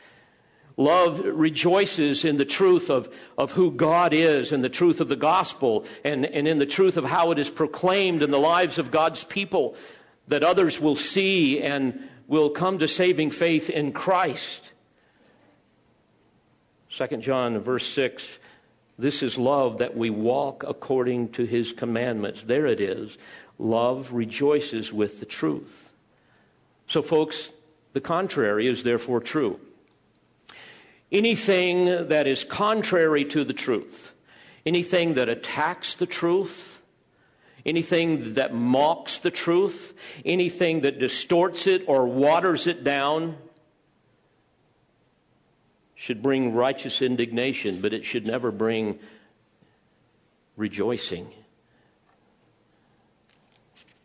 Love 0.76 1.20
rejoices 1.20 2.24
in 2.24 2.36
the 2.36 2.44
truth 2.44 2.88
of, 2.88 3.14
of 3.36 3.52
who 3.52 3.70
God 3.70 4.12
is 4.14 4.52
and 4.52 4.64
the 4.64 4.70
truth 4.70 5.00
of 5.00 5.08
the 5.08 5.16
gospel 5.16 5.84
and, 6.04 6.24
and 6.24 6.48
in 6.48 6.58
the 6.58 6.66
truth 6.66 6.96
of 6.96 7.04
how 7.04 7.30
it 7.30 7.38
is 7.38 7.50
proclaimed 7.50 8.22
in 8.22 8.30
the 8.30 8.38
lives 8.38 8.78
of 8.78 8.90
God's 8.90 9.24
people 9.24 9.76
that 10.28 10.42
others 10.42 10.80
will 10.80 10.96
see 10.96 11.60
and 11.60 12.08
will 12.26 12.48
come 12.48 12.78
to 12.78 12.88
saving 12.88 13.30
faith 13.30 13.68
in 13.68 13.92
Christ. 13.92 14.70
2 16.90 17.18
John 17.18 17.58
verse 17.58 17.86
6 17.86 18.38
This 18.98 19.22
is 19.22 19.36
love 19.36 19.78
that 19.78 19.96
we 19.96 20.08
walk 20.08 20.64
according 20.66 21.30
to 21.32 21.44
his 21.44 21.72
commandments. 21.72 22.42
There 22.44 22.66
it 22.66 22.80
is. 22.80 23.18
Love 23.58 24.12
rejoices 24.12 24.92
with 24.92 25.20
the 25.20 25.26
truth. 25.26 25.92
So, 26.88 27.02
folks, 27.02 27.50
the 27.92 28.00
contrary 28.00 28.66
is 28.66 28.82
therefore 28.82 29.20
true. 29.20 29.60
Anything 31.12 32.08
that 32.08 32.26
is 32.26 32.42
contrary 32.42 33.24
to 33.26 33.44
the 33.44 33.52
truth, 33.52 34.14
anything 34.64 35.14
that 35.14 35.28
attacks 35.28 35.94
the 35.94 36.06
truth, 36.06 36.80
anything 37.66 38.34
that 38.34 38.54
mocks 38.54 39.18
the 39.18 39.30
truth, 39.30 39.92
anything 40.24 40.80
that 40.80 40.98
distorts 40.98 41.66
it 41.66 41.84
or 41.86 42.06
waters 42.06 42.66
it 42.66 42.82
down, 42.82 43.36
should 45.94 46.22
bring 46.22 46.54
righteous 46.54 47.00
indignation, 47.00 47.80
but 47.80 47.92
it 47.92 48.04
should 48.04 48.26
never 48.26 48.50
bring 48.50 48.98
rejoicing 50.56 51.30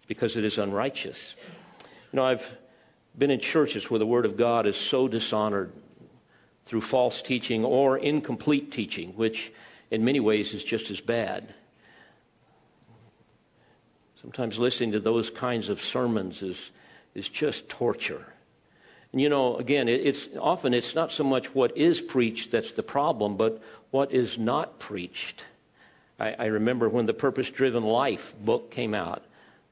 because 0.08 0.36
it 0.36 0.44
is 0.44 0.58
unrighteous. 0.58 1.36
You 2.12 2.18
know, 2.18 2.26
I've 2.26 2.56
been 3.18 3.32
in 3.32 3.40
churches 3.40 3.90
where 3.90 3.98
the 3.98 4.06
Word 4.06 4.26
of 4.26 4.38
God 4.38 4.68
is 4.68 4.76
so 4.76 5.08
dishonored 5.08 5.72
through 6.68 6.82
false 6.82 7.22
teaching 7.22 7.64
or 7.64 7.98
incomplete 7.98 8.72
teaching, 8.72 9.14
which 9.16 9.54
in 9.90 10.04
many 10.04 10.20
ways 10.20 10.54
is 10.54 10.64
just 10.64 10.92
as 10.92 11.00
bad. 11.00 11.56
Sometimes 14.22 14.60
listening 14.60 14.92
to 14.92 15.00
those 15.00 15.30
kinds 15.30 15.70
of 15.70 15.82
sermons 15.82 16.42
is, 16.42 16.72
is 17.16 17.30
just 17.30 17.70
torture. 17.70 18.26
And 19.14 19.22
you 19.22 19.30
know, 19.30 19.56
again, 19.56 19.88
it, 19.88 20.06
it's 20.06 20.28
often 20.38 20.74
it's 20.74 20.94
not 20.94 21.14
so 21.14 21.24
much 21.24 21.56
what 21.56 21.78
is 21.78 22.02
preached 22.02 22.52
that's 22.52 22.74
the 22.74 22.84
problem, 22.84 23.38
but 23.38 23.62
what 23.92 24.12
is 24.12 24.38
not 24.38 24.78
preached. 24.78 25.46
I, 26.20 26.34
I 26.34 26.46
remember 26.48 26.90
when 26.90 27.06
the 27.06 27.14
Purpose 27.14 27.50
Driven 27.50 27.84
Life 27.84 28.36
book 28.44 28.72
came 28.72 28.94
out, 28.94 29.24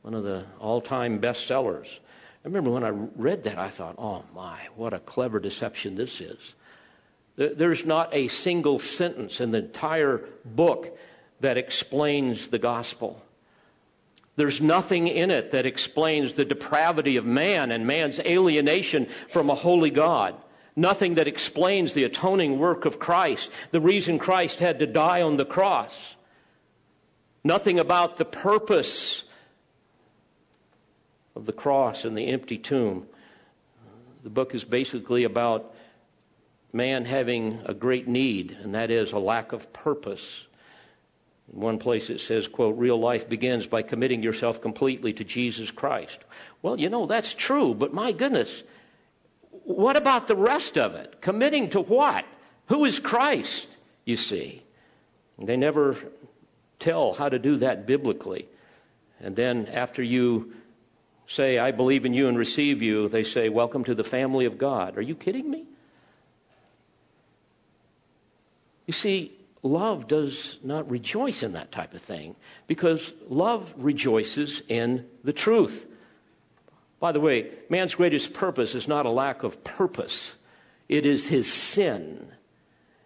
one 0.02 0.14
of 0.14 0.24
the 0.24 0.46
all 0.62 0.80
time 0.80 1.20
bestsellers. 1.20 2.00
I 2.46 2.48
remember 2.48 2.70
when 2.70 2.86
I 2.86 2.89
read 2.89 3.43
that, 3.43 3.58
I 3.58 3.68
thought, 3.68 3.96
oh 3.98 4.24
my, 4.34 4.60
what 4.78 4.93
a 4.93 5.00
clever 5.00 5.41
deception 5.41 5.96
this 5.96 6.22
is. 6.22 6.54
There's 7.38 7.86
not 7.86 8.14
a 8.14 8.30
single 8.30 8.80
sentence 8.80 9.42
in 9.42 9.52
the 9.52 9.60
entire 9.60 10.24
book 10.46 10.98
that 11.42 11.58
explains 11.58 12.48
the 12.48 12.60
gospel. 12.60 13.22
There's 14.38 14.62
nothing 14.62 15.08
in 15.08 15.32
it 15.32 15.52
that 15.52 15.66
explains 15.66 16.34
the 16.34 16.46
depravity 16.46 17.18
of 17.18 17.26
man 17.26 17.72
and 17.72 17.86
man's 17.86 18.20
alienation 18.20 19.08
from 19.30 19.50
a 19.50 19.56
holy 19.56 19.92
God. 19.92 20.36
Nothing 20.76 21.14
that 21.16 21.28
explains 21.28 21.94
the 21.94 22.04
atoning 22.04 22.60
work 22.60 22.84
of 22.86 23.00
Christ, 23.00 23.50
the 23.72 23.80
reason 23.80 24.20
Christ 24.20 24.60
had 24.60 24.80
to 24.80 24.88
die 24.88 25.22
on 25.22 25.38
the 25.38 25.46
cross. 25.46 26.16
Nothing 27.46 27.80
about 27.80 28.18
the 28.18 28.26
purpose 28.26 29.24
of 31.36 31.46
the 31.46 31.54
cross 31.54 32.04
and 32.04 32.18
the 32.18 32.28
empty 32.28 32.58
tomb. 32.58 33.08
The 34.24 34.30
book 34.30 34.56
is 34.56 34.64
basically 34.64 35.24
about 35.24 35.75
man 36.76 37.06
having 37.06 37.62
a 37.66 37.74
great 37.74 38.06
need, 38.06 38.58
and 38.62 38.76
that 38.76 38.92
is 38.92 39.14
a 39.14 39.18
lack 39.18 39.54
of 39.54 39.72
purpose. 39.72 40.46
In 41.54 41.62
one 41.62 41.80
place 41.80 42.10
it 42.10 42.20
says, 42.20 42.50
quote, 42.50 42.78
real 42.78 43.00
life 43.00 43.30
begins 43.30 43.66
by 43.66 43.82
committing 43.82 44.22
yourself 44.22 44.62
completely 44.62 45.14
to 45.14 45.24
Jesus 45.24 45.72
Christ. 45.72 46.20
Well, 46.62 46.78
you 46.78 46.90
know, 46.90 47.06
that's 47.06 47.34
true, 47.34 47.74
but 47.74 47.94
my 47.94 48.12
goodness, 48.12 48.64
what 49.64 49.96
about 49.96 50.28
the 50.28 50.36
rest 50.36 50.78
of 50.78 50.96
it? 50.96 51.22
Committing 51.22 51.70
to 51.70 51.80
what? 51.80 52.26
Who 52.68 52.84
is 52.84 53.00
Christ, 53.00 53.68
you 54.04 54.18
see? 54.18 54.62
They 55.40 55.56
never 55.56 55.98
tell 56.80 57.14
how 57.14 57.30
to 57.30 57.40
do 57.40 57.58
that 57.58 57.86
biblically. 57.86 58.48
And 59.22 59.36
then 59.36 59.68
after 59.68 60.04
you 60.04 60.54
say, 61.26 61.58
I 61.58 61.72
believe 61.72 62.06
in 62.06 62.14
you 62.14 62.28
and 62.28 62.38
receive 62.38 62.82
you, 62.82 63.08
they 63.08 63.24
say, 63.24 63.50
Welcome 63.50 63.86
to 63.86 63.96
the 63.96 64.04
family 64.04 64.46
of 64.46 64.58
God. 64.58 64.98
Are 64.98 65.02
you 65.02 65.16
kidding 65.16 65.50
me? 65.50 65.66
You 68.86 68.94
see, 68.94 69.34
love 69.64 70.08
does 70.08 70.58
not 70.64 70.90
rejoice 70.90 71.44
in 71.44 71.54
that 71.54 71.72
type 71.72 71.94
of 71.94 72.02
thing 72.02 72.36
because 72.68 73.14
love 73.28 73.74
rejoices 73.78 74.62
in 74.68 75.06
the 75.24 75.34
truth. 75.34 75.88
By 77.00 77.12
the 77.12 77.20
way, 77.20 77.52
man's 77.70 77.96
greatest 77.96 78.34
purpose 78.34 78.76
is 78.76 78.88
not 78.88 79.06
a 79.06 79.12
lack 79.12 79.44
of 79.44 79.64
purpose, 79.64 80.36
it 80.88 81.06
is 81.06 81.28
his 81.28 81.52
sin. 81.52 82.28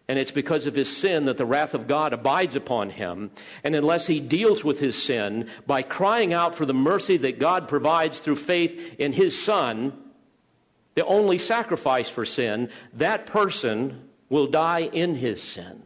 And 0.08 0.18
it's 0.18 0.32
because 0.32 0.66
of 0.66 0.74
his 0.74 0.90
sin 0.96 1.26
that 1.26 1.38
the 1.38 1.46
wrath 1.46 1.76
of 1.76 1.88
God 1.88 2.14
abides 2.14 2.56
upon 2.56 2.90
him. 2.90 3.30
And 3.64 3.76
unless 3.76 4.08
he 4.08 4.20
deals 4.20 4.64
with 4.64 4.80
his 4.80 5.00
sin 5.00 5.48
by 5.68 5.84
crying 5.84 6.34
out 6.34 6.56
for 6.56 6.66
the 6.66 6.74
mercy 6.74 7.18
that 7.18 7.38
God 7.38 7.68
provides 7.68 8.18
through 8.18 8.38
faith 8.38 8.96
in 8.98 9.14
his 9.14 9.40
Son, 9.40 9.94
the 10.96 11.06
only 11.06 11.38
sacrifice 11.38 12.10
for 12.10 12.26
sin, 12.26 12.70
that 12.94 13.28
person 13.28 14.09
will 14.30 14.48
die 14.48 14.82
in 14.82 15.16
his 15.16 15.42
sins. 15.42 15.84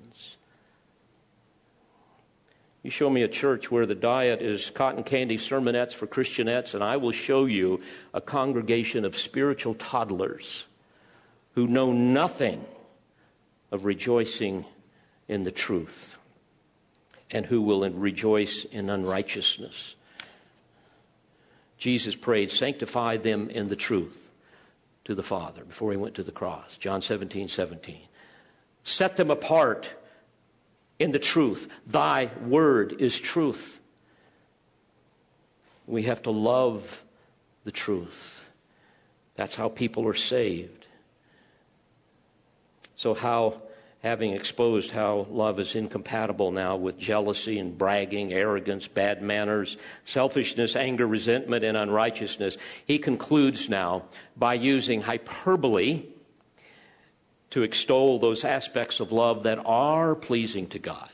You 2.84 2.92
show 2.92 3.10
me 3.10 3.24
a 3.24 3.30
church 3.30 3.72
where 3.72 3.86
the 3.86 3.96
diet 3.96 4.42
is 4.42 4.70
cotton 4.70 5.04
candy 5.04 5.38
sermonettes 5.38 5.94
for 5.94 6.06
Christianettes, 6.06 6.74
and 6.74 6.84
I 6.84 6.98
will 6.98 7.14
show 7.14 7.46
you 7.46 7.82
a 8.14 8.20
congregation 8.20 9.06
of 9.06 9.18
spiritual 9.18 9.74
toddlers 9.74 10.66
who 11.56 11.68
know 11.68 11.94
nothing 11.94 12.66
of 13.72 13.86
rejoicing 13.86 14.66
in 15.30 15.44
the 15.44 15.52
truth 15.52 16.18
and 17.32 17.46
who 17.46 17.62
will 17.62 17.90
rejoice 17.90 18.66
in 18.66 18.90
unrighteousness. 18.90 19.96
Jesus 21.78 22.16
prayed, 22.16 22.52
Sanctify 22.52 23.18
them 23.18 23.50
in 23.50 23.70
the 23.70 23.76
truth 23.76 24.30
to 25.06 25.16
the 25.16 25.24
Father 25.24 25.64
before 25.64 25.92
he 25.92 25.98
went 25.98 26.16
to 26.16 26.24
the 26.24 26.32
cross. 26.32 26.78
John 26.78 27.02
17, 27.02 27.48
17. 27.48 28.02
Set 28.84 29.16
them 29.18 29.32
apart 29.32 29.88
in 31.00 31.12
the 31.12 31.20
truth. 31.20 31.68
Thy 31.88 32.30
word 32.46 33.02
is 33.02 33.20
truth. 33.20 33.80
We 35.88 36.04
have 36.04 36.22
to 36.24 36.32
love 36.32 37.04
the 37.64 37.72
truth. 37.72 38.50
That's 39.36 39.56
how 39.56 39.70
people 39.70 40.08
are 40.08 40.14
saved. 40.14 40.88
So, 42.96 43.14
how, 43.14 43.62
having 44.02 44.34
exposed 44.34 44.92
how 44.92 45.28
love 45.30 45.60
is 45.60 45.76
incompatible 45.76 46.52
now 46.52 46.76
with 46.76 46.98
jealousy 46.98 47.60
and 47.60 47.78
bragging, 47.78 48.32
arrogance, 48.32 48.88
bad 48.88 49.22
manners, 49.22 49.76
selfishness, 50.06 50.76
anger, 50.76 51.08
resentment, 51.08 51.66
and 51.66 51.76
unrighteousness, 51.76 52.58
he 52.86 53.00
concludes 53.00 53.68
now 53.68 54.04
by 54.38 54.54
using 54.54 55.02
hyperbole 55.02 56.04
to 57.54 57.62
extol 57.62 58.18
those 58.18 58.44
aspects 58.44 59.00
of 59.00 59.12
love 59.12 59.44
that 59.44 59.60
are 59.64 60.16
pleasing 60.16 60.66
to 60.66 60.80
God. 60.80 61.08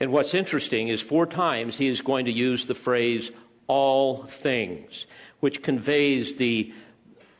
And 0.00 0.10
what's 0.10 0.32
interesting 0.32 0.88
is 0.88 1.02
four 1.02 1.26
times 1.26 1.76
he 1.76 1.86
is 1.86 2.00
going 2.00 2.24
to 2.24 2.32
use 2.32 2.66
the 2.66 2.74
phrase 2.74 3.30
all 3.66 4.22
things, 4.22 5.04
which 5.40 5.62
conveys 5.62 6.36
the, 6.36 6.72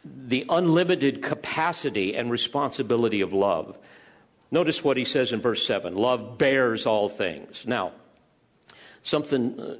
the 0.04 0.44
unlimited 0.50 1.22
capacity 1.22 2.14
and 2.14 2.30
responsibility 2.30 3.22
of 3.22 3.32
love. 3.32 3.78
Notice 4.50 4.84
what 4.84 4.98
he 4.98 5.06
says 5.06 5.32
in 5.32 5.40
verse 5.40 5.66
7 5.66 5.94
love 5.94 6.36
bears 6.36 6.84
all 6.84 7.08
things. 7.08 7.64
Now, 7.66 7.92
something 9.02 9.58
uh, 9.58 9.76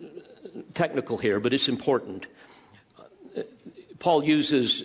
technical 0.72 1.18
here, 1.18 1.40
but 1.40 1.52
it's 1.52 1.68
important. 1.68 2.26
Paul 3.98 4.24
uses 4.24 4.82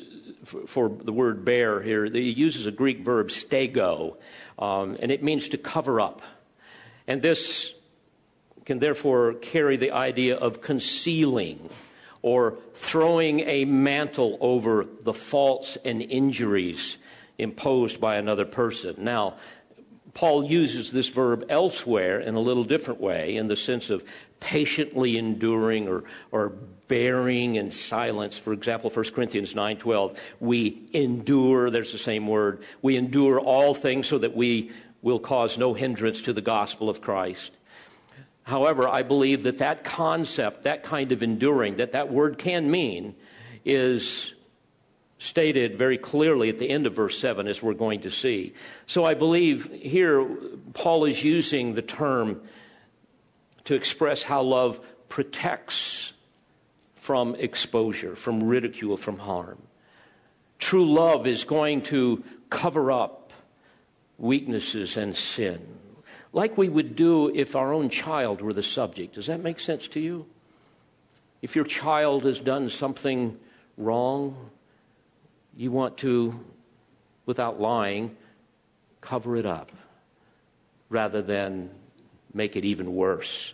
for, 0.47 0.89
the 0.89 1.13
word 1.13 1.45
bear 1.45 1.81
here, 1.81 2.05
he 2.05 2.31
uses 2.31 2.65
a 2.65 2.71
Greek 2.71 2.99
verb, 2.99 3.27
stego, 3.27 4.17
um, 4.57 4.97
and 4.99 5.11
it 5.11 5.23
means 5.23 5.49
to 5.49 5.57
cover 5.57 6.01
up. 6.01 6.21
And 7.07 7.21
this 7.21 7.73
can 8.65 8.79
therefore 8.79 9.33
carry 9.35 9.77
the 9.77 9.91
idea 9.91 10.35
of 10.35 10.61
concealing 10.61 11.69
or 12.21 12.57
throwing 12.73 13.41
a 13.41 13.65
mantle 13.65 14.37
over 14.41 14.85
the 15.03 15.13
faults 15.13 15.77
and 15.85 16.01
injuries 16.01 16.97
imposed 17.37 18.01
by 18.01 18.17
another 18.17 18.45
person. 18.45 18.95
Now, 18.97 19.35
Paul 20.13 20.43
uses 20.43 20.91
this 20.91 21.09
verb 21.09 21.45
elsewhere 21.47 22.19
in 22.19 22.35
a 22.35 22.39
little 22.39 22.63
different 22.63 22.99
way, 22.99 23.37
in 23.37 23.45
the 23.45 23.55
sense 23.55 23.89
of 23.89 24.03
patiently 24.39 25.17
enduring 25.17 25.87
or, 25.87 26.03
or 26.31 26.53
bearing 26.87 27.55
in 27.55 27.71
silence. 27.71 28.37
For 28.37 28.53
example, 28.53 28.89
1 28.89 29.13
Corinthians 29.13 29.53
9:12, 29.53 30.17
we 30.39 30.81
endure, 30.93 31.69
there's 31.69 31.91
the 31.91 31.97
same 31.97 32.27
word. 32.27 32.63
We 32.81 32.95
endure 32.95 33.39
all 33.39 33.73
things 33.73 34.07
so 34.07 34.17
that 34.19 34.35
we 34.35 34.71
will 35.01 35.19
cause 35.19 35.57
no 35.57 35.73
hindrance 35.73 36.21
to 36.23 36.33
the 36.33 36.41
gospel 36.41 36.89
of 36.89 37.01
Christ. 37.01 37.51
However, 38.43 38.87
I 38.87 39.03
believe 39.03 39.43
that 39.43 39.57
that 39.57 39.83
concept, 39.83 40.63
that 40.63 40.83
kind 40.83 41.11
of 41.11 41.21
enduring, 41.21 41.75
that 41.75 41.91
that 41.91 42.11
word 42.11 42.37
can 42.37 42.71
mean, 42.71 43.15
is 43.65 44.33
stated 45.19 45.77
very 45.77 45.97
clearly 45.97 46.47
at 46.47 46.57
the 46.57 46.69
end 46.69 46.85
of 46.85 46.93
verse 46.93 47.17
7, 47.19 47.47
as 47.47 47.61
we're 47.61 47.73
going 47.73 48.01
to 48.01 48.11
see. 48.11 48.53
So 48.85 49.03
I 49.03 49.15
believe 49.15 49.71
here 49.73 50.25
Paul 50.73 51.05
is 51.05 51.23
using 51.23 51.73
the 51.73 51.81
term 51.81 52.41
to 53.65 53.75
express 53.75 54.23
how 54.23 54.43
love 54.43 54.79
protects 55.09 56.13
from 57.07 57.35
exposure, 57.35 58.17
from 58.17 58.43
ridicule, 58.43 58.97
from 58.97 59.17
harm. 59.17 59.57
True 60.59 60.85
love 60.85 61.25
is 61.25 61.45
going 61.45 61.81
to 61.83 62.21
cover 62.49 62.91
up 62.91 63.31
weaknesses 64.17 64.97
and 64.97 65.15
sin, 65.15 65.65
like 66.33 66.57
we 66.57 66.67
would 66.67 66.97
do 66.97 67.33
if 67.33 67.55
our 67.55 67.71
own 67.71 67.89
child 67.89 68.41
were 68.41 68.51
the 68.51 68.61
subject. 68.61 69.15
Does 69.15 69.27
that 69.27 69.41
make 69.41 69.57
sense 69.57 69.87
to 69.87 70.01
you? 70.01 70.25
If 71.41 71.55
your 71.55 71.63
child 71.63 72.25
has 72.25 72.41
done 72.41 72.69
something 72.69 73.39
wrong, 73.77 74.49
you 75.55 75.71
want 75.71 75.95
to, 75.99 76.37
without 77.25 77.57
lying, 77.57 78.17
cover 78.99 79.37
it 79.37 79.45
up 79.45 79.71
rather 80.89 81.21
than 81.21 81.69
make 82.33 82.57
it 82.57 82.65
even 82.65 82.93
worse. 82.93 83.53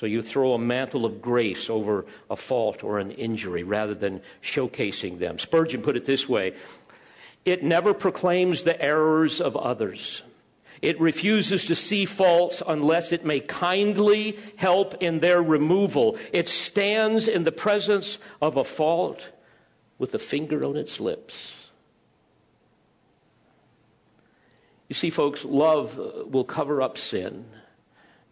So 0.00 0.06
you 0.06 0.22
throw 0.22 0.54
a 0.54 0.58
mantle 0.58 1.04
of 1.04 1.20
grace 1.20 1.68
over 1.68 2.06
a 2.30 2.36
fault 2.36 2.82
or 2.82 2.98
an 2.98 3.10
injury 3.10 3.64
rather 3.64 3.92
than 3.92 4.22
showcasing 4.42 5.18
them. 5.18 5.38
Spurgeon 5.38 5.82
put 5.82 5.94
it 5.94 6.06
this 6.06 6.26
way 6.26 6.54
it 7.44 7.62
never 7.62 7.92
proclaims 7.92 8.62
the 8.62 8.80
errors 8.80 9.42
of 9.42 9.58
others. 9.58 10.22
It 10.80 10.98
refuses 10.98 11.66
to 11.66 11.74
see 11.74 12.06
faults 12.06 12.62
unless 12.66 13.12
it 13.12 13.26
may 13.26 13.40
kindly 13.40 14.38
help 14.56 15.02
in 15.02 15.20
their 15.20 15.42
removal. 15.42 16.16
It 16.32 16.48
stands 16.48 17.28
in 17.28 17.42
the 17.42 17.52
presence 17.52 18.16
of 18.40 18.56
a 18.56 18.64
fault 18.64 19.28
with 19.98 20.14
a 20.14 20.18
finger 20.18 20.64
on 20.64 20.78
its 20.78 20.98
lips. 20.98 21.68
You 24.88 24.94
see, 24.94 25.10
folks, 25.10 25.44
love 25.44 25.98
will 25.98 26.44
cover 26.44 26.80
up 26.80 26.96
sin 26.96 27.44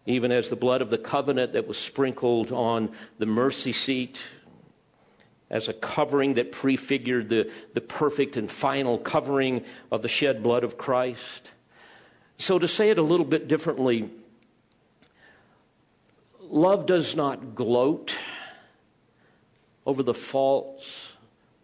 even 0.08 0.32
as 0.32 0.48
the 0.48 0.56
blood 0.56 0.80
of 0.80 0.88
the 0.88 0.96
covenant 0.96 1.52
that 1.52 1.68
was 1.68 1.76
sprinkled 1.76 2.50
on 2.50 2.90
the 3.18 3.26
mercy 3.26 3.72
seat 3.72 4.18
as 5.50 5.68
a 5.68 5.74
covering 5.74 6.34
that 6.34 6.50
prefigured 6.50 7.28
the, 7.28 7.50
the 7.74 7.80
perfect 7.82 8.38
and 8.38 8.50
final 8.50 8.96
covering 8.98 9.62
of 9.92 10.00
the 10.00 10.08
shed 10.08 10.42
blood 10.42 10.64
of 10.64 10.78
Christ. 10.78 11.50
So, 12.38 12.58
to 12.58 12.66
say 12.66 12.88
it 12.88 12.96
a 12.96 13.02
little 13.02 13.26
bit 13.26 13.48
differently, 13.48 14.08
love 16.40 16.86
does 16.86 17.14
not 17.14 17.54
gloat 17.54 18.16
over 19.84 20.02
the 20.02 20.14
faults 20.14 21.12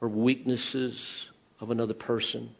or 0.02 0.08
weaknesses 0.08 1.28
of 1.60 1.70
another 1.70 1.94
person. 1.94 2.54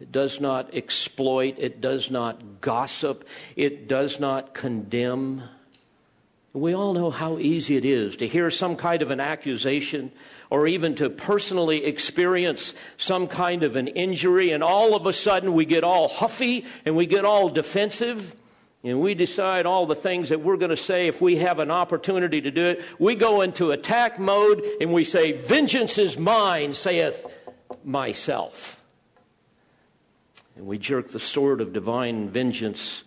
It 0.00 0.12
does 0.12 0.40
not 0.40 0.74
exploit. 0.74 1.54
It 1.58 1.80
does 1.80 2.10
not 2.10 2.60
gossip. 2.60 3.26
It 3.56 3.88
does 3.88 4.20
not 4.20 4.52
condemn. 4.52 5.42
We 6.52 6.74
all 6.74 6.94
know 6.94 7.10
how 7.10 7.38
easy 7.38 7.76
it 7.76 7.84
is 7.84 8.16
to 8.16 8.26
hear 8.26 8.50
some 8.50 8.76
kind 8.76 9.02
of 9.02 9.10
an 9.10 9.20
accusation 9.20 10.12
or 10.48 10.66
even 10.66 10.94
to 10.96 11.10
personally 11.10 11.84
experience 11.84 12.74
some 12.96 13.26
kind 13.26 13.62
of 13.62 13.76
an 13.76 13.88
injury, 13.88 14.52
and 14.52 14.62
all 14.62 14.94
of 14.94 15.06
a 15.06 15.12
sudden 15.12 15.52
we 15.52 15.64
get 15.64 15.84
all 15.84 16.08
huffy 16.08 16.64
and 16.84 16.96
we 16.96 17.06
get 17.06 17.24
all 17.24 17.48
defensive. 17.48 18.34
And 18.84 19.00
we 19.00 19.14
decide 19.14 19.66
all 19.66 19.86
the 19.86 19.96
things 19.96 20.28
that 20.28 20.42
we're 20.42 20.56
going 20.56 20.70
to 20.70 20.76
say 20.76 21.08
if 21.08 21.20
we 21.20 21.36
have 21.36 21.58
an 21.58 21.72
opportunity 21.72 22.40
to 22.42 22.52
do 22.52 22.66
it. 22.66 22.84
We 23.00 23.16
go 23.16 23.40
into 23.40 23.72
attack 23.72 24.20
mode 24.20 24.64
and 24.80 24.92
we 24.92 25.02
say, 25.02 25.32
Vengeance 25.32 25.98
is 25.98 26.16
mine, 26.16 26.72
saith 26.72 27.26
myself. 27.84 28.80
And 30.56 30.66
we 30.66 30.78
jerk 30.78 31.08
the 31.08 31.20
sword 31.20 31.60
of 31.60 31.72
divine 31.72 32.30
vengeance 32.30 33.02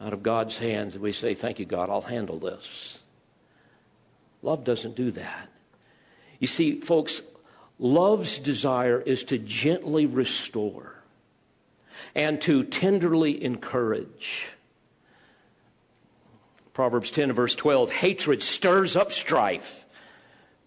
out 0.00 0.12
of 0.12 0.22
God's 0.22 0.58
hands 0.58 0.94
and 0.94 1.02
we 1.02 1.12
say, 1.12 1.34
Thank 1.34 1.58
you, 1.58 1.66
God, 1.66 1.90
I'll 1.90 2.02
handle 2.02 2.38
this. 2.38 2.98
Love 4.42 4.64
doesn't 4.64 4.94
do 4.94 5.10
that. 5.12 5.48
You 6.38 6.46
see, 6.46 6.80
folks, 6.80 7.22
love's 7.78 8.38
desire 8.38 9.00
is 9.00 9.24
to 9.24 9.38
gently 9.38 10.06
restore 10.06 11.02
and 12.14 12.40
to 12.42 12.62
tenderly 12.62 13.42
encourage. 13.42 14.48
Proverbs 16.72 17.10
10 17.10 17.32
verse 17.32 17.54
12 17.54 17.90
hatred 17.90 18.42
stirs 18.42 18.96
up 18.96 19.10
strife, 19.10 19.84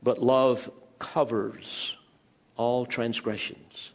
but 0.01 0.21
love 0.21 0.71
covers 0.97 1.95
all 2.57 2.85
transgressions. 2.85 3.91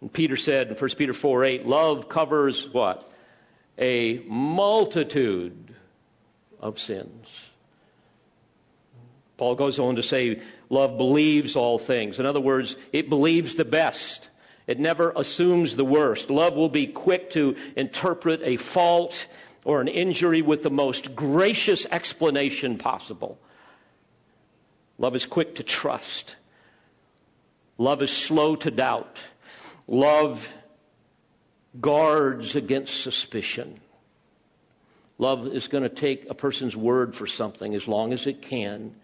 And 0.00 0.12
Peter 0.12 0.36
said 0.36 0.68
in 0.68 0.74
1 0.74 0.90
Peter 0.96 1.14
4 1.14 1.44
8, 1.44 1.66
love 1.66 2.08
covers 2.08 2.68
what? 2.72 3.10
A 3.78 4.18
multitude 4.26 5.74
of 6.60 6.78
sins. 6.78 7.50
Paul 9.36 9.54
goes 9.54 9.78
on 9.78 9.96
to 9.96 10.02
say, 10.02 10.40
love 10.70 10.96
believes 10.96 11.56
all 11.56 11.78
things. 11.78 12.18
In 12.18 12.26
other 12.26 12.40
words, 12.40 12.76
it 12.92 13.10
believes 13.10 13.56
the 13.56 13.66
best. 13.66 14.30
It 14.66 14.80
never 14.80 15.12
assumes 15.14 15.76
the 15.76 15.84
worst. 15.84 16.30
Love 16.30 16.54
will 16.54 16.68
be 16.68 16.86
quick 16.86 17.30
to 17.30 17.54
interpret 17.76 18.40
a 18.42 18.56
fault 18.56 19.28
or 19.64 19.80
an 19.80 19.88
injury 19.88 20.42
with 20.42 20.62
the 20.62 20.70
most 20.70 21.14
gracious 21.14 21.86
explanation 21.90 22.78
possible. 22.78 23.38
Love 24.98 25.14
is 25.14 25.26
quick 25.26 25.56
to 25.56 25.62
trust. 25.62 26.36
Love 27.78 28.00
is 28.00 28.10
slow 28.10 28.56
to 28.56 28.70
doubt. 28.70 29.18
Love 29.86 30.52
guards 31.80 32.56
against 32.56 33.00
suspicion. 33.00 33.80
Love 35.18 35.46
is 35.46 35.68
going 35.68 35.82
to 35.82 35.88
take 35.88 36.28
a 36.28 36.34
person's 36.34 36.76
word 36.76 37.14
for 37.14 37.26
something 37.26 37.74
as 37.74 37.88
long 37.88 38.12
as 38.12 38.26
it 38.26 38.42
can. 38.42 38.94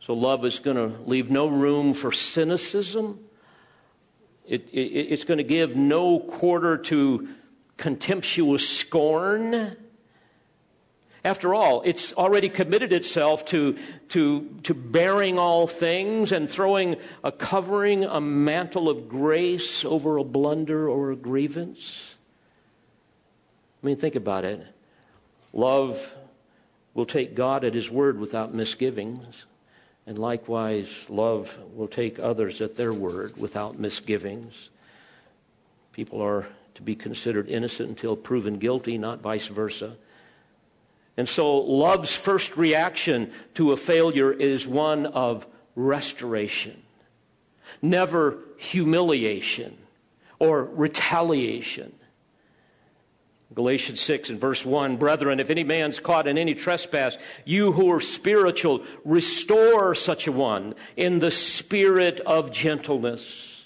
So, 0.00 0.14
love 0.14 0.44
is 0.44 0.58
going 0.58 0.76
to 0.76 0.98
leave 1.04 1.30
no 1.30 1.46
room 1.46 1.94
for 1.94 2.12
cynicism. 2.12 3.20
It, 4.46 4.68
it, 4.70 4.80
it's 4.80 5.24
going 5.24 5.38
to 5.38 5.44
give 5.44 5.76
no 5.76 6.20
quarter 6.20 6.76
to 6.76 7.28
contemptuous 7.76 8.68
scorn. 8.68 9.76
After 11.24 11.54
all, 11.54 11.80
it's 11.86 12.12
already 12.12 12.50
committed 12.50 12.92
itself 12.92 13.46
to, 13.46 13.78
to, 14.10 14.46
to 14.64 14.74
bearing 14.74 15.38
all 15.38 15.66
things 15.66 16.32
and 16.32 16.50
throwing 16.50 16.96
a 17.22 17.32
covering, 17.32 18.04
a 18.04 18.20
mantle 18.20 18.90
of 18.90 19.08
grace 19.08 19.86
over 19.86 20.18
a 20.18 20.24
blunder 20.24 20.86
or 20.86 21.12
a 21.12 21.16
grievance. 21.16 22.14
I 23.82 23.86
mean, 23.86 23.96
think 23.96 24.16
about 24.16 24.44
it. 24.44 24.66
Love 25.54 26.14
will 26.92 27.06
take 27.06 27.34
God 27.34 27.64
at 27.64 27.74
His 27.74 27.90
word 27.90 28.20
without 28.20 28.52
misgivings. 28.52 29.46
And 30.06 30.18
likewise, 30.18 30.90
love 31.08 31.56
will 31.74 31.88
take 31.88 32.18
others 32.18 32.60
at 32.60 32.76
their 32.76 32.92
word 32.92 33.38
without 33.38 33.78
misgivings. 33.78 34.68
People 35.92 36.20
are 36.20 36.46
to 36.74 36.82
be 36.82 36.94
considered 36.94 37.48
innocent 37.48 37.88
until 37.88 38.14
proven 38.14 38.58
guilty, 38.58 38.98
not 38.98 39.22
vice 39.22 39.46
versa. 39.46 39.96
And 41.16 41.28
so, 41.28 41.58
love's 41.58 42.14
first 42.14 42.56
reaction 42.56 43.30
to 43.54 43.72
a 43.72 43.76
failure 43.76 44.32
is 44.32 44.66
one 44.66 45.06
of 45.06 45.46
restoration, 45.76 46.82
never 47.80 48.38
humiliation 48.56 49.76
or 50.38 50.64
retaliation. 50.64 51.92
Galatians 53.54 54.00
6 54.00 54.30
and 54.30 54.40
verse 54.40 54.64
1 54.64 54.96
Brethren, 54.96 55.38
if 55.38 55.50
any 55.50 55.62
man's 55.62 56.00
caught 56.00 56.26
in 56.26 56.36
any 56.36 56.54
trespass, 56.54 57.16
you 57.44 57.72
who 57.72 57.92
are 57.92 58.00
spiritual, 58.00 58.82
restore 59.04 59.94
such 59.94 60.26
a 60.26 60.32
one 60.32 60.74
in 60.96 61.20
the 61.20 61.30
spirit 61.30 62.20
of 62.20 62.50
gentleness. 62.50 63.64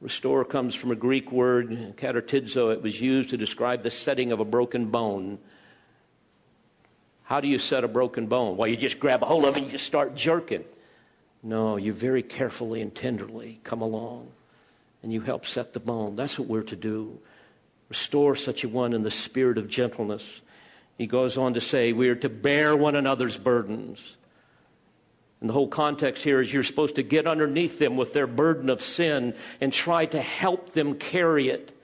Restore 0.00 0.44
comes 0.44 0.74
from 0.74 0.90
a 0.90 0.96
Greek 0.96 1.30
word, 1.30 1.96
katartizo. 1.96 2.72
It 2.72 2.82
was 2.82 3.00
used 3.00 3.30
to 3.30 3.36
describe 3.36 3.82
the 3.82 3.90
setting 3.90 4.32
of 4.32 4.40
a 4.40 4.44
broken 4.44 4.86
bone. 4.86 5.38
How 7.28 7.42
do 7.42 7.48
you 7.48 7.58
set 7.58 7.84
a 7.84 7.88
broken 7.88 8.26
bone? 8.26 8.56
Well, 8.56 8.68
you 8.68 8.76
just 8.78 8.98
grab 8.98 9.22
a 9.22 9.26
hold 9.26 9.44
of 9.44 9.54
it 9.54 9.58
and 9.58 9.66
you 9.66 9.72
just 9.72 9.84
start 9.84 10.14
jerking. 10.14 10.64
No, 11.42 11.76
you 11.76 11.92
very 11.92 12.22
carefully 12.22 12.80
and 12.80 12.94
tenderly 12.94 13.60
come 13.64 13.82
along 13.82 14.28
and 15.02 15.12
you 15.12 15.20
help 15.20 15.44
set 15.44 15.74
the 15.74 15.78
bone. 15.78 16.16
That's 16.16 16.38
what 16.38 16.48
we're 16.48 16.62
to 16.62 16.74
do. 16.74 17.18
Restore 17.90 18.34
such 18.34 18.64
a 18.64 18.68
one 18.70 18.94
in 18.94 19.02
the 19.02 19.10
spirit 19.10 19.58
of 19.58 19.68
gentleness. 19.68 20.40
He 20.96 21.06
goes 21.06 21.36
on 21.36 21.52
to 21.52 21.60
say, 21.60 21.92
We 21.92 22.08
are 22.08 22.14
to 22.14 22.30
bear 22.30 22.74
one 22.74 22.96
another's 22.96 23.36
burdens. 23.36 24.16
And 25.42 25.50
the 25.50 25.54
whole 25.54 25.68
context 25.68 26.24
here 26.24 26.40
is 26.40 26.50
you're 26.50 26.62
supposed 26.62 26.94
to 26.94 27.02
get 27.02 27.26
underneath 27.26 27.78
them 27.78 27.98
with 27.98 28.14
their 28.14 28.26
burden 28.26 28.70
of 28.70 28.80
sin 28.80 29.34
and 29.60 29.70
try 29.70 30.06
to 30.06 30.20
help 30.22 30.72
them 30.72 30.94
carry 30.94 31.50
it. 31.50 31.78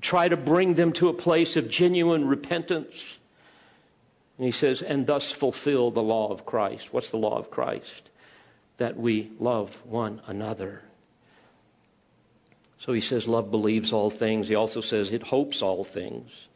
Try 0.00 0.28
to 0.28 0.36
bring 0.36 0.74
them 0.74 0.92
to 0.94 1.08
a 1.08 1.14
place 1.14 1.54
of 1.54 1.70
genuine 1.70 2.26
repentance. 2.26 3.20
And 4.36 4.46
he 4.46 4.52
says, 4.52 4.82
and 4.82 5.06
thus 5.06 5.30
fulfill 5.30 5.90
the 5.90 6.02
law 6.02 6.32
of 6.32 6.44
Christ. 6.44 6.92
What's 6.92 7.10
the 7.10 7.18
law 7.18 7.38
of 7.38 7.50
Christ? 7.50 8.10
That 8.78 8.96
we 8.96 9.30
love 9.38 9.80
one 9.84 10.20
another. 10.26 10.82
So 12.80 12.92
he 12.92 13.00
says, 13.00 13.26
love 13.26 13.50
believes 13.50 13.92
all 13.92 14.10
things. 14.10 14.48
He 14.48 14.54
also 14.54 14.80
says, 14.80 15.12
it 15.12 15.22
hopes 15.22 15.62
all 15.62 15.84
things. 15.84 16.48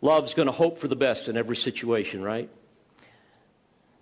Love's 0.00 0.34
going 0.34 0.46
to 0.46 0.52
hope 0.52 0.78
for 0.78 0.88
the 0.88 0.96
best 0.96 1.28
in 1.28 1.36
every 1.36 1.56
situation, 1.56 2.22
right? 2.22 2.48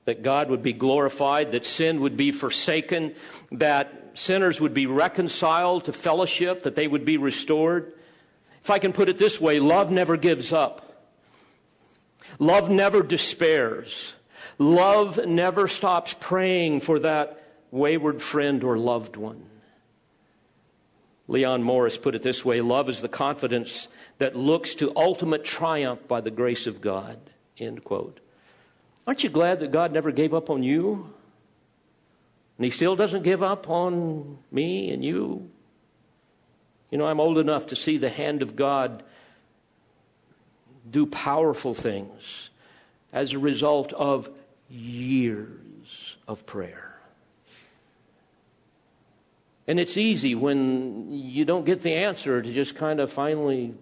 That 0.05 0.23
God 0.23 0.51
would 0.51 0.63
be 0.63 0.75
glorified, 0.75 1.53
that 1.53 1.65
sin 1.65 2.01
would 2.01 2.17
be 2.17 2.31
forsaken, 2.31 3.15
that 3.51 4.13
sinners 4.15 4.61
would 4.61 4.75
be 4.75 4.87
reconciled 4.87 5.87
to 5.87 5.93
fellowship, 5.93 6.65
that 6.65 6.75
they 6.75 6.87
would 6.87 7.05
be 7.05 7.17
restored. 7.17 7.95
If 8.63 8.71
I 8.71 8.79
can 8.79 8.93
put 8.93 9.09
it 9.09 9.17
this 9.17 9.41
way, 9.41 9.59
love 9.61 9.91
never 9.91 10.17
gives 10.17 10.53
up. 10.53 10.94
Love 12.39 12.71
never 12.71 13.03
despairs. 13.03 14.15
Love 14.59 15.25
never 15.27 15.69
stops 15.69 16.15
praying 16.19 16.81
for 16.81 16.99
that 17.01 17.43
wayward 17.71 18.23
friend 18.23 18.63
or 18.63 18.79
loved 18.79 19.17
one. 19.17 19.45
Leon 21.27 21.63
Morris 21.63 21.97
put 21.97 22.15
it 22.15 22.23
this 22.23 22.45
way 22.45 22.61
love 22.61 22.89
is 22.89 23.01
the 23.01 23.09
confidence 23.09 23.89
that 24.19 24.37
looks 24.37 24.75
to 24.77 24.93
ultimate 24.95 25.45
triumph 25.45 26.07
by 26.07 26.21
the 26.21 26.31
grace 26.31 26.67
of 26.67 26.81
God. 26.81 27.19
End 27.59 27.83
quote. 27.83 28.21
Aren't 29.07 29.25
you 29.25 29.31
glad 29.31 29.61
that 29.61 29.73
God 29.73 29.93
never 29.93 30.13
gave 30.13 30.35
up 30.35 30.51
on 30.51 30.63
you? 30.63 31.13
And 32.59 32.65
He 32.65 32.71
still 32.71 32.97
doesn't 32.97 33.23
give 33.23 33.43
up 33.43 33.69
on 33.69 34.39
me 34.51 34.91
and 34.91 35.05
you? 35.05 35.51
You 36.91 36.99
know, 36.99 37.07
I'm 37.07 37.21
old 37.21 37.39
enough 37.39 37.67
to 37.69 37.77
see 37.77 37.97
the 37.97 38.11
hand 38.11 38.43
of 38.43 38.55
God 38.55 39.03
do 40.91 41.07
powerful 41.07 41.75
things 41.75 42.51
as 43.13 43.33
a 43.33 43.39
result 43.39 43.93
of 43.93 44.29
years 44.69 46.17
of 46.27 46.45
prayer. 46.47 46.99
And 49.67 49.81
it's 49.81 49.97
easy 49.97 50.35
when 50.35 51.09
you 51.11 51.45
don't 51.45 51.65
get 51.65 51.81
the 51.81 51.95
answer 51.95 52.43
to 52.43 52.53
just 52.53 52.75
kind 52.75 53.01
of 53.01 53.11
finally 53.11 53.75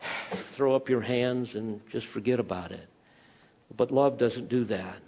throw 0.00 0.74
up 0.74 0.88
your 0.88 1.00
hands 1.00 1.54
and 1.54 1.80
just 1.90 2.06
forget 2.06 2.40
about 2.40 2.72
it. 2.72 2.88
But 3.76 3.90
love 3.90 4.18
doesn't 4.18 4.48
do 4.48 4.64
that. 4.64 4.98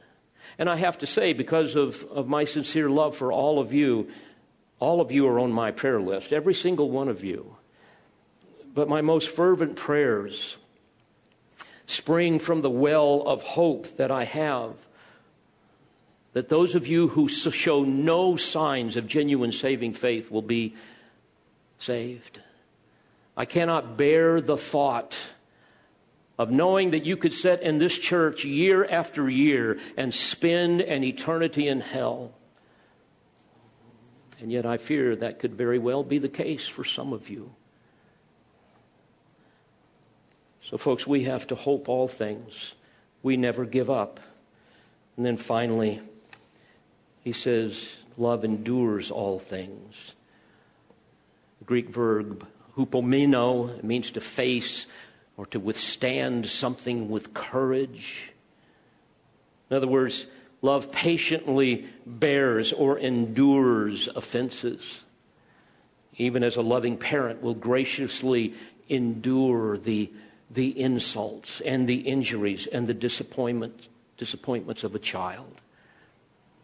And 0.59 0.71
I 0.71 0.77
have 0.77 0.99
to 0.99 1.07
say, 1.07 1.33
because 1.33 1.75
of, 1.75 2.05
of 2.05 2.29
my 2.29 2.45
sincere 2.45 2.89
love 2.89 3.17
for 3.17 3.33
all 3.33 3.59
of 3.59 3.73
you, 3.73 4.09
all 4.79 5.01
of 5.01 5.11
you 5.11 5.27
are 5.27 5.39
on 5.41 5.53
my 5.53 5.71
prayer 5.71 6.01
list, 6.01 6.33
every 6.33 6.55
single 6.55 6.91
one 6.91 7.09
of 7.09 7.25
you. 7.25 7.57
But 8.73 8.89
my 8.89 9.01
most 9.01 9.29
fervent 9.29 9.77
prayers 9.77 10.57
spring 11.87 12.39
from 12.39 12.61
the 12.61 12.71
well 12.71 13.23
of 13.23 13.43
hope 13.43 13.97
that 13.97 14.11
I 14.11 14.25
have 14.25 14.75
that 16.37 16.51
those 16.51 16.75
of 16.75 16.87
you 16.87 17.09
who 17.09 17.31
show 17.31 17.83
no 17.83 18.37
signs 18.37 18.99
of 18.99 19.07
genuine 19.07 19.53
saving 19.53 19.95
faith 19.95 20.31
will 20.31 20.43
be 20.43 20.75
saved. 21.79 22.41
I 23.35 23.47
cannot 23.47 23.97
bear 23.97 24.43
the 24.43 24.59
thought 24.59 25.17
of 26.39 26.51
knowing 26.51 26.91
that 26.91 27.07
you 27.07 27.17
could 27.17 27.33
sit 27.33 27.63
in 27.63 27.79
this 27.79 27.99
church 27.99 28.45
year 28.45 28.85
after 28.85 29.31
year 29.31 29.79
and 29.97 30.15
spend 30.15 30.83
an 30.83 31.05
eternity 31.05 31.69
in 31.69 31.81
hell. 31.81 32.33
And 34.39 34.53
yet 34.53 34.67
I 34.67 34.77
fear 34.77 35.17
that 35.17 35.39
could 35.39 35.55
very 35.55 35.79
well 35.79 36.05
be 36.05 36.19
the 36.19 36.29
case 36.29 36.69
for 36.69 36.85
some 36.85 37.15
of 37.15 37.31
you. 37.31 37.55
So, 40.69 40.77
folks, 40.77 41.07
we 41.07 41.25
have 41.25 41.47
to 41.47 41.55
hope 41.55 41.89
all 41.89 42.09
things. 42.09 42.75
We 43.23 43.37
never 43.37 43.65
give 43.65 43.89
up. 43.89 44.19
And 45.17 45.25
then 45.25 45.37
finally, 45.37 46.01
he 47.23 47.33
says, 47.33 47.99
love 48.17 48.45
endures 48.45 49.13
all 49.13 49.39
things. 49.39 50.15
The 51.61 51.67
Greek 51.67 51.89
verb 51.89 52.45
hupomeno 52.77 53.81
means 53.85 54.11
to 54.11 54.21
face 54.21 54.87
or 55.37 55.47
to 55.47 55.61
withstand 55.61 56.47
something 56.47 57.09
with 57.09 57.33
courage. 57.33 58.33
In 59.71 59.77
other 59.77 59.87
words, 59.87 60.27
love 60.63 60.91
patiently 60.91 61.87
bears 62.05 62.73
or 62.73 62.99
endures 62.99 64.09
offenses. 64.09 65.03
Even 66.17 66.43
as 66.43 66.57
a 66.57 66.63
loving 66.63 66.97
parent 66.97 67.41
will 67.41 67.55
graciously 67.55 68.55
endure 68.89 69.77
the, 69.77 70.11
the 70.51 70.79
insults 70.81 71.61
and 71.63 71.89
the 71.89 72.01
injuries 72.01 72.67
and 72.67 72.87
the 72.87 72.95
disappointment, 72.95 73.89
disappointments 74.17 74.85
of 74.85 74.95
a 74.95 74.99
child. 74.99 75.61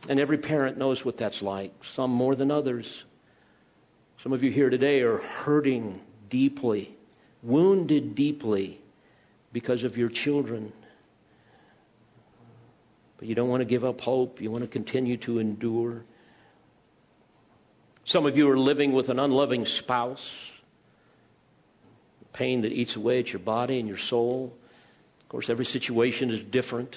And 0.08 0.18
every 0.18 0.38
parent 0.38 0.78
knows 0.78 1.04
what 1.04 1.16
that's 1.16 1.42
like, 1.42 1.72
some 1.84 2.10
more 2.10 2.34
than 2.34 2.50
others. 2.50 3.04
Some 4.18 4.32
of 4.32 4.42
you 4.42 4.50
here 4.50 4.70
today 4.70 5.02
are 5.02 5.18
hurting 5.18 6.00
deeply, 6.28 6.94
wounded 7.42 8.14
deeply 8.14 8.80
because 9.52 9.84
of 9.84 9.96
your 9.96 10.08
children. 10.08 10.72
But 13.18 13.28
you 13.28 13.34
don't 13.34 13.48
want 13.48 13.60
to 13.60 13.64
give 13.64 13.84
up 13.84 14.00
hope. 14.00 14.40
You 14.40 14.50
want 14.50 14.64
to 14.64 14.68
continue 14.68 15.16
to 15.18 15.38
endure. 15.38 16.02
Some 18.04 18.26
of 18.26 18.36
you 18.36 18.50
are 18.50 18.58
living 18.58 18.92
with 18.92 19.08
an 19.10 19.20
unloving 19.20 19.66
spouse, 19.66 20.50
pain 22.32 22.62
that 22.62 22.72
eats 22.72 22.96
away 22.96 23.18
at 23.18 23.32
your 23.32 23.40
body 23.40 23.78
and 23.78 23.88
your 23.88 23.98
soul. 23.98 24.52
Of 25.20 25.28
course, 25.28 25.50
every 25.50 25.64
situation 25.64 26.30
is 26.30 26.40
different. 26.40 26.96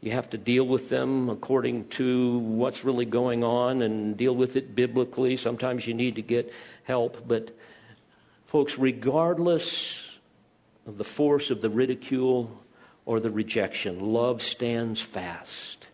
You 0.00 0.10
have 0.10 0.30
to 0.30 0.38
deal 0.38 0.66
with 0.66 0.88
them 0.88 1.28
according 1.28 1.88
to 1.90 2.38
what's 2.38 2.84
really 2.84 3.04
going 3.04 3.44
on 3.44 3.82
and 3.82 4.16
deal 4.16 4.34
with 4.34 4.56
it 4.56 4.74
biblically. 4.74 5.36
Sometimes 5.36 5.86
you 5.86 5.94
need 5.94 6.16
to 6.16 6.22
get 6.22 6.52
help. 6.82 7.28
But, 7.28 7.56
folks, 8.46 8.76
regardless 8.76 10.02
of 10.86 10.98
the 10.98 11.04
force 11.04 11.50
of 11.50 11.60
the 11.60 11.70
ridicule 11.70 12.58
or 13.06 13.20
the 13.20 13.30
rejection, 13.30 14.12
love 14.12 14.42
stands 14.42 15.00
fast. 15.00 15.86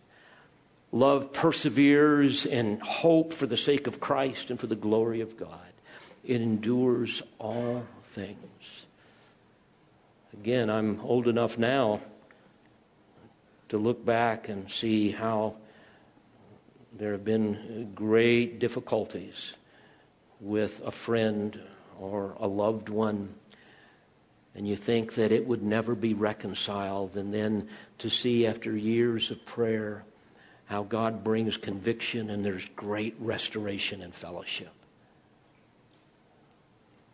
Love 0.91 1.31
perseveres 1.31 2.47
in 2.47 2.79
hope 2.79 3.31
for 3.31 3.45
the 3.45 3.57
sake 3.57 3.85
of 3.85 3.99
Christ 3.99 4.49
and 4.49 4.59
for 4.59 4.65
the 4.65 4.75
glory 4.75 5.21
of 5.21 5.37
God. 5.37 5.59
It 6.25 6.41
endures 6.41 7.21
all 7.37 7.85
things. 8.09 8.85
Again, 10.33 10.69
I'm 10.69 10.99
old 11.01 11.27
enough 11.27 11.57
now 11.57 12.01
to 13.69 13.77
look 13.77 14.03
back 14.05 14.49
and 14.49 14.69
see 14.69 15.11
how 15.11 15.55
there 16.91 17.11
have 17.11 17.23
been 17.23 17.91
great 17.93 18.59
difficulties 18.59 19.53
with 20.39 20.81
a 20.85 20.91
friend 20.91 21.59
or 21.99 22.35
a 22.39 22.47
loved 22.47 22.89
one, 22.89 23.29
and 24.55 24.67
you 24.67 24.75
think 24.75 25.15
that 25.15 25.31
it 25.31 25.45
would 25.45 25.61
never 25.61 25.93
be 25.93 26.13
reconciled, 26.13 27.15
and 27.15 27.33
then 27.33 27.67
to 27.99 28.09
see 28.09 28.47
after 28.47 28.75
years 28.75 29.31
of 29.31 29.45
prayer 29.45 30.03
how 30.65 30.83
God 30.83 31.23
brings 31.23 31.57
conviction 31.57 32.29
and 32.29 32.45
there's 32.45 32.67
great 32.75 33.15
restoration 33.19 34.01
and 34.01 34.13
fellowship. 34.13 34.71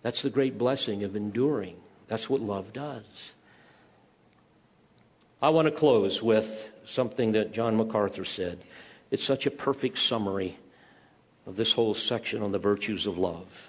That's 0.05 0.21
the 0.21 0.29
great 0.29 0.55
blessing 0.55 1.03
of 1.03 1.15
enduring. 1.15 1.77
That's 2.05 2.29
what 2.29 2.39
love 2.39 2.73
does. 2.73 3.33
I 5.41 5.49
want 5.49 5.65
to 5.65 5.71
close 5.71 6.21
with 6.21 6.69
something 6.85 7.31
that 7.31 7.53
John 7.53 7.75
MacArthur 7.75 8.23
said. 8.23 8.59
It's 9.09 9.23
such 9.23 9.47
a 9.47 9.49
perfect 9.49 9.97
summary 9.97 10.59
of 11.47 11.55
this 11.55 11.71
whole 11.71 11.95
section 11.95 12.43
on 12.43 12.51
the 12.51 12.59
virtues 12.59 13.07
of 13.07 13.17
love. 13.17 13.67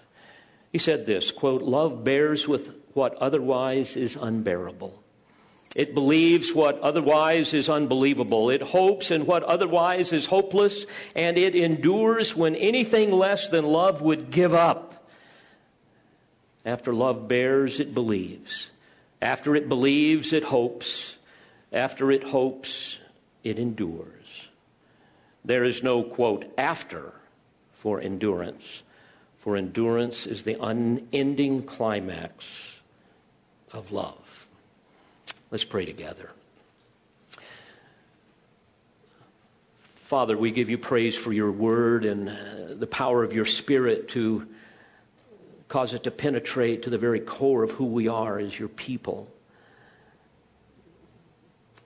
He 0.73 0.79
said 0.79 1.07
this 1.07 1.31
quote, 1.31 1.63
Love 1.63 2.05
bears 2.05 2.47
with 2.47 2.83
what 2.93 3.15
otherwise 3.15 3.97
is 3.97 4.15
unbearable. 4.15 5.03
It 5.75 5.95
believes 5.95 6.53
what 6.53 6.79
otherwise 6.81 7.55
is 7.55 7.71
unbelievable. 7.71 8.51
It 8.51 8.61
hopes 8.61 9.11
in 9.11 9.25
what 9.25 9.43
otherwise 9.45 10.13
is 10.13 10.27
hopeless. 10.27 10.85
And 11.15 11.39
it 11.39 11.55
endures 11.55 12.37
when 12.37 12.55
anything 12.57 13.11
less 13.11 13.49
than 13.49 13.65
love 13.65 14.03
would 14.03 14.31
give 14.31 14.53
up. 14.53 14.96
After 16.67 16.93
love 16.93 17.29
bears, 17.29 17.79
it 17.79 17.95
believes. 17.95 18.71
After 19.23 19.55
it 19.55 19.69
believes, 19.69 20.33
it 20.33 20.43
hopes. 20.43 21.15
After 21.73 22.11
it 22.11 22.25
hopes, 22.25 22.99
it 23.45 23.59
endures. 23.59 24.49
There 25.45 25.63
is 25.63 25.85
no, 25.85 26.03
quote, 26.03 26.53
after 26.59 27.13
for 27.73 28.01
endurance, 28.01 28.83
For 29.39 29.57
endurance 29.57 30.27
is 30.27 30.43
the 30.43 30.61
unending 30.61 31.63
climax 31.63 32.73
of 33.73 33.93
love. 33.93 34.49
Let's 35.53 35.63
pray 35.63 35.85
together. 35.85 36.31
Father, 39.95 40.37
we 40.37 40.51
give 40.51 40.69
you 40.69 40.79
praise 40.79 41.17
for 41.17 41.33
your 41.33 41.53
word 41.53 42.05
and 42.05 42.29
uh, 42.29 42.75
the 42.75 42.89
power 42.89 43.23
of 43.23 43.33
your 43.33 43.45
spirit 43.45 44.09
to 44.09 44.49
cause 45.69 45.95
it 45.95 46.05
to 46.05 46.11
penetrate 46.11 46.83
to 46.83 46.91
the 46.91 46.99
very 46.99 47.21
core 47.21 47.63
of 47.63 47.73
who 47.73 47.85
we 47.85 48.09
are 48.09 48.39
as 48.39 48.59
your 48.59 48.69
people. 48.69 49.29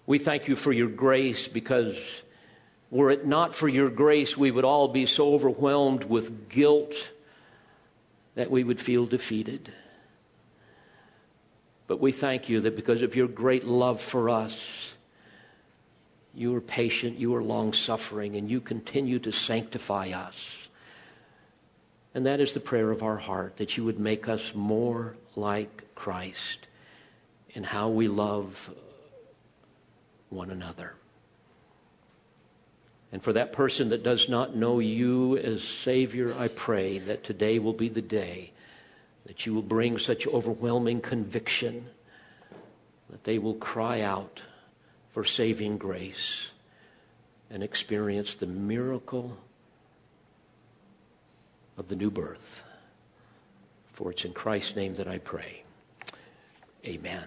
We 0.07 0.18
thank 0.18 0.49
you 0.49 0.57
for 0.57 0.72
your 0.72 0.89
grace 0.89 1.49
because 1.49 1.97
were 2.91 3.11
it 3.11 3.24
not 3.26 3.55
for 3.55 3.68
your 3.68 3.89
grace, 3.89 4.37
we 4.37 4.51
would 4.51 4.64
all 4.64 4.89
be 4.89 5.07
so 5.07 5.35
overwhelmed 5.35 6.05
with 6.05 6.49
guilt 6.49 6.95
that 8.35 8.51
we 8.51 8.64
would 8.64 8.81
feel 8.81 9.07
defeated. 9.07 9.72
But 11.87 12.01
we 12.01 12.12
thank 12.12 12.49
you 12.49 12.61
that 12.61 12.76
because 12.76 13.03
of 13.03 13.16
your 13.16 13.28
great 13.28 13.64
love 13.64 14.01
for 14.01 14.28
us, 14.28 14.95
you 16.35 16.55
are 16.55 16.61
patient, 16.61 17.18
you 17.18 17.35
are 17.35 17.43
long 17.43 17.72
suffering, 17.72 18.37
and 18.37 18.51
you 18.51 18.61
continue 18.61 19.18
to 19.20 19.33
sanctify 19.33 20.11
us. 20.11 20.59
And 22.14 22.26
that 22.26 22.40
is 22.40 22.52
the 22.52 22.61
prayer 22.61 22.90
of 22.90 23.02
our 23.02 23.18
heart, 23.18 23.56
that 23.58 23.76
you 23.76 23.84
would 23.84 24.00
make 24.00 24.28
us 24.28 24.54
more 24.54 25.16
like 25.36 25.94
Christ 25.94 26.66
in 27.50 27.64
how 27.64 27.88
we 27.88 28.08
love 28.08 28.74
one 30.28 30.50
another. 30.50 30.94
And 33.12 33.22
for 33.22 33.32
that 33.32 33.52
person 33.52 33.88
that 33.88 34.02
does 34.02 34.28
not 34.28 34.54
know 34.54 34.78
you 34.78 35.36
as 35.38 35.64
Savior, 35.64 36.34
I 36.38 36.48
pray 36.48 36.98
that 36.98 37.24
today 37.24 37.58
will 37.58 37.72
be 37.72 37.88
the 37.88 38.02
day 38.02 38.52
that 39.26 39.46
you 39.46 39.54
will 39.54 39.62
bring 39.62 39.98
such 39.98 40.26
overwhelming 40.26 41.00
conviction 41.00 41.86
that 43.11 43.24
they 43.24 43.38
will 43.38 43.54
cry 43.54 44.00
out 44.00 44.40
for 45.11 45.24
saving 45.24 45.78
grace 45.78 46.50
and 47.50 47.62
experience 47.62 48.34
the 48.36 48.46
miracle 48.46 49.36
of 51.81 51.89
the 51.89 51.97
new 51.97 52.11
birth. 52.11 52.62
For 53.93 54.12
it's 54.12 54.24
in 54.24 54.33
Christ's 54.33 54.76
name 54.76 54.95
that 54.95 55.09
I 55.09 55.18
pray. 55.18 55.64
Amen. 56.87 57.26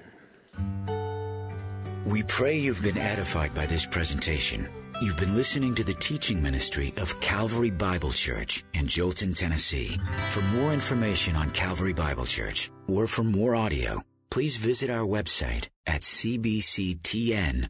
We 2.06 2.24
pray 2.24 2.58
you've 2.58 2.82
been 2.82 2.98
edified 2.98 3.54
by 3.54 3.66
this 3.66 3.86
presentation. 3.86 4.70
You've 5.02 5.18
been 5.18 5.36
listening 5.36 5.76
to 5.76 5.84
the 5.84 5.96
teaching 5.96 6.42
ministry 6.42 6.94
of 6.98 7.20
Calvary 7.20 7.72
Bible 7.72 8.12
Church 8.12 8.64
in 8.74 8.86
Jolton, 8.86 9.38
Tennessee. 9.38 10.00
For 10.30 10.42
more 10.42 10.72
information 10.74 11.36
on 11.36 11.50
Calvary 11.50 11.94
Bible 11.94 12.26
Church 12.26 12.72
or 12.88 13.08
for 13.08 13.24
more 13.24 13.56
audio, 13.56 14.02
please 14.30 14.58
visit 14.58 14.90
our 14.90 15.06
website 15.06 15.68
at 15.86 16.02
cbctn.org. 16.02 17.70